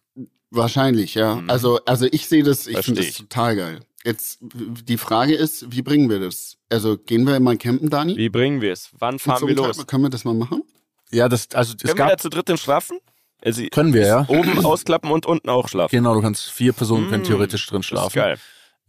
Wahrscheinlich, 0.56 1.16
ja. 1.16 1.36
Mhm. 1.36 1.50
Also, 1.50 1.80
also 1.86 2.06
ich 2.12 2.28
sehe 2.28 2.44
das, 2.44 2.68
ich 2.68 2.78
finde 2.80 3.02
das 3.04 3.14
total 3.16 3.56
geil. 3.56 3.80
Jetzt 4.06 4.40
die 4.42 4.98
Frage 4.98 5.34
ist, 5.34 5.72
wie 5.72 5.82
bringen 5.82 6.10
wir 6.10 6.20
das? 6.20 6.58
Also 6.70 6.98
gehen 6.98 7.26
wir 7.26 7.40
mal 7.40 7.58
campen, 7.58 7.90
Dani? 7.90 8.18
Wie 8.18 8.30
bringen 8.30 8.60
wir 8.62 8.74
es? 8.74 8.90
Wann 9.00 9.18
fahren 9.18 9.40
Zum 9.40 9.48
wir 9.50 9.56
los? 9.56 9.86
Können 9.88 10.04
wir 10.04 10.10
das 10.10 10.26
mal 10.26 10.34
machen? 10.34 10.64
Ja, 11.12 11.30
das, 11.30 11.48
also 11.54 11.74
es 11.76 11.84
Können 11.84 11.98
wir 12.00 12.06
da 12.06 12.10
gab, 12.12 12.22
zu 12.22 12.30
dritt 12.30 12.50
denn 12.50 12.58
schlafen? 12.58 13.00
Also 13.46 13.64
können 13.72 13.94
wir, 13.94 14.06
ja. 14.06 14.26
oben 14.28 14.66
ausklappen 14.66 15.12
und 15.12 15.26
unten 15.26 15.50
auch 15.50 15.68
schlafen. 15.68 15.96
Genau, 15.96 16.14
du 16.16 16.22
kannst, 16.22 16.50
vier 16.50 16.74
Personen 16.74 17.08
können 17.10 17.24
Mm, 17.24 17.28
theoretisch 17.28 17.66
drin 17.68 17.78
Das 17.78 17.86
ist 17.86 17.90
schlafen. 17.90 18.16
geil. 18.16 18.38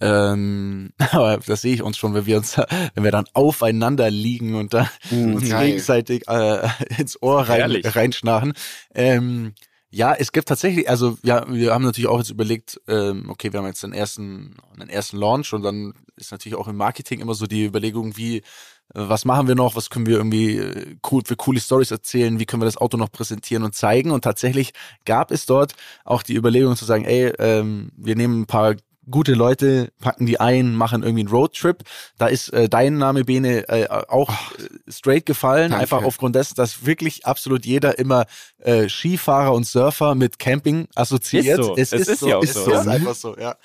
Ähm, 0.01 0.93
aber 1.13 1.39
das 1.39 1.63
sehe 1.63 1.75
ich 1.75 1.83
uns 1.83 1.97
schon, 1.97 2.15
wenn 2.15 2.27
wir 2.27 2.37
uns, 2.37 2.57
wenn 2.95 3.05
wir 3.05 3.11
dann 3.13 3.27
aufeinander 3.35 4.11
liegen 4.11 4.55
und 4.55 4.75
da 4.75 4.91
Mhm, 5.11 5.37
uns 5.37 5.49
geil. 5.49 5.67
gegenseitig 5.69 6.27
äh, 6.29 6.69
ins 6.99 7.21
Ohr 7.23 7.49
rein, 7.49 7.71
reinschnarchen. 7.85 8.55
Ähm, 8.95 9.55
ja, 9.95 10.13
es 10.13 10.33
gibt 10.33 10.49
tatsächlich, 10.49 10.89
also 10.91 11.17
ja, 11.23 11.45
wir 11.49 11.73
haben 11.73 11.85
natürlich 11.85 12.09
auch 12.09 12.19
jetzt 12.19 12.31
überlegt, 12.31 12.81
ähm, 12.89 13.31
okay, 13.31 13.53
wir 13.53 13.61
haben 13.61 13.67
jetzt 13.67 13.85
den 13.85 13.93
ersten, 13.93 14.57
den 14.77 14.89
ersten 14.89 15.17
Launch 15.17 15.53
und 15.53 15.63
dann 15.63 15.95
ist 16.17 16.33
natürlich 16.33 16.59
auch 16.59 16.67
im 16.67 16.77
Marketing 16.77 17.21
immer 17.21 17.35
so 17.35 17.47
die 17.47 17.65
Überlegung, 17.65 18.17
wie, 18.17 18.43
was 18.89 19.25
machen 19.25 19.47
wir 19.47 19.55
noch, 19.55 19.77
was 19.77 19.91
können 19.91 20.07
wir 20.07 20.17
irgendwie 20.17 20.59
äh, 20.59 20.97
cool 21.13 21.23
für 21.25 21.37
coole 21.37 21.61
Stories 21.61 21.93
erzählen, 21.93 22.41
wie 22.41 22.45
können 22.45 22.61
wir 22.61 22.67
das 22.67 22.77
Auto 22.77 22.97
noch 22.97 23.13
präsentieren 23.13 23.63
und 23.63 23.77
zeigen. 23.77 24.11
Und 24.11 24.25
tatsächlich 24.25 24.73
gab 25.05 25.31
es 25.31 25.47
dort 25.47 25.75
auch 26.05 26.25
die 26.25 26.35
Überlegung 26.35 26.75
zu 26.75 26.85
sagen, 26.85 27.05
ey, 27.05 27.33
ähm, 27.39 27.93
wir 27.97 28.17
nehmen 28.17 28.43
ein 28.43 28.47
paar 28.47 28.75
gute 29.11 29.35
Leute, 29.35 29.93
packen 30.01 30.27
die 30.27 30.41
ein, 30.41 30.75
machen 30.75 31.03
irgendwie 31.03 31.21
einen 31.23 31.29
Roadtrip. 31.31 31.83
Da 32.19 32.27
ist 32.27 32.49
äh, 32.53 32.69
dein 32.69 32.99
Name 32.99 33.25
Bene 33.25 33.69
äh, 33.69 33.89
auch 33.89 34.31
äh, 34.31 34.91
straight 34.91 35.27
gefallen, 35.27 35.71
Danke. 35.71 35.83
einfach 35.83 36.05
aufgrund 36.05 36.35
dessen, 36.37 36.55
dass 36.55 36.85
wirklich 36.87 37.27
absolut 37.27 37.65
jeder 37.67 37.99
immer 37.99 38.27
äh, 38.59 38.89
Skifahrer 38.89 39.53
und 39.53 39.67
Surfer 39.67 40.15
mit 40.15 40.39
Camping 40.39 40.89
assoziiert. 40.95 41.59
Ist 41.59 41.67
so. 41.67 41.77
Es, 41.77 41.93
Es 41.93 42.01
ist, 42.03 42.09
ist 42.09 42.21
so, 42.21 42.29
ja 42.29 42.41
ist 42.41 42.55
so. 42.55 42.65
so, 42.65 42.71
ist 42.73 42.89
einfach 42.89 43.15
so, 43.15 43.37
ja. 43.39 43.57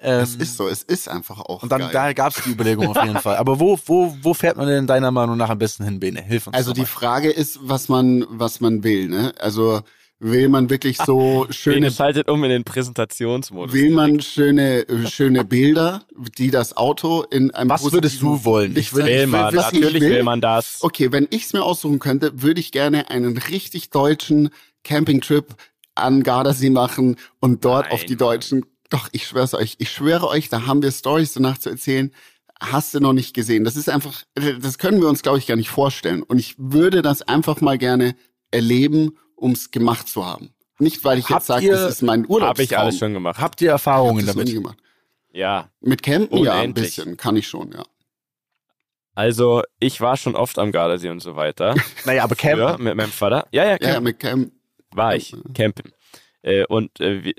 Ähm, 0.00 0.20
Es 0.22 0.36
ist 0.36 0.56
so, 0.56 0.68
es 0.68 0.84
ist 0.84 1.08
einfach 1.08 1.40
auch 1.40 1.64
und 1.64 1.72
dann 1.72 1.80
geil. 1.80 1.90
da 1.92 2.12
gab 2.12 2.32
es 2.36 2.44
die 2.44 2.50
Überlegung 2.50 2.86
auf 2.86 3.02
jeden 3.04 3.18
Fall. 3.18 3.36
Aber 3.36 3.58
wo, 3.58 3.76
wo, 3.86 4.16
wo 4.22 4.32
fährt 4.32 4.56
man 4.56 4.68
denn 4.68 4.86
deiner 4.86 5.10
Meinung 5.10 5.36
nach 5.36 5.50
am 5.50 5.58
besten 5.58 5.82
hin, 5.82 5.98
Bene? 5.98 6.22
Hilf 6.22 6.46
uns 6.46 6.54
Also 6.54 6.72
die. 6.72 6.84
Frage 6.84 7.30
ist, 7.30 7.58
was 7.62 7.88
man, 7.88 8.24
was 8.30 8.60
man 8.60 8.84
will, 8.84 9.08
ne? 9.08 9.32
Also 9.40 9.80
will 10.20 10.48
man 10.48 10.68
wirklich 10.70 10.96
so 10.98 11.46
schöne, 11.50 11.90
schaltet 11.90 12.28
um 12.28 12.42
in 12.44 12.50
den 12.50 12.64
Präsentationsmodus. 12.64 13.72
will 13.72 13.90
man 13.92 14.20
schöne, 14.20 14.84
schöne 15.08 15.44
Bilder, 15.44 16.02
die 16.38 16.50
das 16.50 16.76
Auto 16.76 17.22
in 17.30 17.50
einem 17.52 17.70
Was 17.70 17.92
würdest 17.92 18.20
du 18.20 18.44
wollen? 18.44 18.76
Ich 18.76 18.94
will- 18.94 19.04
Will 19.04 19.26
man, 19.28 19.54
was 19.56 19.72
ich 19.72 19.80
natürlich 19.80 20.02
will? 20.02 20.10
will 20.10 20.22
man 20.24 20.40
das. 20.40 20.78
Okay, 20.80 21.12
wenn 21.12 21.28
ich's 21.30 21.52
mir 21.52 21.62
aussuchen 21.62 21.98
könnte, 21.98 22.42
würde 22.42 22.60
ich 22.60 22.72
gerne 22.72 23.10
einen 23.10 23.36
richtig 23.38 23.90
deutschen 23.90 24.50
Campingtrip 24.84 25.54
an 25.94 26.22
Gardasee 26.22 26.70
machen 26.70 27.16
und 27.40 27.64
dort 27.64 27.86
Nein, 27.86 27.92
auf 27.94 28.04
die 28.04 28.16
deutschen. 28.16 28.64
Doch, 28.90 29.08
ich 29.12 29.26
schwör's 29.26 29.54
euch, 29.54 29.76
ich 29.78 29.90
schwöre 29.90 30.28
euch, 30.28 30.48
da 30.48 30.66
haben 30.66 30.82
wir 30.82 30.90
Stories 30.90 31.34
danach 31.34 31.58
zu 31.58 31.70
erzählen. 31.70 32.10
Hast 32.60 32.94
du 32.94 33.00
noch 33.00 33.12
nicht 33.12 33.34
gesehen? 33.34 33.62
Das 33.64 33.76
ist 33.76 33.88
einfach, 33.88 34.22
das 34.34 34.78
können 34.78 35.00
wir 35.00 35.08
uns, 35.08 35.22
glaube 35.22 35.38
ich, 35.38 35.46
gar 35.46 35.56
nicht 35.56 35.68
vorstellen. 35.68 36.22
Und 36.22 36.38
ich 36.38 36.54
würde 36.58 37.02
das 37.02 37.22
einfach 37.22 37.60
mal 37.60 37.78
gerne 37.78 38.16
erleben, 38.50 39.12
um's 39.38 39.70
gemacht 39.70 40.08
zu 40.08 40.24
haben. 40.26 40.54
Nicht, 40.78 41.04
weil 41.04 41.18
ich 41.18 41.24
Habt 41.28 41.40
jetzt 41.40 41.46
sage, 41.46 41.68
das 41.68 41.90
ist 41.90 42.02
mein 42.02 42.28
Urlaub. 42.28 42.50
Habe 42.50 42.62
ich 42.62 42.76
alles 42.78 42.98
schon 42.98 43.12
gemacht. 43.12 43.40
Habt 43.40 43.60
ihr 43.60 43.70
Erfahrungen 43.70 44.24
damit? 44.26 44.52
gemacht. 44.52 44.78
Ja. 45.32 45.70
Mit 45.80 46.02
Campen 46.02 46.38
ja 46.44 46.52
ein 46.52 46.58
Unendlich. 46.70 46.96
bisschen, 46.96 47.16
kann 47.16 47.36
ich 47.36 47.48
schon, 47.48 47.72
ja. 47.72 47.84
Also, 49.14 49.62
ich 49.80 50.00
war 50.00 50.16
schon 50.16 50.36
oft 50.36 50.58
am 50.58 50.70
Gardasee 50.70 51.10
und 51.10 51.20
so 51.20 51.34
weiter. 51.34 51.74
Naja, 52.04 52.22
aber 52.22 52.36
Früher 52.36 52.68
Camp, 52.68 52.78
mit 52.80 52.94
meinem 52.94 53.10
Vater. 53.10 53.48
Ja, 53.50 53.64
ja, 53.64 53.76
Ja, 53.80 53.88
ja 53.94 54.00
mit 54.00 54.20
Camp. 54.20 54.52
war 54.92 55.16
ich. 55.16 55.34
Campen. 55.54 55.92
Äh, 56.42 56.64
und 56.66 57.00
äh, 57.00 57.24
wie, 57.24 57.34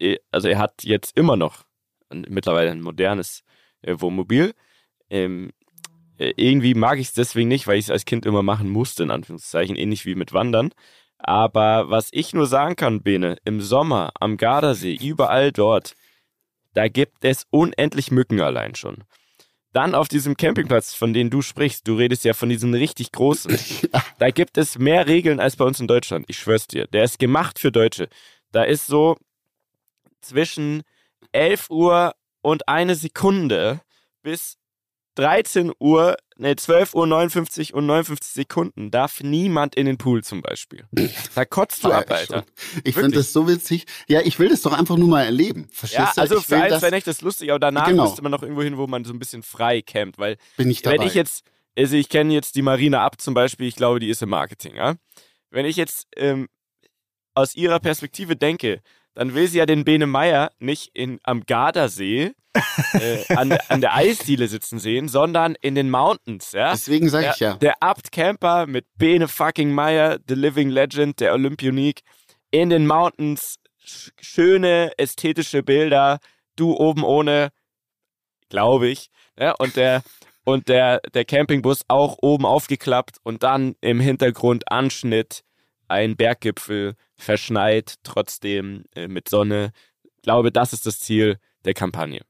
äh, 0.00 0.18
also 0.32 0.48
er 0.48 0.58
hat 0.58 0.82
jetzt 0.82 1.16
immer 1.16 1.36
noch 1.36 1.64
mittlerweile 2.12 2.70
ein 2.72 2.80
modernes 2.82 3.44
äh, 3.82 3.94
Wohnmobil. 3.98 4.54
Ähm, 5.08 5.52
äh, 6.18 6.32
irgendwie 6.36 6.74
mag 6.74 6.98
ich 6.98 7.08
es 7.08 7.14
deswegen 7.14 7.48
nicht, 7.48 7.68
weil 7.68 7.78
ich 7.78 7.84
es 7.86 7.90
als 7.90 8.04
Kind 8.04 8.26
immer 8.26 8.42
machen 8.42 8.68
musste, 8.68 9.04
in 9.04 9.12
Anführungszeichen, 9.12 9.76
ähnlich 9.76 10.04
wie 10.06 10.16
mit 10.16 10.32
Wandern. 10.32 10.72
Aber 11.22 11.90
was 11.90 12.08
ich 12.12 12.32
nur 12.32 12.46
sagen 12.46 12.76
kann, 12.76 13.02
Bene, 13.02 13.36
im 13.44 13.60
Sommer 13.60 14.12
am 14.18 14.36
Gardasee, 14.36 14.94
überall 14.94 15.52
dort, 15.52 15.94
da 16.74 16.88
gibt 16.88 17.24
es 17.24 17.46
unendlich 17.50 18.10
Mücken 18.10 18.40
allein 18.40 18.74
schon. 18.74 19.04
Dann 19.72 19.94
auf 19.94 20.08
diesem 20.08 20.36
Campingplatz, 20.36 20.94
von 20.94 21.12
dem 21.12 21.30
du 21.30 21.42
sprichst, 21.42 21.86
du 21.86 21.94
redest 21.94 22.24
ja 22.24 22.34
von 22.34 22.48
diesen 22.48 22.74
richtig 22.74 23.12
großen. 23.12 23.56
Da 24.18 24.30
gibt 24.30 24.58
es 24.58 24.78
mehr 24.78 25.06
Regeln 25.06 25.40
als 25.40 25.56
bei 25.56 25.64
uns 25.64 25.80
in 25.80 25.86
Deutschland. 25.86 26.26
Ich 26.28 26.38
schwör's 26.38 26.66
dir. 26.66 26.86
Der 26.88 27.04
ist 27.04 27.18
gemacht 27.18 27.58
für 27.58 27.72
Deutsche. 27.72 28.10
Da 28.52 28.64
ist 28.64 28.86
so 28.86 29.16
zwischen 30.20 30.82
11 31.32 31.70
Uhr 31.70 32.14
und 32.42 32.68
eine 32.68 32.96
Sekunde 32.96 33.80
bis 34.22 34.58
13 35.16 35.72
Uhr, 35.78 36.16
ne, 36.36 36.56
12 36.56 36.94
Uhr 36.94 37.06
59 37.06 37.74
und 37.74 37.86
59 37.86 38.32
Sekunden 38.32 38.90
darf 38.90 39.20
niemand 39.22 39.74
in 39.74 39.86
den 39.86 39.98
Pool 39.98 40.22
zum 40.24 40.40
Beispiel. 40.42 40.84
Da 41.34 41.44
kotzt 41.44 41.84
du 41.84 41.92
ab, 41.92 42.10
Alter. 42.10 42.44
Ich 42.84 42.94
finde 42.94 43.18
das 43.18 43.32
so 43.32 43.46
witzig. 43.48 43.86
Ja, 44.08 44.20
ich 44.20 44.38
will 44.38 44.48
das 44.48 44.62
doch 44.62 44.72
einfach 44.72 44.96
nur 44.96 45.08
mal 45.08 45.24
erleben. 45.24 45.68
Verstehst 45.72 45.98
Ja, 45.98 46.12
du? 46.14 46.20
also 46.20 46.38
ich 46.38 46.46
für 46.46 46.56
ein, 46.56 46.70
das, 46.70 46.80
zwei 46.80 46.90
Nächte 46.90 47.10
ist 47.10 47.22
lustig, 47.22 47.50
aber 47.50 47.58
danach 47.60 47.86
Genau. 47.88 48.04
müsste 48.04 48.22
man 48.22 48.32
noch 48.32 48.42
irgendwo 48.42 48.62
hin, 48.62 48.76
wo 48.78 48.86
man 48.86 49.04
so 49.04 49.12
ein 49.12 49.18
bisschen 49.18 49.42
frei 49.42 49.82
campt, 49.82 50.18
weil 50.18 50.36
bin 50.56 50.70
ich 50.70 50.82
dabei. 50.82 50.98
wenn 50.98 51.06
ich 51.06 51.14
jetzt, 51.14 51.44
also 51.76 51.96
ich 51.96 52.08
kenne 52.08 52.32
jetzt 52.34 52.54
die 52.56 52.62
Marina 52.62 53.04
ab 53.04 53.20
zum 53.20 53.34
Beispiel, 53.34 53.66
ich 53.68 53.76
glaube, 53.76 54.00
die 54.00 54.08
ist 54.10 54.22
im 54.22 54.28
Marketing, 54.30 54.74
ja. 54.76 54.94
Wenn 55.50 55.66
ich 55.66 55.76
jetzt 55.76 56.06
ähm, 56.16 56.48
aus 57.34 57.54
ihrer 57.54 57.80
Perspektive 57.80 58.36
denke, 58.36 58.82
dann 59.14 59.34
will 59.34 59.46
sie 59.48 59.58
ja 59.58 59.66
den 59.66 59.84
Bene 59.84 60.06
Meier 60.06 60.50
nicht 60.58 60.90
in, 60.94 61.18
am 61.22 61.44
Gardasee 61.44 62.32
äh, 62.94 63.34
an, 63.34 63.50
der- 63.50 63.70
an 63.70 63.80
der 63.80 63.94
Eisdiele 63.94 64.48
sitzen 64.48 64.78
sehen, 64.78 65.08
sondern 65.08 65.56
in 65.60 65.74
den 65.74 65.90
Mountains, 65.90 66.52
ja. 66.52 66.72
Deswegen 66.72 67.08
sage 67.08 67.30
ich 67.34 67.40
ja. 67.40 67.54
der 67.54 67.82
Abt 67.82 68.12
Camper 68.12 68.66
mit 68.66 68.86
Bene 68.96 69.28
fucking 69.28 69.72
Meyer, 69.72 70.18
The 70.28 70.34
Living 70.34 70.70
Legend, 70.70 71.20
der 71.20 71.32
Olympionique, 71.34 72.02
in 72.50 72.70
den 72.70 72.86
Mountains, 72.86 73.56
sch 73.84 74.10
schöne 74.20 74.92
ästhetische 74.98 75.62
Bilder, 75.62 76.18
du 76.56 76.74
oben 76.74 77.04
ohne, 77.04 77.50
glaube 78.48 78.88
ich, 78.88 79.08
ja, 79.38 79.52
und 79.52 79.76
der 79.76 80.02
und 80.44 80.68
der 80.68 81.00
der 81.14 81.24
Campingbus 81.24 81.82
auch 81.88 82.16
oben 82.20 82.44
aufgeklappt 82.46 83.18
und 83.22 83.42
dann 83.42 83.76
im 83.80 84.00
Hintergrund 84.00 84.70
Anschnitt, 84.70 85.42
ein 85.90 86.16
Berggipfel 86.16 86.94
verschneit, 87.16 87.94
trotzdem 88.02 88.84
äh, 88.94 89.08
mit 89.08 89.28
Sonne. 89.28 89.72
Ich 90.16 90.22
glaube, 90.22 90.50
das 90.52 90.72
ist 90.72 90.86
das 90.86 91.00
Ziel 91.00 91.38
der 91.64 91.74
Kampagne. 91.74 92.22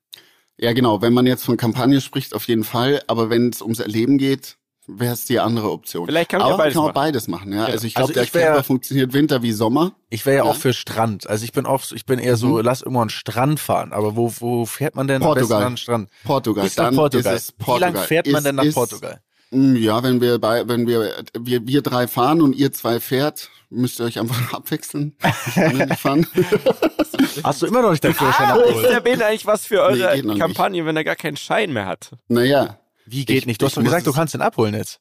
Ja, 0.58 0.72
genau. 0.72 1.00
Wenn 1.00 1.12
man 1.14 1.26
jetzt 1.26 1.44
von 1.44 1.56
Kampagne 1.56 2.00
spricht, 2.00 2.34
auf 2.34 2.46
jeden 2.48 2.64
Fall. 2.64 3.02
Aber 3.06 3.30
wenn 3.30 3.48
es 3.48 3.62
ums 3.62 3.78
Erleben 3.80 4.18
geht, 4.18 4.56
wäre 4.86 5.12
es 5.14 5.24
die 5.24 5.38
andere 5.38 5.70
Option. 5.70 6.06
Vielleicht 6.06 6.30
kann 6.30 6.40
man 6.40 6.52
Aber 6.52 6.54
ja 6.54 6.58
beides 6.64 6.74
kann 6.74 6.82
man 6.82 6.88
machen. 6.88 6.94
beides 6.94 7.28
machen. 7.28 7.52
Ja? 7.52 7.64
Also 7.66 7.86
ich 7.86 7.94
glaube, 7.94 8.12
Also 8.18 8.20
der 8.32 8.44
Camper 8.46 8.64
funktioniert 8.64 9.12
Winter 9.12 9.42
wie 9.42 9.52
Sommer. 9.52 9.92
ich 10.10 10.26
wäre 10.26 10.38
ja, 10.38 10.44
Ja. 10.44 10.50
auch 10.50 10.56
für 10.56 10.72
Strand. 10.72 11.28
Also 11.30 11.44
ich 11.44 11.52
bin 11.52 11.64
auch, 11.64 11.82
so- 11.82 11.94
ich 11.94 12.04
bin 12.06 12.18
eher 12.18 12.36
so, 12.36 12.60
lass 12.60 12.82
irgendwo 12.82 13.00
einen 13.00 13.10
Strand 13.10 13.60
fahren. 13.60 13.92
Aber 13.92 14.16
wo, 14.16 14.32
wo 14.40 14.66
fährt 14.66 14.96
man 14.96 15.06
denn 15.06 15.22
am 15.22 15.28
besten 15.34 15.40
Portugal. 15.48 15.62
an 15.64 15.72
den 15.72 15.76
Strand? 15.76 16.08
Portugal. 16.24 16.66
Ist 16.66 16.76
nach 16.78 16.84
Dann 16.86 16.96
Portugal. 16.96 17.34
Ist 17.36 17.42
es 17.42 17.52
Portugal. 17.52 17.92
Wie 17.92 17.96
lang 17.96 18.04
fährt 18.06 18.26
man 18.26 18.34
Ist- 18.36 18.46
denn 18.46 18.54
nach 18.56 18.64
ist- 18.64 18.74
Portugal? 18.74 19.20
Mm, 19.50 19.76
Ja, 19.76 20.02
wenn 20.02 20.20
wir 20.20 20.38
bei, 20.38 20.66
wenn 20.68 20.86
wir, 20.86 21.24
wir, 21.38 21.66
wir 21.66 21.82
drei 21.82 22.06
fahren 22.08 22.40
und 22.42 22.54
ihr 22.54 22.72
zwei 22.72 23.00
fährt, 23.00 23.50
müsst 23.68 24.00
ihr 24.00 24.04
euch 24.06 24.18
einfach 24.18 24.52
abwechseln. 24.54 25.16
Hast 27.44 27.62
du 27.62 27.66
immer 27.66 27.82
noch 27.82 27.90
nicht 27.90 28.04
den 28.04 28.14
Führerschein 28.14 28.50
Ah, 28.50 28.54
ist 28.56 28.62
abgeholt? 28.68 28.90
der 28.90 29.00
Bene 29.00 29.26
eigentlich 29.26 29.46
was 29.46 29.66
für 29.66 29.82
eure 29.82 30.14
Nee, 30.16 30.22
noch 30.22 30.34
nicht. 30.34 30.40
Kampagne, 30.40 30.84
wenn 30.86 30.96
er 30.96 31.04
gar 31.04 31.16
keinen 31.16 31.36
Schein 31.36 31.72
mehr 31.72 31.86
hat? 31.86 32.10
naja. 32.28 32.78
Wie 33.06 33.24
geht 33.24 33.38
Ich- 33.38 33.46
nicht? 33.46 33.60
Du 33.60 33.66
hast 33.66 33.72
ich 33.72 33.76
doch 33.76 33.82
gesagt, 33.84 34.06
du 34.06 34.12
kannst 34.12 34.34
den 34.34 34.40
abholen 34.42 34.72
jetzt. 34.74 35.00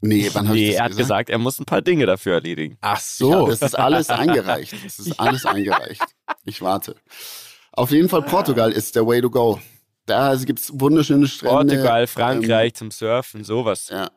Nee, 0.00 0.30
wann 0.32 0.46
Nee, 0.52 0.68
das 0.68 0.76
er 0.76 0.84
hat 0.84 0.96
gesagt, 0.96 1.30
er 1.30 1.38
muss 1.38 1.58
ein 1.58 1.64
paar 1.64 1.82
Dinge 1.82 2.06
dafür 2.06 2.34
erledigen. 2.34 2.76
Ach 2.82 2.98
Ja, 2.98 3.02
so. 3.02 3.46
das 3.48 3.62
ist 3.62 3.76
alles 3.76 4.10
eingereicht. 4.10 4.72
Das 4.84 4.98
ist 5.00 5.18
alles 5.20 5.44
eingereicht. 5.44 6.04
Ich 6.44 6.62
warte. 6.62 6.94
Auf 7.72 7.90
jeden 7.90 8.08
Fall 8.08 8.22
Portugal 8.22 8.70
ist 8.70 8.94
der 8.94 9.06
Way 9.08 9.22
to 9.22 9.30
go. 9.30 9.58
Da 10.06 10.34
gibt's 10.36 10.70
wunderschöne 10.74 11.26
Strände. 11.26 11.54
Portugal, 11.74 12.06
Frankreich 12.06 12.74
zum 12.74 12.90
Surfen, 12.90 13.44
sowas. 13.44 13.88
Ähm, 13.90 13.96
ja. 13.98 14.10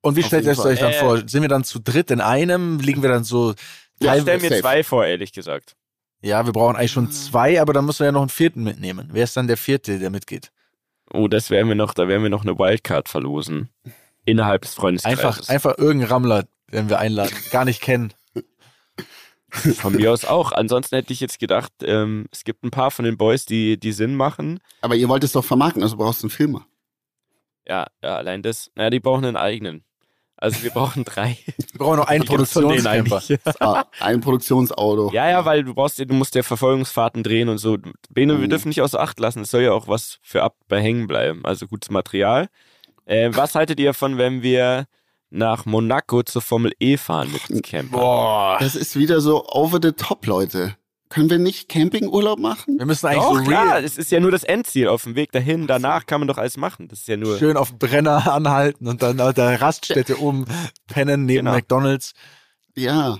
Und 0.00 0.16
wie 0.16 0.20
Auf 0.20 0.26
stellt 0.26 0.44
ihr 0.44 0.52
es 0.52 0.58
euch 0.60 0.80
dann 0.80 0.92
Fall. 0.92 1.00
vor? 1.20 1.28
Sind 1.28 1.42
wir 1.42 1.48
dann 1.48 1.64
zu 1.64 1.78
dritt 1.80 2.10
in 2.10 2.20
einem? 2.20 2.78
Liegen 2.80 3.02
wir 3.02 3.08
dann 3.10 3.24
so 3.24 3.52
Ich 3.98 4.06
Ja, 4.06 4.20
stell 4.20 4.38
mir 4.38 4.48
safe. 4.48 4.60
zwei 4.60 4.82
vor, 4.84 5.04
ehrlich 5.04 5.32
gesagt. 5.32 5.76
Ja, 6.22 6.46
wir 6.46 6.52
brauchen 6.52 6.76
eigentlich 6.76 6.92
schon 6.92 7.10
zwei, 7.10 7.60
aber 7.60 7.72
dann 7.72 7.84
müssen 7.84 8.00
wir 8.00 8.06
ja 8.06 8.12
noch 8.12 8.20
einen 8.22 8.28
vierten 8.28 8.62
mitnehmen. 8.62 9.10
Wer 9.12 9.24
ist 9.24 9.36
dann 9.36 9.48
der 9.48 9.56
vierte, 9.56 9.98
der 9.98 10.10
mitgeht? 10.10 10.52
Oh, 11.12 11.26
das 11.28 11.50
werden 11.50 11.68
wir 11.68 11.74
noch, 11.74 11.94
da 11.94 12.06
werden 12.08 12.22
wir 12.22 12.30
noch 12.30 12.42
eine 12.42 12.58
Wildcard 12.58 13.08
verlosen. 13.08 13.68
Innerhalb 14.24 14.62
des 14.62 14.74
Freundeskreises. 14.74 15.24
Einfach, 15.24 15.48
einfach 15.48 15.78
irgendeinen 15.78 16.10
Rammler, 16.12 16.44
den 16.72 16.88
wir 16.88 17.00
einladen, 17.00 17.34
gar 17.50 17.64
nicht 17.64 17.80
kennen. 17.82 18.12
Von 19.76 19.94
mir 19.96 20.10
aus 20.12 20.24
auch. 20.24 20.52
Ansonsten 20.52 20.96
hätte 20.96 21.12
ich 21.12 21.20
jetzt 21.20 21.38
gedacht, 21.38 21.72
ähm, 21.82 22.26
es 22.32 22.44
gibt 22.44 22.64
ein 22.64 22.70
paar 22.70 22.90
von 22.90 23.04
den 23.04 23.16
Boys, 23.18 23.44
die, 23.44 23.78
die 23.78 23.92
Sinn 23.92 24.14
machen. 24.16 24.60
Aber 24.80 24.94
ihr 24.96 25.08
wollt 25.08 25.24
es 25.24 25.32
doch 25.32 25.44
vermarkten, 25.44 25.82
also 25.82 25.96
brauchst 25.96 26.22
du 26.22 26.26
einen 26.26 26.30
Filmer. 26.30 26.66
Ja, 27.66 27.86
ja, 28.02 28.16
allein 28.16 28.42
das. 28.42 28.70
Naja, 28.74 28.90
die 28.90 29.00
brauchen 29.00 29.24
einen 29.24 29.36
eigenen. 29.36 29.84
Also 30.36 30.62
wir 30.64 30.70
brauchen 30.70 31.04
drei. 31.04 31.36
Wir 31.46 31.78
brauchen 31.78 31.98
noch 31.98 32.08
einen 32.08 32.22
von 32.26 32.36
Produktionscamper. 32.36 33.16
eigentlich? 33.18 33.38
Ah, 33.60 33.84
ein 34.00 34.20
Produktionsauto. 34.20 35.12
Ja, 35.12 35.28
ja, 35.30 35.44
weil 35.44 35.62
du 35.62 35.72
brauchst, 35.74 35.98
ja- 35.98 36.04
du 36.04 36.14
musst 36.14 36.34
ja 36.34 36.42
Verfolgungsfahrten 36.42 37.22
drehen 37.22 37.48
und 37.48 37.58
so. 37.58 37.78
Bene, 38.10 38.38
wir 38.38 38.46
Mhm. 38.46 38.50
dürfen 38.50 38.68
nicht 38.68 38.82
außer 38.82 38.98
Acht 39.00 39.20
lassen. 39.20 39.42
Es 39.42 39.50
soll 39.52 39.62
ja 39.62 39.72
auch 39.72 39.86
was 39.86 40.18
für 40.22 40.42
ab 40.42 40.56
bei 40.66 40.80
hängen 40.80 41.06
bleiben. 41.06 41.44
Also 41.44 41.68
gutes 41.68 41.90
Material. 41.90 42.48
Äh, 43.04 43.30
was 43.34 43.54
haltet 43.54 43.78
ihr 43.78 43.90
davon, 43.90 44.18
wenn 44.18 44.42
wir 44.42 44.86
nach 45.32 45.64
Monaco 45.66 46.22
zur 46.22 46.42
Formel 46.42 46.72
E 46.78 46.96
fahren 46.96 47.32
mit 47.32 47.48
dem 47.48 47.62
Camper? 47.62 47.96
Boah. 47.98 48.56
Das 48.60 48.76
ist 48.76 48.96
wieder 48.96 49.20
so 49.20 49.46
over 49.48 49.78
the 49.82 49.92
top, 49.92 50.26
Leute. 50.26 50.76
Können 51.08 51.28
wir 51.28 51.38
nicht 51.38 51.68
Campingurlaub 51.68 52.38
machen? 52.38 52.78
Wir 52.78 52.86
müssen 52.86 53.06
eigentlich 53.06 53.22
Doch, 53.22 53.36
so 53.38 53.42
klar, 53.44 53.66
real 53.66 53.84
es 53.84 53.98
ist 53.98 54.10
ja 54.10 54.18
nur 54.20 54.30
das 54.30 54.44
Endziel. 54.44 54.88
Auf 54.88 55.02
dem 55.04 55.14
Weg 55.14 55.30
dahin, 55.32 55.66
danach 55.66 56.06
kann 56.06 56.20
man 56.20 56.28
doch 56.28 56.38
alles 56.38 56.56
machen. 56.56 56.88
Das 56.88 57.00
ist 57.00 57.08
ja 57.08 57.16
nur. 57.18 57.36
schön 57.38 57.56
auf 57.58 57.68
dem 57.68 57.78
Brenner 57.78 58.32
anhalten 58.32 58.86
und 58.88 59.02
dann 59.02 59.20
auf 59.20 59.34
der 59.34 59.60
Raststätte 59.60 60.18
oben 60.20 60.46
pennen 60.86 61.26
neben 61.26 61.44
Genau. 61.44 61.52
McDonalds. 61.56 62.12
Ja. 62.74 63.18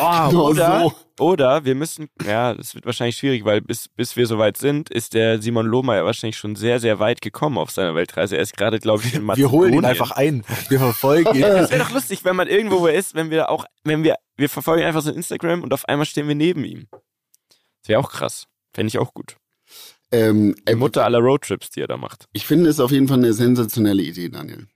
Oh, 0.00 0.28
Nur 0.32 0.44
oder, 0.50 0.80
so. 1.16 1.24
oder 1.24 1.64
wir 1.64 1.76
müssen, 1.76 2.08
ja, 2.26 2.54
das 2.54 2.74
wird 2.74 2.86
wahrscheinlich 2.86 3.16
schwierig, 3.16 3.44
weil 3.44 3.60
bis, 3.60 3.88
bis 3.88 4.16
wir 4.16 4.26
soweit 4.26 4.56
sind, 4.56 4.90
ist 4.90 5.14
der 5.14 5.40
Simon 5.40 5.64
Lohmeier 5.66 6.04
wahrscheinlich 6.04 6.36
schon 6.36 6.56
sehr, 6.56 6.80
sehr 6.80 6.98
weit 6.98 7.20
gekommen 7.20 7.56
auf 7.56 7.70
seiner 7.70 7.94
Weltreise. 7.94 8.36
Er 8.36 8.42
ist 8.42 8.56
gerade, 8.56 8.80
glaube 8.80 9.04
ich, 9.04 9.14
in 9.14 9.20
Wir 9.20 9.26
Mazedonien. 9.26 9.52
holen 9.52 9.72
ihn 9.74 9.84
einfach 9.84 10.10
ein. 10.10 10.42
Wir 10.68 10.78
verfolgen 10.80 11.34
ihn. 11.36 11.42
Das 11.46 11.70
wäre 11.70 11.84
doch 11.84 11.92
lustig, 11.92 12.24
wenn 12.24 12.34
man 12.34 12.48
irgendwo 12.48 12.80
wo 12.80 12.86
er 12.88 12.94
ist, 12.94 13.14
wenn 13.14 13.30
wir 13.30 13.48
auch, 13.48 13.64
wenn 13.84 14.02
wir, 14.02 14.16
wir 14.36 14.48
verfolgen 14.48 14.82
einfach 14.84 15.02
so 15.02 15.12
Instagram 15.12 15.62
und 15.62 15.72
auf 15.72 15.84
einmal 15.88 16.04
stehen 16.06 16.26
wir 16.26 16.34
neben 16.34 16.64
ihm. 16.64 16.88
Das 17.82 17.88
wäre 17.88 18.00
auch 18.00 18.10
krass. 18.10 18.46
Fände 18.74 18.88
ich 18.88 18.98
auch 18.98 19.14
gut. 19.14 19.36
Ähm, 20.12 20.54
Die 20.68 20.72
äh, 20.72 20.74
Mutter 20.76 21.04
aller 21.04 21.18
Roadtrips, 21.20 21.70
die 21.70 21.80
er 21.80 21.86
da 21.88 21.96
macht. 21.96 22.26
ich 22.32 22.44
finde 22.46 22.70
es 22.70 22.80
auf 22.80 22.90
jeden 22.90 23.06
Fall 23.08 23.18
eine 23.18 23.32
sensationelle 23.32 24.02
Idee, 24.02 24.28
Daniel. 24.28 24.66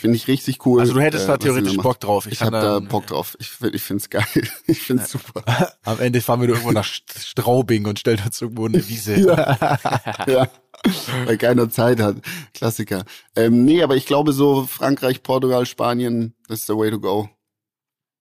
Finde 0.00 0.16
ich 0.16 0.28
richtig 0.28 0.64
cool. 0.64 0.80
Also 0.80 0.94
du 0.94 1.00
hättest 1.00 1.24
äh, 1.24 1.28
da 1.28 1.36
theoretisch. 1.36 1.76
Bock 1.76 2.00
drauf. 2.00 2.26
Ich, 2.26 2.38
kann 2.38 2.54
habe 2.54 2.66
da 2.66 2.80
Bock 2.80 3.06
drauf. 3.06 3.36
Ich, 3.38 3.50
find- 3.50 3.74
ich 3.74 3.82
finde 3.82 4.02
es 4.02 4.08
geil. 4.08 4.24
Ich 4.66 4.80
finde 4.80 5.02
es 5.02 5.10
super. 5.10 5.44
Am 5.84 6.00
Ende 6.00 6.22
fahren 6.22 6.40
wir 6.40 6.46
nur 6.48 6.56
irgendwo 6.56 6.72
nach 6.72 6.86
St- 6.86 7.18
Straubing 7.18 7.86
und 7.86 7.98
stellen 7.98 8.20
uns 8.24 8.40
irgendwo 8.40 8.64
eine 8.64 8.88
Wiese. 8.88 9.20
ja. 10.26 10.48
Weil 11.26 11.36
keiner 11.36 11.68
Zeit 11.68 12.00
hat. 12.00 12.16
Klassiker. 12.54 13.04
Ähm, 13.36 13.66
nee, 13.66 13.82
aber 13.82 13.94
ich 13.96 14.06
glaube 14.06 14.32
so 14.32 14.64
Frankreich, 14.64 15.22
Portugal, 15.22 15.66
Spanien, 15.66 16.34
that's 16.48 16.66
the 16.66 16.72
way 16.74 16.90
to 16.90 16.98
go. 16.98 17.28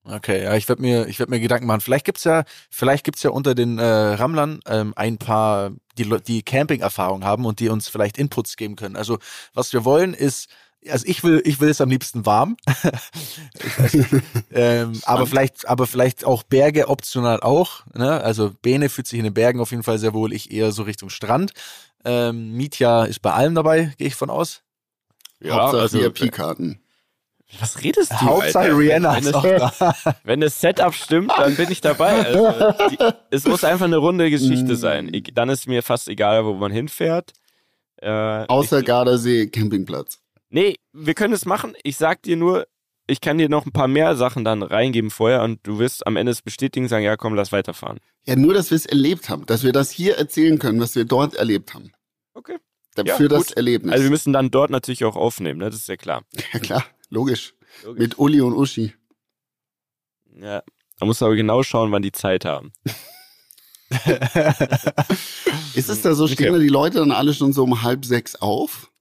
Okay, 0.03 0.43
ja, 0.43 0.55
ich 0.55 0.67
werde 0.67 0.81
mir, 0.81 1.07
ich 1.07 1.19
werd 1.19 1.29
mir 1.29 1.39
Gedanken 1.39 1.67
machen. 1.67 1.81
Vielleicht 1.81 2.05
gibt's 2.05 2.23
ja, 2.25 2.43
vielleicht 2.69 3.05
gibt's 3.05 3.23
ja 3.23 3.29
unter 3.29 3.55
den 3.55 3.79
äh, 3.79 3.83
Rammlern 3.85 4.59
ähm, 4.65 4.93
ein 4.95 5.17
paar, 5.17 5.71
die, 5.97 6.09
die 6.27 6.41
Camping-Erfahrung 6.41 7.23
haben 7.23 7.45
und 7.45 7.59
die 7.59 7.69
uns 7.69 7.87
vielleicht 7.87 8.17
Inputs 8.17 8.57
geben 8.57 8.75
können. 8.75 8.95
Also 8.95 9.19
was 9.53 9.71
wir 9.71 9.85
wollen 9.85 10.13
ist, 10.13 10.49
also 10.87 11.05
ich 11.07 11.23
will, 11.23 11.41
ich 11.45 11.59
will 11.59 11.69
es 11.69 11.81
am 11.81 11.89
liebsten 11.89 12.25
warm. 12.25 12.57
ich 13.93 14.05
ähm, 14.51 14.93
aber 15.03 15.25
vielleicht, 15.27 15.67
aber 15.67 15.87
vielleicht 15.87 16.25
auch 16.25 16.43
Berge 16.43 16.87
optional 16.87 17.41
auch. 17.41 17.85
Ne? 17.93 18.21
Also 18.21 18.51
Bene 18.61 18.89
fühlt 18.89 19.07
sich 19.07 19.19
in 19.19 19.25
den 19.25 19.33
Bergen 19.33 19.59
auf 19.59 19.71
jeden 19.71 19.83
Fall 19.83 19.97
sehr 19.99 20.13
wohl. 20.13 20.31
Ich 20.33 20.51
eher 20.51 20.71
so 20.71 20.83
Richtung 20.83 21.09
Strand. 21.09 21.51
Ähm, 22.05 22.53
Mietja 22.53 23.03
ist 23.05 23.21
bei 23.21 23.33
allem 23.33 23.55
dabei, 23.55 23.93
gehe 23.97 24.07
ich 24.07 24.15
von 24.15 24.29
aus. 24.29 24.61
Hauptsache 25.43 25.81
also, 25.81 25.99
VIP-Karten. 26.01 26.81
was 27.59 27.81
redest 27.83 28.11
du? 28.11 28.21
Hauptsache 28.21 28.65
Alter? 28.65 28.77
Rihanna 28.77 29.15
Wenn 29.15 29.23
ist 29.23 29.33
das, 29.33 29.35
auch 29.35 29.95
da. 30.03 30.15
wenn 30.23 30.41
das 30.41 30.61
Setup 30.61 30.93
stimmt, 30.93 31.31
dann 31.37 31.55
bin 31.55 31.71
ich 31.71 31.81
dabei. 31.81 32.25
Also, 32.25 32.53
die, 32.89 32.97
es 33.31 33.45
muss 33.45 33.63
einfach 33.63 33.85
eine 33.85 33.97
runde 33.97 34.29
Geschichte 34.29 34.73
Mm. 34.73 34.75
sein. 34.75 35.13
Ich, 35.13 35.31
dann 35.33 35.49
ist 35.49 35.67
mir 35.67 35.83
fast 35.83 36.07
egal, 36.07 36.45
wo 36.45 36.53
man 36.53 36.71
hinfährt. 36.71 37.33
Äh, 38.01 38.09
Außer 38.47 38.81
Gardasee 38.81 39.47
Campingplatz. 39.47 40.19
Nee, 40.49 40.75
wir 40.93 41.13
können 41.13 41.33
es 41.33 41.45
machen. 41.45 41.75
Ich 41.83 41.97
sag 41.97 42.23
dir 42.23 42.35
nur, 42.37 42.67
ich 43.07 43.21
kann 43.21 43.37
dir 43.37 43.49
noch 43.49 43.65
ein 43.65 43.71
paar 43.71 43.87
mehr 43.87 44.15
Sachen 44.15 44.43
dann 44.43 44.61
reingeben 44.63 45.09
vorher 45.11 45.43
und 45.43 45.59
du 45.65 45.79
wirst 45.79 46.05
am 46.07 46.15
Ende 46.15 46.31
es 46.31 46.41
bestätigen, 46.41 46.87
sagen, 46.87 47.03
ja 47.05 47.17
komm, 47.17 47.35
lass 47.35 47.51
weiterfahren. 47.51 47.99
Ja, 48.25 48.35
nur, 48.35 48.53
dass 48.53 48.69
wir 48.71 48.75
es 48.75 48.85
erlebt 48.85 49.29
haben. 49.29 49.45
Dass 49.45 49.63
wir 49.63 49.71
das 49.71 49.91
hier 49.91 50.17
erzählen 50.17 50.59
können, 50.59 50.79
was 50.79 50.95
wir 50.95 51.05
dort 51.05 51.35
erlebt 51.35 51.73
haben. 51.73 51.91
Okay. 52.33 52.57
Dafür 52.95 53.29
Ja, 53.31 53.37
das. 53.37 53.51
Erlebnis. 53.51 53.91
Also 53.93 54.03
wir 54.03 54.09
müssen 54.11 54.33
dann 54.33 54.51
dort 54.51 54.71
natürlich 54.71 55.05
auch 55.05 55.15
aufnehmen, 55.15 55.59
ne? 55.59 55.65
Das 55.69 55.75
ist 55.79 55.87
ja 55.87 55.95
klar. 55.97 56.23
ja 56.53 56.59
klar, 56.59 56.85
logisch. 57.09 57.53
Logisch. 57.83 57.99
Mit 58.01 58.19
Uli 58.19 58.41
und 58.41 58.53
Uschi. 58.53 58.93
Ja. 60.35 60.63
Man 60.99 61.07
muss 61.07 61.21
aber 61.21 61.35
genau 61.35 61.63
schauen, 61.63 61.91
wann 61.91 62.01
die 62.01 62.11
Zeit 62.11 62.43
haben. 62.45 62.73
Ist 65.73 65.89
es 65.89 66.01
da 66.01 66.13
so, 66.13 66.27
stehen 66.27 66.47
Okay. 66.49 66.57
da 66.57 66.59
die 66.59 66.67
Leute 66.67 66.99
dann 66.99 67.11
alle 67.11 67.33
schon 67.33 67.53
so 67.53 67.63
um 67.63 67.81
halb 67.83 68.05
sechs 68.05 68.35
auf? 68.35 68.91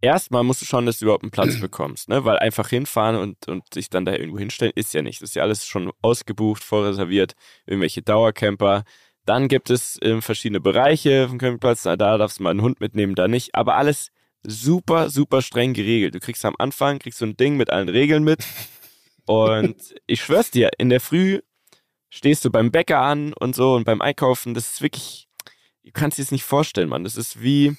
Erstmal 0.00 0.44
musst 0.44 0.60
du 0.60 0.66
schauen, 0.66 0.86
dass 0.86 0.98
du 0.98 1.06
überhaupt 1.06 1.24
einen 1.24 1.30
Platz 1.30 1.58
bekommst, 1.60 2.08
ne? 2.08 2.24
Weil 2.24 2.38
einfach 2.38 2.68
hinfahren 2.68 3.16
und, 3.16 3.48
und 3.48 3.62
sich 3.72 3.88
dann 3.88 4.04
da 4.04 4.12
irgendwo 4.12 4.38
hinstellen, 4.38 4.72
ist 4.74 4.92
ja 4.94 5.02
nicht. 5.02 5.22
Das 5.22 5.30
ist 5.30 5.36
ja 5.36 5.42
alles 5.42 5.66
schon 5.66 5.90
ausgebucht, 6.02 6.62
vorreserviert, 6.62 7.34
irgendwelche 7.66 8.02
Dauercamper. 8.02 8.84
Dann 9.24 9.48
gibt 9.48 9.70
es 9.70 9.98
ähm, 10.02 10.22
verschiedene 10.22 10.60
Bereiche 10.60 11.28
vom 11.28 11.38
Campingplatz, 11.38 11.82
da 11.82 11.96
darfst 11.96 12.38
du 12.38 12.44
mal 12.44 12.50
einen 12.50 12.62
Hund 12.62 12.80
mitnehmen, 12.80 13.14
da 13.14 13.26
nicht. 13.26 13.54
Aber 13.54 13.76
alles 13.76 14.12
super, 14.44 15.10
super 15.10 15.42
streng 15.42 15.72
geregelt. 15.72 16.14
Du 16.14 16.20
kriegst 16.20 16.44
am 16.44 16.54
Anfang, 16.58 16.98
kriegst 16.98 17.18
so 17.18 17.26
ein 17.26 17.36
Ding 17.36 17.56
mit 17.56 17.70
allen 17.70 17.88
Regeln 17.88 18.22
mit. 18.22 18.46
Und 19.26 19.76
ich 20.06 20.22
schwör's 20.22 20.50
dir, 20.50 20.70
in 20.78 20.90
der 20.90 21.00
Früh 21.00 21.40
stehst 22.10 22.44
du 22.44 22.50
beim 22.50 22.70
Bäcker 22.70 23.00
an 23.00 23.32
und 23.32 23.56
so 23.56 23.74
und 23.74 23.84
beim 23.84 24.00
Einkaufen, 24.00 24.54
das 24.54 24.74
ist 24.74 24.82
wirklich, 24.82 25.28
du 25.84 25.90
kannst 25.92 26.18
dir 26.18 26.22
das 26.22 26.30
nicht 26.30 26.44
vorstellen, 26.44 26.88
Mann. 26.88 27.04
Das 27.04 27.16
ist 27.16 27.42
wie 27.42 27.76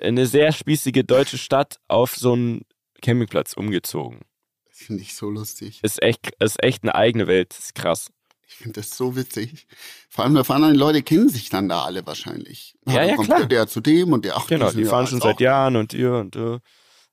eine 0.00 0.26
sehr 0.26 0.52
spießige 0.52 1.04
deutsche 1.04 1.38
Stadt 1.38 1.78
auf 1.88 2.16
so 2.16 2.32
einen 2.34 2.62
Campingplatz 3.02 3.52
umgezogen. 3.54 4.20
Das 4.68 4.78
finde 4.78 5.02
ich 5.02 5.14
so 5.14 5.30
lustig. 5.30 5.80
Ist 5.82 6.02
echt, 6.02 6.32
ist 6.38 6.62
echt 6.62 6.82
eine 6.82 6.94
eigene 6.94 7.26
Welt. 7.26 7.50
Das 7.50 7.58
ist 7.60 7.74
krass. 7.74 8.10
Ich 8.48 8.54
finde 8.54 8.80
das 8.80 8.96
so 8.96 9.16
witzig. 9.16 9.66
Vor 10.08 10.24
allem, 10.24 10.34
da 10.34 10.44
fahren 10.44 10.62
dann 10.62 10.72
die 10.72 10.78
Leute, 10.78 11.02
kennen 11.02 11.28
sich 11.28 11.48
dann 11.48 11.68
da 11.68 11.82
alle 11.84 12.06
wahrscheinlich. 12.06 12.76
Ja, 12.86 12.94
dann 12.94 13.08
ja, 13.08 13.16
kommt 13.16 13.28
klar. 13.28 13.46
Der, 13.46 13.66
zu 13.66 13.80
dem 13.80 14.12
und 14.12 14.24
der, 14.24 14.36
ach, 14.36 14.46
Genau, 14.46 14.70
die 14.70 14.84
fahren 14.84 15.06
schon 15.06 15.20
auch- 15.20 15.24
seit 15.26 15.40
Jahren 15.40 15.76
und 15.76 15.92
ihr 15.94 16.12
und 16.12 16.34
du. 16.36 16.60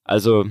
Also, 0.03 0.45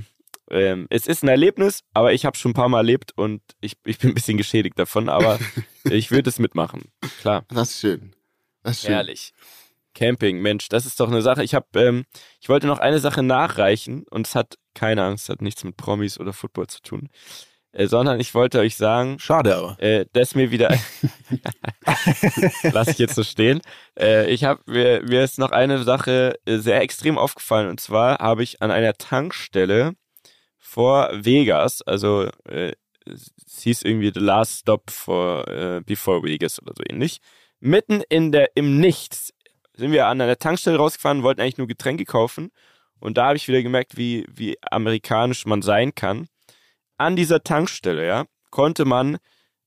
ähm, 0.51 0.87
es 0.89 1.07
ist 1.07 1.23
ein 1.23 1.29
Erlebnis, 1.29 1.81
aber 1.93 2.13
ich 2.13 2.25
habe 2.25 2.35
schon 2.37 2.51
ein 2.51 2.55
paar 2.55 2.67
Mal 2.67 2.79
erlebt 2.79 3.13
und 3.15 3.41
ich, 3.61 3.73
ich 3.85 3.97
bin 3.99 4.11
ein 4.11 4.13
bisschen 4.13 4.37
geschädigt 4.37 4.77
davon, 4.77 5.07
aber 5.07 5.39
ich 5.85 6.11
würde 6.11 6.29
es 6.29 6.37
mitmachen. 6.37 6.91
Klar. 7.21 7.45
Das 7.47 7.71
ist 7.71 7.79
schön. 7.79 8.13
Das 8.61 8.73
ist 8.77 8.81
schön. 8.83 8.91
Herrlich. 8.91 9.33
Camping, 9.93 10.39
Mensch, 10.41 10.69
das 10.69 10.85
ist 10.85 10.99
doch 10.99 11.09
eine 11.09 11.21
Sache. 11.21 11.43
Ich 11.43 11.53
habe, 11.53 11.67
ähm, 11.75 12.05
ich 12.41 12.49
wollte 12.49 12.67
noch 12.67 12.79
eine 12.79 12.99
Sache 12.99 13.23
nachreichen 13.23 14.05
und 14.09 14.27
es 14.27 14.35
hat 14.35 14.57
keine 14.73 15.03
Angst, 15.03 15.29
hat 15.29 15.41
nichts 15.41 15.63
mit 15.63 15.77
Promis 15.77 16.19
oder 16.19 16.33
Football 16.33 16.67
zu 16.67 16.81
tun, 16.81 17.09
äh, 17.71 17.87
sondern 17.87 18.19
ich 18.19 18.33
wollte 18.33 18.59
euch 18.59 18.75
sagen, 18.75 19.19
Schade 19.19 19.55
aber. 19.55 19.81
äh, 19.81 20.05
das 20.13 20.35
mir 20.35 20.51
wieder, 20.51 20.75
lass 22.71 22.87
ich 22.89 22.97
jetzt 22.97 23.15
so 23.15 23.23
stehen. 23.23 23.61
Äh, 23.99 24.29
ich 24.31 24.43
habe 24.43 24.61
mir, 24.65 25.03
mir 25.03 25.23
ist 25.23 25.39
noch 25.39 25.51
eine 25.51 25.83
Sache 25.83 26.39
äh, 26.45 26.57
sehr 26.57 26.81
extrem 26.81 27.17
aufgefallen 27.17 27.69
und 27.69 27.79
zwar 27.79 28.19
habe 28.19 28.43
ich 28.43 28.61
an 28.61 28.71
einer 28.71 28.93
Tankstelle 28.93 29.93
vor 30.57 31.09
Vegas, 31.13 31.81
also 31.81 32.29
äh, 32.45 32.73
es 33.05 33.61
hieß 33.61 33.83
irgendwie 33.83 34.11
The 34.13 34.19
Last 34.19 34.59
Stop 34.59 34.89
for 34.89 35.47
äh, 35.47 35.81
Before 35.85 36.23
Vegas 36.23 36.61
oder 36.61 36.73
so 36.75 36.83
ähnlich, 36.89 37.19
mitten 37.59 38.01
in 38.09 38.31
der 38.31 38.51
im 38.55 38.79
Nichts 38.79 39.33
sind 39.75 39.91
wir 39.91 40.07
an 40.07 40.21
einer 40.21 40.37
Tankstelle 40.37 40.77
rausgefahren, 40.77 41.23
wollten 41.23 41.41
eigentlich 41.41 41.57
nur 41.57 41.67
Getränke 41.67 42.05
kaufen 42.05 42.51
und 43.03 43.17
da 43.17 43.25
habe 43.25 43.37
ich 43.37 43.49
wieder 43.49 43.61
gemerkt, 43.61 43.97
wie 43.97 44.25
wie 44.29 44.57
amerikanisch 44.71 45.45
man 45.45 45.61
sein 45.61 45.93
kann. 45.93 46.27
An 46.97 47.17
dieser 47.17 47.43
Tankstelle, 47.43 48.07
ja, 48.07 48.25
konnte 48.49 48.85
man 48.85 49.17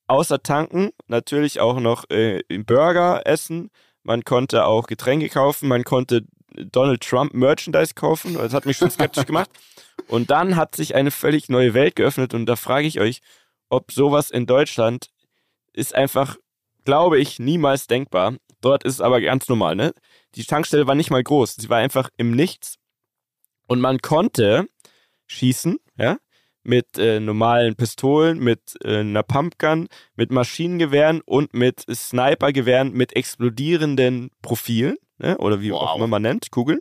außer 0.06 0.42
tanken 0.42 0.90
natürlich 1.06 1.60
auch 1.60 1.78
noch 1.78 2.08
äh, 2.08 2.42
Burger 2.48 3.26
essen. 3.26 3.70
Man 4.02 4.24
konnte 4.24 4.64
auch 4.64 4.86
Getränke 4.86 5.28
kaufen. 5.28 5.68
Man 5.68 5.84
konnte 5.84 6.24
Donald 6.54 7.02
Trump 7.02 7.34
Merchandise 7.34 7.94
kaufen. 7.94 8.34
Das 8.34 8.54
hat 8.54 8.64
mich 8.64 8.78
schon 8.78 8.90
skeptisch 8.90 9.26
gemacht. 9.26 9.50
Und 10.08 10.30
dann 10.30 10.56
hat 10.56 10.74
sich 10.74 10.94
eine 10.94 11.10
völlig 11.10 11.50
neue 11.50 11.74
Welt 11.74 11.96
geöffnet. 11.96 12.32
Und 12.32 12.46
da 12.46 12.56
frage 12.56 12.86
ich 12.86 13.00
euch, 13.00 13.20
ob 13.68 13.92
sowas 13.92 14.30
in 14.30 14.46
Deutschland 14.46 15.10
ist 15.74 15.94
einfach, 15.94 16.36
glaube 16.86 17.18
ich, 17.20 17.38
niemals 17.38 17.86
denkbar. 17.86 18.36
Dort 18.62 18.84
ist 18.84 18.94
es 18.94 19.00
aber 19.02 19.20
ganz 19.20 19.48
normal, 19.48 19.76
ne? 19.76 19.92
Die 20.34 20.44
Tankstelle 20.44 20.86
war 20.86 20.94
nicht 20.94 21.10
mal 21.10 21.22
groß. 21.22 21.56
Sie 21.56 21.68
war 21.68 21.78
einfach 21.78 22.08
im 22.16 22.30
Nichts. 22.30 22.76
Und 23.66 23.80
man 23.80 23.98
konnte 23.98 24.66
schießen, 25.26 25.78
ja? 25.98 26.16
mit 26.62 26.98
äh, 26.98 27.20
normalen 27.20 27.76
Pistolen, 27.76 28.38
mit 28.38 28.76
äh, 28.82 28.98
einer 28.98 29.22
Pumpgun, 29.22 29.88
mit 30.16 30.32
Maschinengewehren 30.32 31.20
und 31.20 31.54
mit 31.54 31.84
Snipergewehren 31.88 32.92
mit 32.92 33.14
explodierenden 33.14 34.30
Profilen, 34.42 34.96
ne? 35.18 35.38
oder 35.38 35.60
wie 35.60 35.70
Wow. 35.70 35.82
auch 35.82 35.96
immer 35.96 36.06
man 36.08 36.22
nennt, 36.22 36.50
Kugeln. 36.50 36.80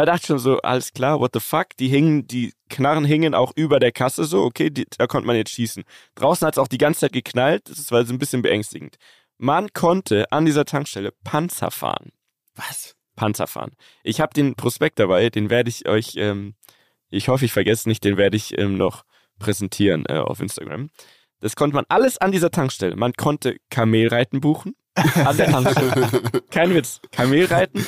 Da 0.00 0.06
dachte 0.06 0.22
ich 0.22 0.26
schon 0.28 0.38
so, 0.38 0.56
alles 0.62 0.94
klar, 0.94 1.20
what 1.20 1.32
the 1.34 1.40
fuck? 1.40 1.76
Die 1.78 1.88
hingen, 1.88 2.26
die 2.26 2.54
Knarren 2.70 3.04
hingen 3.04 3.34
auch 3.34 3.52
über 3.54 3.78
der 3.78 3.92
Kasse 3.92 4.24
so, 4.24 4.44
okay, 4.44 4.70
die, 4.70 4.86
da 4.96 5.06
konnte 5.06 5.26
man 5.26 5.36
jetzt 5.36 5.50
schießen. 5.50 5.84
Draußen 6.14 6.46
hat 6.46 6.54
es 6.54 6.58
auch 6.58 6.68
die 6.68 6.78
ganze 6.78 7.00
Zeit 7.00 7.12
geknallt, 7.12 7.68
das 7.68 7.92
war 7.92 8.02
so 8.06 8.14
ein 8.14 8.18
bisschen 8.18 8.40
beängstigend. 8.40 8.96
Man 9.36 9.74
konnte 9.74 10.32
an 10.32 10.46
dieser 10.46 10.64
Tankstelle 10.64 11.12
Panzer 11.22 11.70
fahren. 11.70 12.12
Was? 12.54 12.96
Panzer 13.14 13.46
fahren. 13.46 13.72
Ich 14.02 14.22
habe 14.22 14.32
den 14.32 14.54
Prospekt 14.54 14.98
dabei, 14.98 15.28
den 15.28 15.50
werde 15.50 15.68
ich 15.68 15.86
euch, 15.86 16.14
ähm, 16.16 16.54
ich 17.10 17.28
hoffe, 17.28 17.44
ich 17.44 17.52
vergesse 17.52 17.86
nicht, 17.86 18.02
den 18.02 18.16
werde 18.16 18.38
ich 18.38 18.56
ähm, 18.56 18.78
noch 18.78 19.04
präsentieren 19.38 20.06
äh, 20.08 20.16
auf 20.16 20.40
Instagram. 20.40 20.88
Das 21.40 21.56
konnte 21.56 21.76
man 21.76 21.84
alles 21.90 22.16
an 22.16 22.32
dieser 22.32 22.50
Tankstelle. 22.50 22.96
Man 22.96 23.12
konnte 23.12 23.58
Kamelreiten 23.68 24.40
buchen 24.40 24.76
an 24.94 25.36
der 25.36 25.50
Tankstelle. 25.50 26.42
Kein 26.50 26.74
Witz. 26.74 27.00
Kamelreiten. 27.12 27.86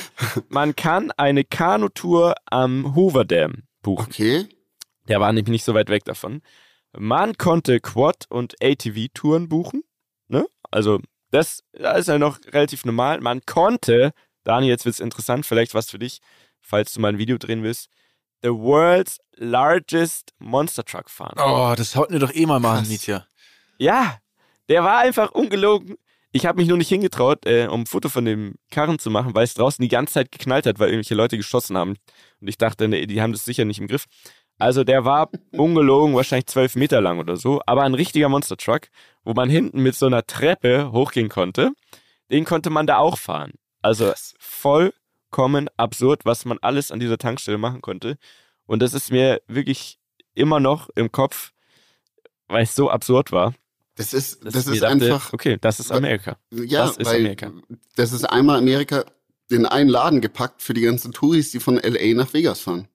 Man 0.49 0.75
kann 0.75 1.11
eine 1.11 1.43
Kanutour 1.43 2.35
am 2.45 2.95
Hoover 2.95 3.25
Dam 3.25 3.63
buchen. 3.81 4.07
Okay. 4.07 4.47
Der 5.07 5.19
war 5.19 5.31
nämlich 5.33 5.51
nicht 5.51 5.65
so 5.65 5.73
weit 5.73 5.89
weg 5.89 6.05
davon. 6.05 6.41
Man 6.97 7.37
konnte 7.37 7.79
Quad- 7.79 8.27
und 8.29 8.55
ATV-Touren 8.61 9.49
buchen. 9.49 9.83
Ne? 10.27 10.45
Also, 10.71 10.99
das, 11.31 11.63
das 11.73 12.01
ist 12.01 12.07
ja 12.07 12.17
noch 12.17 12.39
relativ 12.51 12.85
normal. 12.85 13.19
Man 13.19 13.41
konnte, 13.45 14.13
Dani, 14.43 14.67
jetzt 14.67 14.85
wird 14.85 14.95
es 14.95 14.99
interessant, 14.99 15.45
vielleicht 15.45 15.73
was 15.73 15.89
für 15.89 15.99
dich, 15.99 16.21
falls 16.61 16.93
du 16.93 17.01
mal 17.01 17.09
ein 17.09 17.17
Video 17.17 17.37
drehen 17.37 17.63
willst, 17.63 17.89
the 18.43 18.49
world's 18.49 19.19
largest 19.35 20.33
Monster 20.37 20.85
Truck 20.85 21.09
fahren. 21.09 21.35
Oh, 21.37 21.73
das 21.75 21.91
sollten 21.91 22.13
wir 22.13 22.19
doch 22.19 22.33
eh 22.33 22.45
mal 22.45 22.59
machen, 22.59 22.79
Krass. 22.79 22.89
Mietja. 22.89 23.25
Ja, 23.77 24.17
der 24.69 24.83
war 24.83 24.99
einfach 24.99 25.31
ungelogen. 25.31 25.97
Ich 26.35 26.47
habe 26.47 26.57
mich 26.57 26.67
nur 26.67 26.77
nicht 26.77 26.89
hingetraut, 26.89 27.45
äh, 27.45 27.67
um 27.67 27.81
ein 27.81 27.85
Foto 27.85 28.09
von 28.09 28.25
dem 28.25 28.55
Karren 28.71 28.97
zu 28.97 29.11
machen, 29.11 29.35
weil 29.35 29.43
es 29.43 29.53
draußen 29.53 29.83
die 29.83 29.87
ganze 29.87 30.15
Zeit 30.15 30.31
geknallt 30.31 30.65
hat, 30.65 30.79
weil 30.79 30.89
irgendwelche 30.89 31.13
Leute 31.13 31.37
geschossen 31.37 31.77
haben. 31.77 31.91
Und 32.41 32.47
ich 32.47 32.57
dachte, 32.57 32.87
nee, 32.87 33.05
die 33.05 33.21
haben 33.21 33.33
das 33.33 33.45
sicher 33.45 33.65
nicht 33.65 33.79
im 33.79 33.87
Griff. 33.87 34.05
Also 34.57 34.83
der 34.83 35.05
war 35.05 35.29
ungelogen, 35.51 36.15
wahrscheinlich 36.15 36.47
zwölf 36.47 36.75
Meter 36.75 37.01
lang 37.01 37.19
oder 37.19 37.37
so, 37.37 37.61
aber 37.67 37.83
ein 37.83 37.93
richtiger 37.93 38.29
Monster 38.29 38.57
Truck, 38.57 38.87
wo 39.23 39.33
man 39.33 39.47
hinten 39.47 39.83
mit 39.83 39.93
so 39.93 40.07
einer 40.07 40.25
Treppe 40.25 40.91
hochgehen 40.91 41.29
konnte. 41.29 41.71
Den 42.31 42.45
konnte 42.45 42.71
man 42.71 42.87
da 42.87 42.97
auch 42.97 43.19
fahren. 43.19 43.51
Also 43.83 44.05
Krass. 44.05 44.33
vollkommen 44.39 45.69
absurd, 45.77 46.25
was 46.25 46.45
man 46.45 46.57
alles 46.63 46.91
an 46.91 46.99
dieser 46.99 47.19
Tankstelle 47.19 47.59
machen 47.59 47.81
konnte. 47.81 48.17
Und 48.65 48.81
das 48.81 48.95
ist 48.95 49.11
mir 49.11 49.39
wirklich 49.45 49.99
immer 50.33 50.59
noch 50.59 50.89
im 50.95 51.11
Kopf, 51.11 51.51
weil 52.47 52.63
es 52.63 52.75
so 52.75 52.89
absurd 52.89 53.31
war. 53.31 53.53
Das 53.95 54.13
ist, 54.13 54.43
das 54.43 54.55
ist 54.55 54.81
dachte, 54.81 54.87
einfach, 54.87 55.33
Okay, 55.33 55.57
das 55.61 55.79
ist 55.79 55.91
Amerika. 55.91 56.37
ja, 56.51 56.87
das 56.87 56.97
ist 56.97 57.07
Amerika. 57.07 57.51
das 57.95 58.11
ist 58.11 58.25
einmal 58.25 58.57
Amerika 58.57 59.05
in 59.49 59.65
einen 59.67 59.89
Laden 59.89 60.19
gepackt 60.21 60.61
für 60.63 60.73
die 60.73 60.81
ganzen 60.81 61.11
Touris, 61.11 61.51
die 61.51 61.59
von 61.59 61.75
LA 61.77 62.15
nach 62.15 62.33
Vegas 62.33 62.59
fahren. 62.61 62.87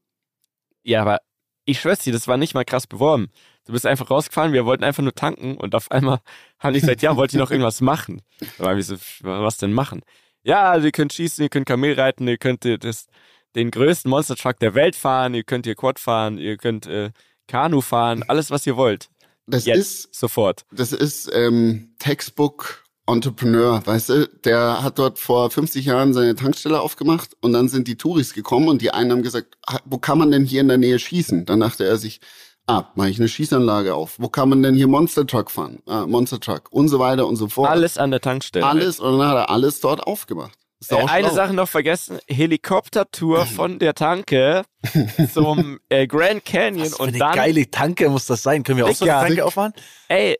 Ja, 0.82 1.03
aber 1.03 1.20
ich 1.64 1.80
schwör's 1.80 2.01
dir, 2.01 2.12
das 2.12 2.26
war 2.26 2.36
nicht 2.36 2.55
mal 2.55 2.64
krass 2.64 2.86
beworben. 2.86 3.28
Du 3.66 3.72
bist 3.72 3.86
einfach 3.86 4.11
rausgefahren, 4.11 4.53
wir 4.55 4.64
wollten 4.64 4.82
einfach 4.82 5.03
nur 5.03 5.14
tanken 5.14 5.57
und 5.57 5.74
auf 5.74 5.90
einmal 5.90 6.20
haben 6.59 6.72
die 6.74 6.80
gesagt, 6.80 7.03
ja, 7.03 7.14
wollt 7.16 7.32
ihr 7.32 7.38
noch 7.38 7.51
irgendwas 7.51 7.80
machen? 7.80 8.22
Da 8.59 8.64
waren 8.64 8.76
wir 8.76 8.82
so, 8.82 8.96
was 9.20 9.59
denn 9.59 9.72
machen? 9.72 10.01
Ja, 10.42 10.70
also 10.70 10.86
ihr 10.86 10.92
könnt 10.92 11.12
schießen, 11.12 11.42
ihr 11.42 11.51
könnt 11.51 11.66
Kamel 11.66 11.92
reiten, 11.94 12.26
ihr 12.26 12.38
könnt 12.38 12.64
das, 12.64 13.07
den 13.55 13.70
größten 13.70 14.11
Monster 14.11 14.34
Truck 14.36 14.59
der 14.59 14.74
Welt 14.74 14.96
fahren, 14.96 15.34
ihr 15.34 15.44
könnt 15.44 15.66
hier 15.66 15.74
Quad 15.74 15.99
fahren, 15.99 16.38
ihr 16.38 16.57
könnt 16.57 16.86
äh, 16.86 17.11
Kanu 17.46 17.82
fahren, 17.82 18.24
alles 18.26 18.51
was 18.51 18.66
ihr 18.66 18.76
wollt. 18.76 19.11
Das 19.49 19.64
Jetzt, 19.64 19.78
ist, 19.78 20.14
sofort. 20.14 20.64
das 20.70 20.92
ist 20.92 21.30
ähm, 21.32 21.94
Textbook 21.99 22.84
Entrepreneur, 23.07 23.80
weißt 23.86 24.09
du? 24.11 24.28
Der 24.44 24.82
hat 24.82 24.99
dort 24.99 25.18
vor 25.18 25.51
50 25.51 25.86
Jahren 25.86 26.12
seine 26.12 26.34
Tankstelle 26.34 26.80
aufgemacht 26.80 27.30
und 27.40 27.55
dann 27.55 27.68
sind 27.68 27.88
die 27.88 27.96
Touris 27.96 28.34
gekommen 28.34 28.68
und 28.68 28.82
die 28.82 28.90
einen 28.90 29.11
haben 29.11 29.22
gesagt, 29.22 29.57
"Ah, 29.66 29.78
wo 29.86 29.96
kann 29.96 30.18
man 30.18 30.30
denn 30.30 30.44
hier 30.44 30.61
in 30.61 30.68
der 30.68 30.76
Nähe 30.76 30.99
schießen? 30.99 31.46
Dann 31.46 31.61
dachte 31.61 31.84
er 31.86 31.96
sich, 31.96 32.20
ah, 32.66 32.84
mache 32.94 33.09
ich 33.09 33.18
eine 33.18 33.28
Schießanlage 33.28 33.94
auf. 33.94 34.16
Wo 34.18 34.28
kann 34.28 34.51
man 34.51 34.62
denn 34.62 34.74
hier 34.74 34.86
Monster 34.86 35.26
Truck 35.26 35.51
fahren? 35.51 35.78
Ah, 35.86 36.07
Monster 36.07 36.38
Truck 36.38 36.70
und 36.70 36.88
so 36.88 36.99
weiter 36.99 37.26
und 37.26 37.36
so 37.36 37.49
fort. 37.49 37.70
Alles 37.70 37.96
an 37.99 38.11
der 38.11 38.20
Tankstelle. 38.20 38.66
Alles 38.66 39.01
und 39.01 39.18
dann 39.18 39.28
hat 39.28 39.36
er 39.36 39.51
alles 39.51 39.80
dort 39.80 40.07
aufgemacht. 40.07 40.53
Ist 40.81 40.93
Äh, 40.93 40.97
eine. 41.07 41.31
Sache 41.31 41.55
noch 41.55 41.68
vergessen: 41.68 42.18
Helikoptertour 42.29 43.47
von 43.47 43.79
der 43.79 43.95
Tanke 43.95 44.62
zum 45.33 45.81
äh, 45.89 46.07
Grand 46.07 46.45
Canyon 46.45 46.85
Was 46.87 46.97
für 46.97 47.03
und 47.03 47.09
eine 47.11 47.18
dann 47.18 47.35
geile 47.35 47.70
Tanke 47.70 48.09
muss 48.09 48.26
das 48.26 48.43
sein. 48.43 48.62
Können 48.62 48.79
wir 48.79 48.87
auch 48.87 48.95
so 48.95 49.05
eine. 49.05 49.26
Tanke 49.26 49.45
aufmachen? 49.45 49.72
Ey, 50.09 50.37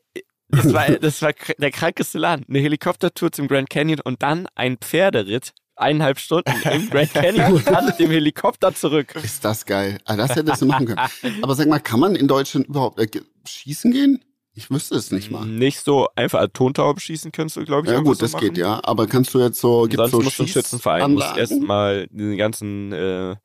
das 0.49 0.73
war, 0.73 0.89
das 1.01 1.23
war 1.23 1.33
der 1.59 1.71
krankeste 1.71 2.19
Laden. 2.19 2.45
Eine 2.49 2.61
Helikoptertour 2.61 3.33
zum 3.33 3.49
Grand 3.49 3.69
Canyon 3.71 4.01
und 4.01 4.23
dann 4.23 4.47
ein 4.55 4.79
Pferderitt. 4.79 5.53
Eineinhalb 5.77 6.19
Stunden 6.19 6.51
im 6.73 6.91
Grand 6.91 7.15
Canyon 7.15 7.53
und 7.53 7.67
dann 7.69 7.87
mit 7.87 8.01
dem 8.01 8.11
Helikopter 8.11 8.75
zurück. 8.75 9.15
Ist 9.23 9.45
das 9.45 9.65
geil. 9.65 9.99
Ah, 10.07 10.17
das 10.17 10.35
hättest 10.35 10.61
du 10.63 10.67
machen 10.67 10.87
können. 10.87 11.01
Aber 11.41 11.55
sag 11.55 11.69
mal, 11.69 11.79
kann 11.79 12.01
man 12.01 12.17
in 12.17 12.27
Deutschland 12.27 12.67
überhaupt 12.67 12.99
äh, 12.99 13.07
schießen 13.47 13.93
gehen? 13.93 14.25
Ich 14.59 14.71
wüsste 14.73 14.97
es 14.97 15.13
nicht 15.13 15.31
mal. 15.31 15.47
Nicht 15.47 15.85
so 15.85 16.09
einfach 16.17 16.41
als 16.41 16.53
Tontauben 16.53 16.99
schießen 16.99 17.31
kannst 17.31 17.55
du, 17.55 17.65
glaube 17.65 17.87
ich. 17.87 17.93
Ja 17.93 18.01
gut, 18.01 18.17
so 18.17 18.23
das 18.23 18.33
machen. 18.33 18.49
geht 18.49 18.59
ja. 18.59 18.81
Aber 18.83 19.07
kannst 19.07 19.33
du 19.33 19.39
jetzt 19.39 19.61
so, 19.61 19.83
gibt's 19.83 19.97
Sonst 19.97 20.11
so 20.11 20.21
musst 20.21 20.39
du 20.41 20.47
Schützenverein, 20.49 21.13
musst 21.13 21.37
erstmal 21.37 22.09
den 22.09 22.37
ganzen, 22.37 22.93
äh, 22.93 23.37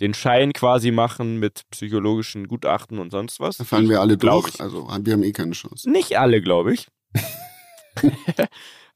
den 0.00 0.12
Schein 0.12 0.52
quasi 0.52 0.90
machen 0.90 1.36
mit 1.38 1.62
psychologischen 1.70 2.48
Gutachten 2.48 2.98
und 2.98 3.12
sonst 3.12 3.38
was. 3.38 3.58
Da 3.58 3.64
fallen 3.64 3.88
wir 3.88 4.00
alle 4.00 4.18
Glaub 4.18 4.42
durch. 4.42 4.54
ich. 4.56 4.60
Also 4.60 4.88
wir 4.88 5.12
haben 5.12 5.22
eh 5.22 5.30
keine 5.30 5.52
Chance. 5.52 5.88
Nicht 5.88 6.18
alle, 6.18 6.42
glaube 6.42 6.74
ich. 6.74 6.88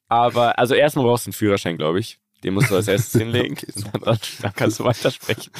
Aber, 0.08 0.58
also 0.58 0.74
erstmal 0.74 1.04
brauchst 1.04 1.26
du 1.26 1.28
einen 1.28 1.34
Führerschein, 1.34 1.76
glaube 1.76 2.00
ich. 2.00 2.18
Den 2.42 2.54
musst 2.54 2.72
du 2.72 2.74
als 2.74 2.88
erstes 2.88 3.12
hinlegen. 3.20 3.56
Okay, 3.56 3.72
dann, 4.02 4.18
dann 4.42 4.52
kannst 4.54 4.80
du 4.80 4.84
weitersprechen. 4.84 5.52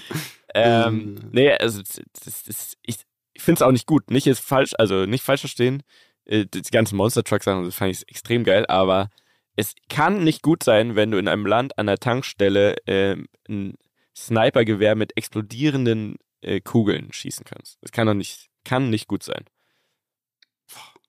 ähm, 0.54 1.18
Ähm. 1.18 1.30
nee, 1.32 1.52
also 1.52 1.82
das, 1.82 2.44
das, 2.44 2.76
ich, 2.82 2.96
ich 3.38 3.44
finde 3.44 3.58
es 3.58 3.62
auch 3.62 3.70
nicht 3.72 3.86
gut. 3.86 4.10
Nicht 4.10 4.26
ist 4.26 4.40
falsch, 4.40 4.72
also 4.78 5.06
nicht 5.06 5.22
falsch 5.24 5.40
verstehen. 5.40 5.82
Äh, 6.26 6.44
Die 6.46 6.60
ganzen 6.62 6.96
Monster 6.96 7.22
Truck 7.24 7.42
Sachen, 7.44 7.64
das 7.64 7.74
fand 7.76 7.92
ich 7.92 8.06
extrem 8.08 8.42
geil, 8.44 8.66
aber 8.66 9.10
es 9.56 9.74
kann 9.88 10.24
nicht 10.24 10.42
gut 10.42 10.62
sein, 10.64 10.96
wenn 10.96 11.10
du 11.12 11.18
in 11.18 11.28
einem 11.28 11.46
Land 11.46 11.78
an 11.78 11.86
der 11.86 11.98
Tankstelle 11.98 12.76
ähm, 12.86 13.28
ein 13.48 13.74
Snipergewehr 14.16 14.96
mit 14.96 15.16
explodierenden 15.16 16.16
äh, 16.42 16.60
Kugeln 16.60 17.12
schießen 17.12 17.44
kannst. 17.44 17.78
Das 17.80 17.92
kann 17.92 18.06
doch 18.08 18.14
nicht, 18.14 18.48
kann 18.64 18.90
nicht 18.90 19.06
gut 19.08 19.22
sein. 19.22 19.44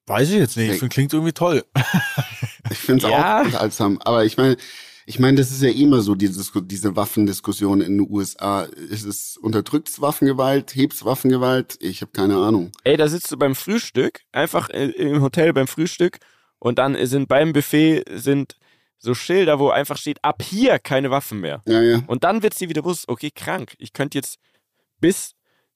Weiß 0.06 0.30
ich 0.30 0.38
jetzt 0.38 0.58
nicht. 0.58 0.72
Ich 0.72 0.80
finde, 0.80 0.94
klingt 0.94 1.14
irgendwie 1.14 1.34
toll. 1.34 1.64
Ich 2.72 2.78
finde 2.78 3.06
es 3.06 3.12
Ja. 3.12 3.42
auch 3.42 3.46
unterhaltsam. 3.46 4.00
Aber 4.02 4.26
ich 4.26 4.38
meine, 4.38 4.56
ich 5.10 5.20
meine, 5.20 5.38
das 5.38 5.50
ist 5.52 5.64
ja 5.64 5.70
immer 5.72 6.02
so, 6.02 6.14
diese, 6.14 6.40
Disku- 6.40 6.62
diese 6.62 6.96
Waffendiskussion 6.96 7.82
in 7.82 7.98
den 7.98 8.08
USA. 8.12 8.62
Ist 8.64 9.06
es 9.06 9.38
unterdrückt 9.38 10.00
Waffengewalt, 10.00 10.76
hebt's 10.76 11.04
Waffengewalt? 11.04 11.78
Ich 11.82 12.02
habe 12.02 12.12
keine 12.12 12.38
Ahnung. 12.38 12.72
Ey, 12.84 12.96
da 12.96 13.08
sitzt 13.08 13.32
du 13.32 13.38
beim 13.38 13.56
Frühstück, 13.56 14.22
einfach 14.32 14.70
äh, 14.70 14.86
im 14.92 15.22
Hotel 15.22 15.52
beim 15.52 15.68
Frühstück 15.68 16.20
und 16.60 16.78
dann 16.78 16.96
sind 17.08 17.28
beim 17.28 17.54
Buffet 17.54 18.04
sind 18.14 18.56
so 19.00 19.14
Schilder, 19.16 19.60
wo 19.60 19.70
einfach 19.70 19.98
steht, 19.98 20.24
ab 20.24 20.44
hier 20.44 20.78
keine 20.78 21.10
Waffen 21.10 21.40
mehr. 21.40 21.62
Ja, 21.68 21.82
ja. 21.82 22.04
Und 22.08 22.24
dann 22.24 22.44
wird 22.44 22.60
dir 22.60 22.70
wieder 22.70 22.82
bewusst, 22.84 23.08
okay, 23.08 23.32
krank, 23.34 23.76
ich 23.80 23.94
könnte 23.94 24.18
jetzt 24.18 24.38
bis 25.00 25.32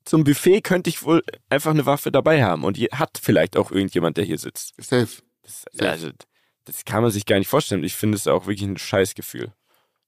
zum 0.05 0.23
Buffet 0.25 0.61
könnte 0.61 0.89
ich 0.89 1.01
wohl 1.03 1.23
einfach 1.49 1.71
eine 1.71 1.86
Waffe 1.86 2.11
dabei 2.11 2.43
haben 2.43 2.63
und 2.65 2.77
je- 2.77 2.89
hat 2.91 3.17
vielleicht 3.21 3.57
auch 3.57 3.71
irgendjemand, 3.71 4.17
der 4.17 4.25
hier 4.25 4.38
sitzt. 4.38 4.73
Safe. 4.77 5.07
Das, 5.41 5.65
also, 5.79 6.11
das 6.66 6.86
kann 6.86 7.03
man 7.03 7.11
sich 7.11 7.26
gar 7.26 7.38
nicht 7.39 7.47
vorstellen. 7.47 7.84
Ich 7.84 7.95
finde 7.95 8.16
es 8.18 8.28
auch 8.28 8.47
wirklich 8.47 8.68
ein 8.68 8.78
Scheißgefühl, 8.78 9.53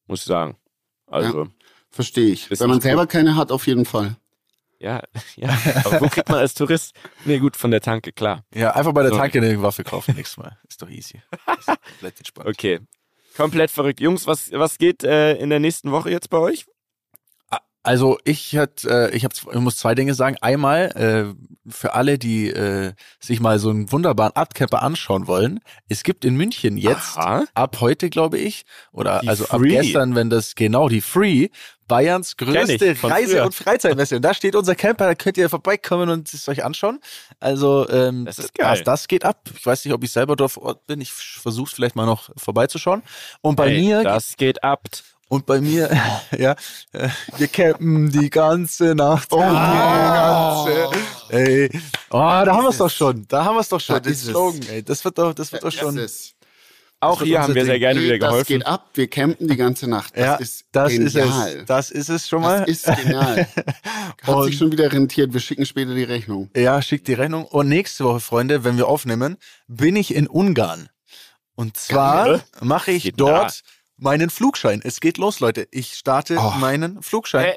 muss 0.08 0.20
ich 0.22 0.26
sagen. 0.26 0.58
Also, 1.08 1.48
Verstehe 1.90 2.32
ich. 2.32 2.50
Wenn 2.50 2.70
man 2.70 2.82
selber 2.82 3.08
keine 3.08 3.36
hat, 3.36 3.52
auf 3.52 3.68
jeden 3.68 3.86
Fall. 3.86 4.18
ja, 4.80 5.02
ja. 5.38 5.50
Aber 5.86 6.02
wo 6.02 6.08
kriegt 6.10 6.28
man 6.28 6.40
als 6.40 6.54
Tourist? 6.54 6.94
Nee, 7.24 7.40
gut, 7.40 7.56
von 7.56 7.72
der 7.72 7.80
Tanke, 7.82 8.12
klar. 8.12 8.44
Ja, 8.54 8.72
einfach 8.72 8.92
bei 8.92 9.04
der 9.04 9.12
So. 9.12 9.18
Tanke 9.18 9.38
eine 9.40 9.62
Waffe 9.62 9.84
kaufen 9.84 10.16
nächstes 10.16 10.38
Mal. 10.38 10.58
Ist 10.68 10.82
doch 10.82 10.90
easy. 10.90 11.22
Ist 11.58 11.66
komplett 11.90 12.18
entspannt. 12.18 12.50
Okay. 12.50 12.80
Komplett 13.38 13.72
verrückt. 13.72 14.00
Jungs, 14.00 14.28
was, 14.28 14.52
was 14.52 14.78
geht 14.78 15.04
äh, 15.04 15.36
in 15.36 15.50
der 15.50 15.60
nächsten 15.60 15.92
Woche 15.92 16.10
jetzt 16.10 16.30
bei 16.30 16.38
euch? 16.38 16.66
Also 17.86 18.18
ich 18.24 18.56
hat, 18.58 18.84
äh, 18.86 19.10
ich, 19.12 19.24
hab, 19.26 19.34
ich 19.34 19.60
muss 19.60 19.78
zwei 19.78 19.96
Dinge 19.96 20.14
sagen. 20.14 20.38
Einmal 20.42 21.36
äh, 21.36 21.72
für 21.72 21.94
alle, 21.94 22.18
die 22.18 22.50
äh, 22.50 22.94
sich 23.20 23.40
mal 23.40 23.60
so 23.60 23.70
einen 23.70 23.92
wunderbaren 23.92 24.36
Abcamper 24.36 24.82
anschauen 24.82 25.28
wollen. 25.28 25.60
Es 25.88 26.04
gibt 26.04 26.26
in 26.26 26.36
München 26.36 26.78
jetzt 26.78 27.18
Aha. 27.18 27.46
ab 27.54 27.78
heute, 27.82 28.10
glaube 28.10 28.38
ich, 28.40 28.66
oder 28.92 29.20
Die 29.22 29.30
also 29.30 29.46
ab 29.46 29.60
Free. 29.60 29.70
gestern, 29.70 30.16
wenn 30.16 30.30
das 30.30 30.56
genau 30.56 30.90
die 30.90 31.02
Free 31.02 31.50
Bayerns 31.88 32.36
größte 32.38 32.96
Reise- 33.04 33.30
früher. 33.36 33.46
und 33.46 33.54
Freizeitmesse. 33.54 34.16
Und 34.16 34.24
da 34.24 34.34
steht 34.34 34.56
unser 34.56 34.74
Camper, 34.74 35.06
da 35.06 35.14
könnt 35.14 35.38
ihr 35.38 35.50
vorbeikommen 35.50 36.10
und 36.10 36.34
es 36.34 36.50
euch 36.50 36.64
anschauen. 36.64 37.00
Also 37.40 37.88
ähm, 37.90 38.26
Das. 38.26 38.38
Das, 38.58 38.82
das 38.84 39.08
geht 39.08 39.24
ab. 39.24 39.48
Ich 39.56 39.64
weiß 39.64 39.86
nicht, 39.86 39.94
ob 39.94 40.04
ich 40.04 40.12
selber 40.12 40.36
dort 40.36 40.54
vor 40.54 40.64
Ort 40.64 40.88
bin. 40.88 41.00
Ich 41.02 41.12
versuche 41.14 41.76
vielleicht 41.76 41.96
mal 41.96 42.08
noch 42.08 42.32
vorbeizuschauen. 42.38 43.04
Und 43.42 43.56
bei 43.56 43.68
Ey, 43.72 43.82
mir 43.82 44.04
Das 44.04 44.36
geht 44.38 44.64
ab. 44.64 44.82
Und 45.36 45.46
bei 45.46 45.60
mir, 45.62 45.90
ja, 46.38 46.56
äh, 46.94 47.10
wir 47.38 47.48
campen 47.48 48.10
die 48.10 48.30
ganze 48.30 48.96
Nacht. 48.96 49.28
Oh. 49.32 49.38
Die 49.38 49.44
ganze, 49.44 50.90
ey. 51.30 51.70
Oh, 52.10 52.20
da 52.20 52.46
haben 52.48 52.64
wir 52.64 52.70
es 52.70 52.78
doch 52.78 52.90
schon. 52.90 53.28
Da 53.28 53.44
haben 53.44 53.56
wir 53.56 53.62
es 53.62 53.70
doch 53.70 53.82
schon. 53.82 53.96
Da 53.96 54.00
Den 54.00 54.14
ist 54.14 54.24
es. 54.24 54.30
Slogan, 54.30 54.62
ey. 54.70 54.84
Das 54.84 55.04
wird 55.04 55.18
doch, 55.18 55.34
das 55.34 55.52
wird 55.52 55.64
doch 55.64 55.72
schon. 55.72 55.96
Das 55.98 56.06
ist, 56.12 56.36
Auch 57.02 57.22
hier 57.22 57.42
haben 57.42 57.54
wir 57.54 57.66
sehr 57.66 57.74
Ding. 57.74 57.82
gerne 57.82 58.02
wieder 58.02 58.18
das 58.18 58.30
geholfen. 58.30 58.48
geht 58.48 58.66
ab. 58.66 58.90
Wir 58.94 59.10
campen 59.10 59.48
die 59.48 59.58
ganze 59.58 59.90
Nacht. 59.90 60.16
Das 60.16 60.26
ja, 60.26 60.36
ist 60.36 60.66
das 60.72 60.92
genial. 60.92 61.50
ist 61.50 61.56
es. 61.60 61.66
Das 61.66 61.92
ist 61.92 62.10
es 62.10 62.28
schon 62.30 62.42
mal. 62.42 62.60
Das 62.62 62.70
ist 62.70 62.86
genial. 62.86 63.48
Hat 64.24 64.44
sich 64.46 64.58
schon 64.58 64.72
wieder 64.72 64.92
rentiert. 64.92 65.34
Wir 65.34 65.42
schicken 65.42 65.66
später 65.66 65.94
die 65.94 66.04
Rechnung. 66.04 66.50
Ja, 66.56 66.82
schickt 66.82 67.08
die 67.10 67.14
Rechnung. 67.14 67.46
Und 67.46 67.68
nächste 67.68 68.06
Woche, 68.06 68.22
Freunde, 68.22 68.64
wenn 68.64 68.78
wir 68.78 68.88
aufnehmen, 68.88 69.38
bin 69.68 69.98
ich 69.98 70.16
in 70.16 70.28
Ungarn. 70.28 70.90
Und 71.56 71.78
zwar 71.78 72.42
mache 72.62 72.92
ich 72.92 73.14
dort 73.16 73.62
meinen 73.98 74.30
Flugschein. 74.30 74.82
Es 74.84 75.00
geht 75.00 75.18
los, 75.18 75.40
Leute. 75.40 75.68
Ich 75.72 75.94
starte 75.94 76.38
Oh. 76.38 76.52
meinen 76.60 77.02
Flugschein. 77.02 77.46
Hey, 77.46 77.56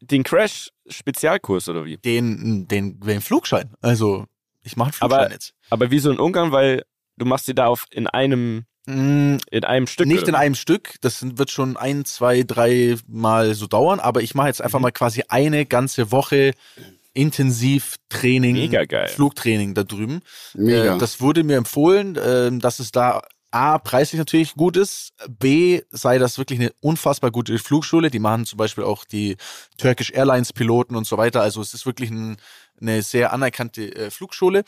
den 0.00 0.22
Crash-Spezialkurs 0.24 1.68
oder 1.68 1.84
wie? 1.84 1.96
Den, 1.98 2.68
den, 2.68 3.00
den 3.00 3.20
Flugschein. 3.20 3.74
Also, 3.80 4.26
ich 4.62 4.76
mache 4.76 4.86
einen 4.88 4.92
Flugschein 4.94 5.20
Aber- 5.20 5.32
jetzt. 5.32 5.52
Aber 5.70 5.90
wie 5.90 5.98
so 5.98 6.10
in 6.10 6.18
Ungarn, 6.18 6.52
weil 6.52 6.82
du 7.16 7.24
machst 7.24 7.46
sie 7.46 7.54
da 7.54 7.66
auf 7.66 7.86
in 7.90 8.06
einem, 8.06 8.64
Mm, 8.88 9.38
in 9.50 9.64
einem 9.64 9.88
Stück. 9.88 10.06
Nicht 10.06 10.20
oder 10.22 10.28
in 10.28 10.34
einem 10.36 10.54
Stück, 10.54 10.94
das 11.00 11.36
wird 11.36 11.50
schon 11.50 11.76
ein, 11.76 12.04
zwei, 12.04 12.44
drei 12.44 12.94
Mal 13.08 13.54
so 13.56 13.66
dauern, 13.66 13.98
aber 13.98 14.22
ich 14.22 14.36
mache 14.36 14.46
jetzt 14.46 14.60
Mhm. 14.60 14.64
einfach 14.66 14.78
mal 14.78 14.92
quasi 14.92 15.24
eine 15.28 15.66
ganze 15.66 16.12
Woche 16.12 16.52
intensiv 17.12 17.96
Training, 18.10 18.54
Mega 18.54 18.84
geil. 18.84 19.08
Flugtraining 19.08 19.74
da 19.74 19.82
drüben. 19.84 20.20
Mega. 20.54 20.94
Äh, 20.96 20.98
das 20.98 21.20
wurde 21.20 21.42
mir 21.44 21.56
empfohlen, 21.56 22.16
ähm, 22.22 22.60
dass 22.60 22.78
es 22.78 22.92
da 22.92 23.22
A, 23.56 23.78
preislich 23.78 24.18
natürlich 24.18 24.54
gut 24.54 24.76
ist, 24.76 25.14
B, 25.28 25.80
sei 25.88 26.18
das 26.18 26.36
wirklich 26.36 26.60
eine 26.60 26.72
unfassbar 26.80 27.30
gute 27.30 27.58
Flugschule. 27.58 28.10
Die 28.10 28.18
machen 28.18 28.44
zum 28.44 28.58
Beispiel 28.58 28.84
auch 28.84 29.06
die 29.06 29.38
Turkish 29.78 30.10
Airlines 30.10 30.52
Piloten 30.52 30.94
und 30.94 31.06
so 31.06 31.16
weiter. 31.16 31.40
Also 31.40 31.62
es 31.62 31.72
ist 31.72 31.86
wirklich 31.86 32.10
ein, 32.10 32.36
eine 32.78 33.00
sehr 33.00 33.32
anerkannte 33.32 33.94
äh, 33.94 34.10
Flugschule. 34.10 34.64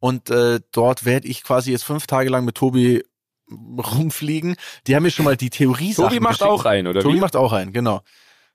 Und 0.00 0.28
äh, 0.30 0.58
dort 0.72 1.04
werde 1.04 1.28
ich 1.28 1.44
quasi 1.44 1.70
jetzt 1.70 1.84
fünf 1.84 2.08
Tage 2.08 2.30
lang 2.30 2.44
mit 2.44 2.56
Tobi 2.56 3.04
rumfliegen. 3.48 4.56
Die 4.88 4.96
haben 4.96 5.04
mir 5.04 5.12
schon 5.12 5.24
mal 5.24 5.36
die 5.36 5.50
Theorie 5.50 5.94
Tobi 5.94 6.18
macht 6.18 6.42
auch 6.42 6.64
einen, 6.64 6.88
oder 6.88 7.00
Tobi 7.00 7.16
wie? 7.16 7.20
macht 7.20 7.36
auch 7.36 7.52
einen, 7.52 7.72
genau. 7.72 8.02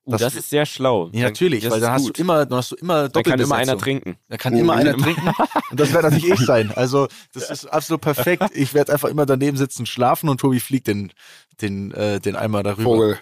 Uh, 0.07 0.17
das, 0.17 0.35
ist 0.35 0.49
sehr 0.49 0.65
schlau. 0.65 1.09
ja, 1.13 1.23
natürlich, 1.25 1.63
Das 1.63 1.73
weil 1.73 1.81
dann 1.81 1.91
hast 1.91 2.05
gut. 2.05 2.17
du 2.17 2.21
immer, 2.21 2.45
dann 2.45 2.57
hast 2.57 2.71
du 2.71 2.75
immer 2.75 3.09
Dann 3.09 3.23
kann 3.23 3.39
immer 3.39 3.55
einer 3.55 3.73
Doppelbesetzung. 3.73 3.79
trinken. 3.79 4.17
Da 4.29 4.37
kann 4.37 4.53
Oh, 4.55 4.59
immer 4.59 4.73
einer 4.75 4.93
immer. 4.93 5.03
trinken. 5.03 5.27
Und 5.71 5.79
das 5.79 5.93
werde 5.93 6.09
natürlich 6.11 6.39
ich 6.39 6.45
sein. 6.45 6.71
Also, 6.75 7.07
das 7.33 7.49
ist 7.49 7.65
absolut 7.65 8.01
perfekt. 8.01 8.43
Ich 8.53 8.73
werde 8.73 8.93
einfach 8.93 9.09
immer 9.09 9.25
daneben 9.25 9.57
sitzen, 9.57 9.85
schlafen 9.85 10.29
und 10.29 10.39
Tobi 10.39 10.59
fliegt 10.61 10.87
den, 10.87 11.11
den, 11.61 11.91
äh, 11.91 12.19
den 12.21 12.35
Eimer 12.35 12.63
darüber. 12.63 12.83
Vogel. 12.83 13.19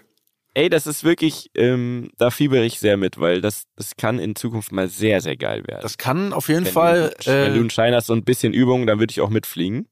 Ey, 0.54 0.70
das 0.70 0.88
ist 0.88 1.04
wirklich, 1.04 1.52
ähm, 1.56 2.12
da 2.18 2.32
fiebere 2.32 2.64
ich 2.64 2.80
sehr 2.80 2.96
mit, 2.96 3.20
weil 3.20 3.42
das, 3.42 3.64
das 3.76 3.98
kann 3.98 4.20
in 4.20 4.36
Zukunft 4.36 4.72
mal 4.72 4.88
sehr, 4.88 5.20
sehr 5.20 5.36
geil 5.36 5.64
werden. 5.68 5.82
Das 5.82 5.98
kann 5.98 6.32
auf 6.32 6.48
jeden 6.48 6.66
wenn, 6.66 6.72
Fall. 6.72 7.14
du, 7.20 7.26
wenn 7.26 7.54
du 7.54 7.58
Äh, 7.58 7.60
einen 7.62 7.70
Schein 7.70 7.94
hast 7.94 8.10
und 8.10 8.20
ein 8.20 8.24
bisschen 8.24 8.54
Übung, 8.54 8.88
dann 8.88 9.00
würde 9.00 9.12
ich 9.12 9.20
auch 9.20 9.30
mitfliegen. 9.30 9.90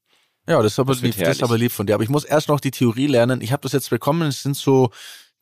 ja, 0.48 0.62
das 0.62 0.72
ist 0.72 0.78
aber 0.78 0.94
das 0.94 1.02
lieb, 1.02 1.18
das 1.18 1.28
ist 1.36 1.42
aber 1.42 1.58
lieb 1.58 1.70
von 1.72 1.86
dir. 1.86 1.92
Aber 1.94 2.02
ich 2.02 2.08
muss 2.08 2.24
erst 2.24 2.48
noch 2.48 2.60
die 2.60 2.70
Theorie 2.70 3.08
lernen. 3.08 3.42
Ich 3.42 3.52
habe 3.52 3.60
das 3.62 3.72
jetzt 3.72 3.90
bekommen. 3.90 4.22
Es 4.28 4.42
sind 4.42 4.56
so 4.56 4.90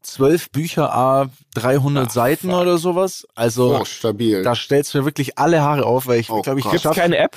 zwölf 0.03 0.51
Bücher, 0.51 0.93
a 0.95 1.31
300 1.55 2.09
Ah, 2.09 2.11
Seiten 2.11 2.51
fuck. 2.51 2.61
oder 2.61 2.79
sowas. 2.79 3.27
Also, 3.35 3.81
Oh, 3.81 3.85
stabil. 3.85 4.43
da 4.43 4.55
stellt's 4.55 4.93
mir 4.95 5.05
wirklich 5.05 5.39
alle 5.39 5.63
Haare 5.63 5.85
auf, 5.87 6.07
weil 6.07 6.21
ich 6.21 6.31
Oh 6.31 6.43
glaube, 6.43 6.61
ich. 6.61 6.71
Gibt's 6.71 6.91
keine 6.91 7.17
App? 7.19 7.37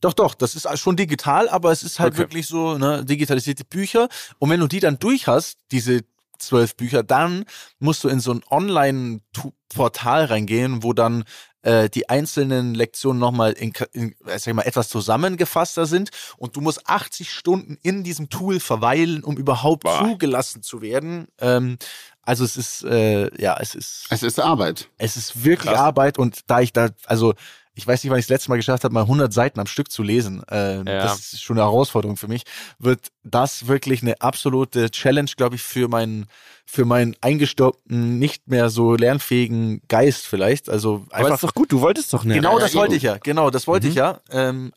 Doch, 0.00 0.14
doch, 0.14 0.34
das 0.34 0.54
ist 0.54 0.66
schon 0.78 0.96
digital, 0.96 1.48
aber 1.48 1.70
es 1.72 1.82
ist 1.82 2.00
halt 2.00 2.14
Okay. 2.14 2.18
wirklich 2.22 2.46
so, 2.46 2.78
ne, 2.78 3.04
digitalisierte 3.04 3.64
Bücher. 3.64 4.08
Und 4.38 4.48
wenn 4.50 4.60
du 4.60 4.66
die 4.66 4.80
dann 4.80 4.98
durch 4.98 5.26
hast, 5.26 5.58
diese 5.72 6.00
zwölf 6.38 6.74
Bücher, 6.74 7.02
dann 7.02 7.44
musst 7.80 8.02
du 8.02 8.08
in 8.08 8.18
so 8.20 8.32
ein 8.32 8.42
Online-Portal 8.48 10.24
reingehen, 10.24 10.82
wo 10.82 10.92
dann 10.92 11.24
äh, 11.62 11.88
die 11.90 12.08
einzelnen 12.08 12.74
Lektionen 12.74 13.20
nochmal 13.20 13.52
in, 13.52 13.72
in 13.92 14.12
äh, 14.26 14.38
sag 14.38 14.48
ich 14.48 14.54
mal, 14.54 14.62
etwas 14.62 14.88
zusammengefasster 14.88 15.86
sind 15.86 16.10
und 16.38 16.56
du 16.56 16.60
musst 16.60 16.88
80 16.88 17.30
Stunden 17.32 17.78
in 17.82 18.02
diesem 18.04 18.28
Tool 18.30 18.60
verweilen, 18.60 19.22
um 19.24 19.36
überhaupt 19.36 19.84
Boah. 19.84 19.98
zugelassen 20.00 20.62
zu 20.62 20.80
werden. 20.82 21.28
Ähm, 21.40 21.78
also 22.22 22.44
es 22.44 22.56
ist, 22.56 22.84
äh, 22.84 23.30
ja, 23.42 23.56
es 23.60 23.74
ist 23.74 24.06
Es 24.10 24.22
ist 24.22 24.38
Arbeit. 24.38 24.88
es 24.98 25.16
ist 25.16 25.44
wirklich 25.44 25.70
Krass. 25.70 25.80
Arbeit 25.80 26.18
und 26.18 26.40
da 26.46 26.60
ich 26.60 26.72
da, 26.72 26.90
also 27.06 27.34
ich 27.80 27.86
weiß 27.86 28.04
nicht, 28.04 28.10
wann 28.10 28.18
ich 28.18 28.26
das 28.26 28.30
letzte 28.30 28.50
Mal 28.50 28.56
geschafft 28.56 28.84
habe, 28.84 28.92
mal 28.94 29.02
100 29.02 29.32
Seiten 29.32 29.58
am 29.58 29.66
Stück 29.66 29.90
zu 29.90 30.02
lesen. 30.02 30.42
Ähm, 30.50 30.86
Ja. 30.86 31.02
Das 31.04 31.32
ist 31.32 31.42
schon 31.42 31.56
eine 31.58 31.64
Herausforderung 31.66 32.16
für 32.16 32.28
mich. 32.28 32.42
Wird 32.78 33.08
das 33.24 33.66
wirklich 33.66 34.02
eine 34.02 34.20
absolute 34.20 34.90
Challenge, 34.90 35.30
glaube 35.36 35.56
ich, 35.56 35.62
für 35.62 35.88
meinen, 35.88 36.26
für 36.66 36.84
meinen 36.84 37.16
eingestaubten, 37.20 38.18
nicht 38.18 38.48
mehr 38.48 38.68
so 38.70 38.94
lernfähigen 38.94 39.80
Geist 39.88 40.26
vielleicht. 40.26 40.68
Also 40.68 41.06
Aber 41.10 41.26
ist 41.28 41.32
einfach. 41.32 41.48
doch 41.48 41.54
gut, 41.54 41.72
du 41.72 41.80
wolltest 41.80 42.12
doch 42.12 42.24
eine 42.24 42.34
Genau, 42.34 42.58
das 42.58 42.74
wollte 42.74 42.94
ich 42.94 43.02
ja. 43.02 43.16
Genau, 43.18 43.50
das 43.50 43.66
wollte 43.66 43.86
Mhm. 43.86 43.90
ich 43.90 43.96
ja. 43.96 44.20
Ähm, 44.30 44.72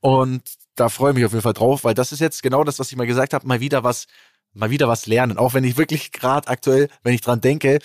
und 0.00 0.42
da 0.76 0.88
freue 0.88 1.10
ich 1.10 1.16
mich 1.16 1.24
auf 1.24 1.32
jeden 1.32 1.42
Fall 1.42 1.52
drauf, 1.52 1.84
weil 1.84 1.94
das 1.94 2.12
ist 2.12 2.20
jetzt 2.20 2.42
genau 2.42 2.64
das, 2.64 2.78
was 2.78 2.90
ich 2.90 2.96
mal 2.96 3.06
gesagt 3.06 3.32
habe, 3.34 3.46
mal 3.46 3.60
wieder 3.60 3.84
was, 3.84 4.06
mal 4.52 4.70
wieder 4.70 4.88
was 4.88 5.06
lernen. 5.06 5.38
Auch 5.38 5.54
wenn 5.54 5.64
ich 5.64 5.76
wirklich 5.76 6.12
gerade 6.12 6.48
aktuell, 6.48 6.88
wenn 7.02 7.14
ich 7.14 7.20
dran 7.20 7.40
denke, 7.40 7.78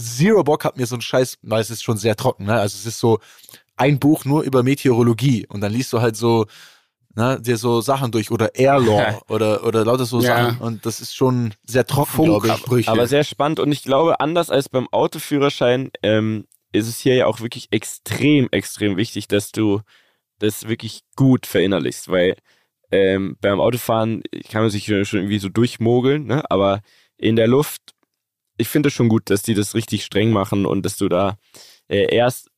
Zero 0.00 0.42
Bock 0.42 0.64
hat 0.64 0.76
mir 0.78 0.86
so 0.86 0.96
ein 0.96 1.02
Scheiß, 1.02 1.38
na, 1.42 1.58
es 1.58 1.70
ist 1.70 1.82
schon 1.82 1.98
sehr 1.98 2.16
trocken, 2.16 2.46
ne? 2.46 2.54
Also 2.54 2.76
es 2.76 2.86
ist 2.86 2.98
so 2.98 3.18
ein 3.76 3.98
Buch 3.98 4.24
nur 4.24 4.42
über 4.42 4.62
Meteorologie 4.62 5.46
und 5.48 5.60
dann 5.60 5.72
liest 5.72 5.92
du 5.92 6.00
halt 6.00 6.16
so, 6.16 6.46
ne, 7.14 7.40
dir 7.40 7.56
so 7.56 7.80
Sachen 7.80 8.10
durch 8.12 8.30
oder 8.30 8.54
Air 8.54 8.78
Law 8.80 9.22
oder, 9.28 9.64
oder 9.66 9.84
lauter 9.84 10.04
so 10.04 10.20
Ja. 10.20 10.46
Sachen 10.52 10.58
und 10.60 10.86
das 10.86 11.00
ist 11.00 11.14
schon 11.14 11.54
sehr 11.64 11.86
trocken, 11.86 12.24
glaube 12.24 12.46
ich. 12.46 12.52
Funksprüche. 12.52 12.90
Aber 12.90 13.06
sehr 13.06 13.24
spannend 13.24 13.60
und 13.60 13.72
ich 13.72 13.82
glaube, 13.82 14.20
anders 14.20 14.50
als 14.50 14.68
beim 14.68 14.88
Autoführerschein 14.90 15.90
ähm, 16.02 16.46
ist 16.72 16.88
es 16.88 16.98
hier 16.98 17.14
ja 17.14 17.26
auch 17.26 17.40
wirklich 17.40 17.68
extrem, 17.70 18.48
extrem 18.50 18.96
wichtig, 18.96 19.28
dass 19.28 19.52
du 19.52 19.80
das 20.38 20.68
wirklich 20.68 21.02
gut 21.16 21.46
verinnerlichst, 21.46 22.08
weil 22.08 22.36
ähm, 22.90 23.36
beim 23.40 23.60
Autofahren 23.60 24.22
kann 24.50 24.62
man 24.62 24.70
sich 24.70 24.86
schon 24.86 25.20
irgendwie 25.20 25.38
so 25.38 25.48
durchmogeln, 25.48 26.26
ne? 26.26 26.42
aber 26.50 26.80
in 27.16 27.36
der 27.36 27.46
Luft, 27.46 27.94
ich 28.58 28.68
finde 28.68 28.88
es 28.88 28.94
schon 28.94 29.08
gut, 29.08 29.30
dass 29.30 29.42
die 29.42 29.54
das 29.54 29.74
richtig 29.74 30.04
streng 30.04 30.30
machen 30.30 30.66
und 30.66 30.84
dass 30.84 30.96
du 30.96 31.08
da 31.08 31.36
äh, 31.88 32.14
erst 32.14 32.51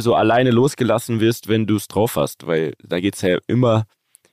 so 0.00 0.14
alleine 0.14 0.50
losgelassen 0.50 1.20
wirst, 1.20 1.48
wenn 1.48 1.66
du 1.66 1.76
es 1.76 1.88
drauf 1.88 2.16
hast, 2.16 2.46
weil 2.46 2.74
da 2.82 3.00
geht's 3.00 3.22
ja 3.22 3.38
immer 3.46 3.86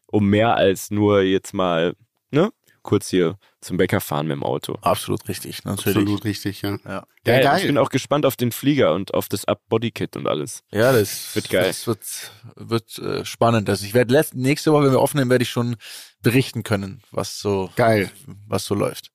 um 0.07 0.27
mehr 0.27 0.55
als 0.55 0.89
nur 0.91 1.21
jetzt 1.21 1.53
mal, 1.53 1.95
ne, 2.31 2.51
kurz 2.87 3.09
hier 3.09 3.37
zum 3.59 3.75
Bäcker 3.75 3.99
fahren 3.99 4.27
mit 4.27 4.35
dem 4.35 4.43
Auto. 4.43 4.77
Absolut 4.81 5.27
richtig, 5.27 5.65
natürlich. 5.65 5.97
Absolut 5.97 6.23
richtig, 6.23 6.61
ja. 6.61 6.77
Ja. 6.85 7.05
Ja, 7.25 7.41
Geil. 7.41 7.59
Ich 7.59 7.67
bin 7.67 7.77
auch 7.77 7.89
gespannt 7.89 8.25
auf 8.25 8.37
den 8.37 8.53
Flieger 8.53 8.93
und 8.93 9.13
auf 9.13 9.27
das 9.27 9.43
Up-Body-Kit 9.43 10.15
und 10.15 10.27
alles. 10.27 10.63
Ja, 10.71 10.93
das 10.93 11.35
Wird 11.35 11.49
geil. 11.49 11.67
Das 11.67 11.85
wird, 11.85 11.99
wird 12.55 12.97
äh, 12.99 13.25
spannend. 13.25 13.69
Also 13.69 13.85
ich 13.85 13.93
werde 13.93 14.23
nächste 14.33 14.71
Woche, 14.71 14.85
wenn 14.85 14.91
wir 14.91 14.99
aufnehmen, 14.99 15.29
werde 15.29 15.43
ich 15.43 15.49
schon 15.49 15.75
berichten 16.21 16.63
können, 16.63 17.01
was 17.11 17.39
so, 17.39 17.69
Geil. 17.75 18.09
was 18.47 18.63
so 18.65 18.73
läuft. 18.73 19.11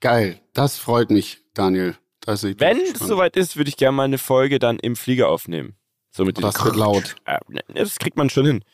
Geil. 0.00 0.38
Das 0.52 0.76
freut 0.76 1.10
mich, 1.10 1.38
Daniel. 1.54 1.96
Ist 2.32 2.44
Wenn 2.60 2.80
es 2.80 2.98
soweit 3.00 3.36
ist, 3.36 3.56
würde 3.56 3.68
ich 3.68 3.76
gerne 3.76 3.96
mal 3.96 4.04
eine 4.04 4.18
Folge 4.18 4.58
dann 4.58 4.78
im 4.78 4.96
Flieger 4.96 5.28
aufnehmen. 5.28 5.74
So 6.10 6.24
mit 6.24 6.42
Das 6.42 6.64
wird 6.64 6.76
laut. 6.76 7.16
Äh, 7.24 7.38
ne, 7.48 7.62
Das 7.74 7.98
kriegt 7.98 8.16
man 8.16 8.30
schon 8.30 8.46
hin. 8.46 8.64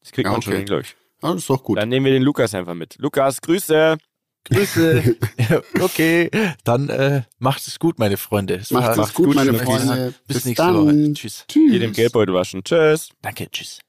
Das 0.00 0.12
kriegt 0.12 0.26
Ja, 0.26 0.32
man 0.32 0.42
schon 0.42 0.52
okay. 0.52 0.58
hin, 0.58 0.66
glaube 0.66 0.82
ich. 0.82 0.96
Ja, 1.22 1.30
das 1.32 1.42
ist 1.42 1.50
doch 1.50 1.62
gut. 1.62 1.78
Dann 1.78 1.88
nehmen 1.88 2.04
wir 2.06 2.12
den 2.12 2.22
Lukas 2.22 2.54
einfach 2.54 2.74
mit. 2.74 2.96
Lukas, 2.98 3.40
Grüße. 3.40 3.96
Grüße. 4.44 5.16
Okay, 5.80 6.30
dann 6.64 6.88
äh, 6.88 7.22
macht 7.38 7.66
es 7.66 7.78
gut, 7.78 7.98
meine 7.98 8.16
Freunde. 8.16 8.54
Es 8.54 8.70
Macht 8.70 8.98
es 8.98 9.14
gut, 9.14 9.26
gut, 9.26 9.34
meine. 9.36 9.54
Freunde. 9.54 10.14
Bis, 10.26 10.38
Bis, 10.38 10.44
nächste. 10.44 10.74
Woche. 10.74 11.12
Tschüss. 11.14 11.44
Tschüss. 11.48 11.70
Hier 11.70 11.78
den 11.80 11.92
Geldbeutel 11.92 12.34
waschen. 12.34 12.62
Tschüss. 12.64 13.10
Danke, 13.22 13.48
tschüss. 13.50 13.80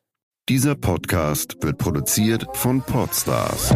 Dieser 0.49 0.75
Podcast 0.75 1.57
wird 1.61 1.77
produziert 1.77 2.45
von 2.53 2.81
Podstars 2.81 3.73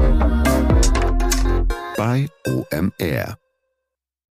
bei 1.97 2.27
OMR. 2.47 3.40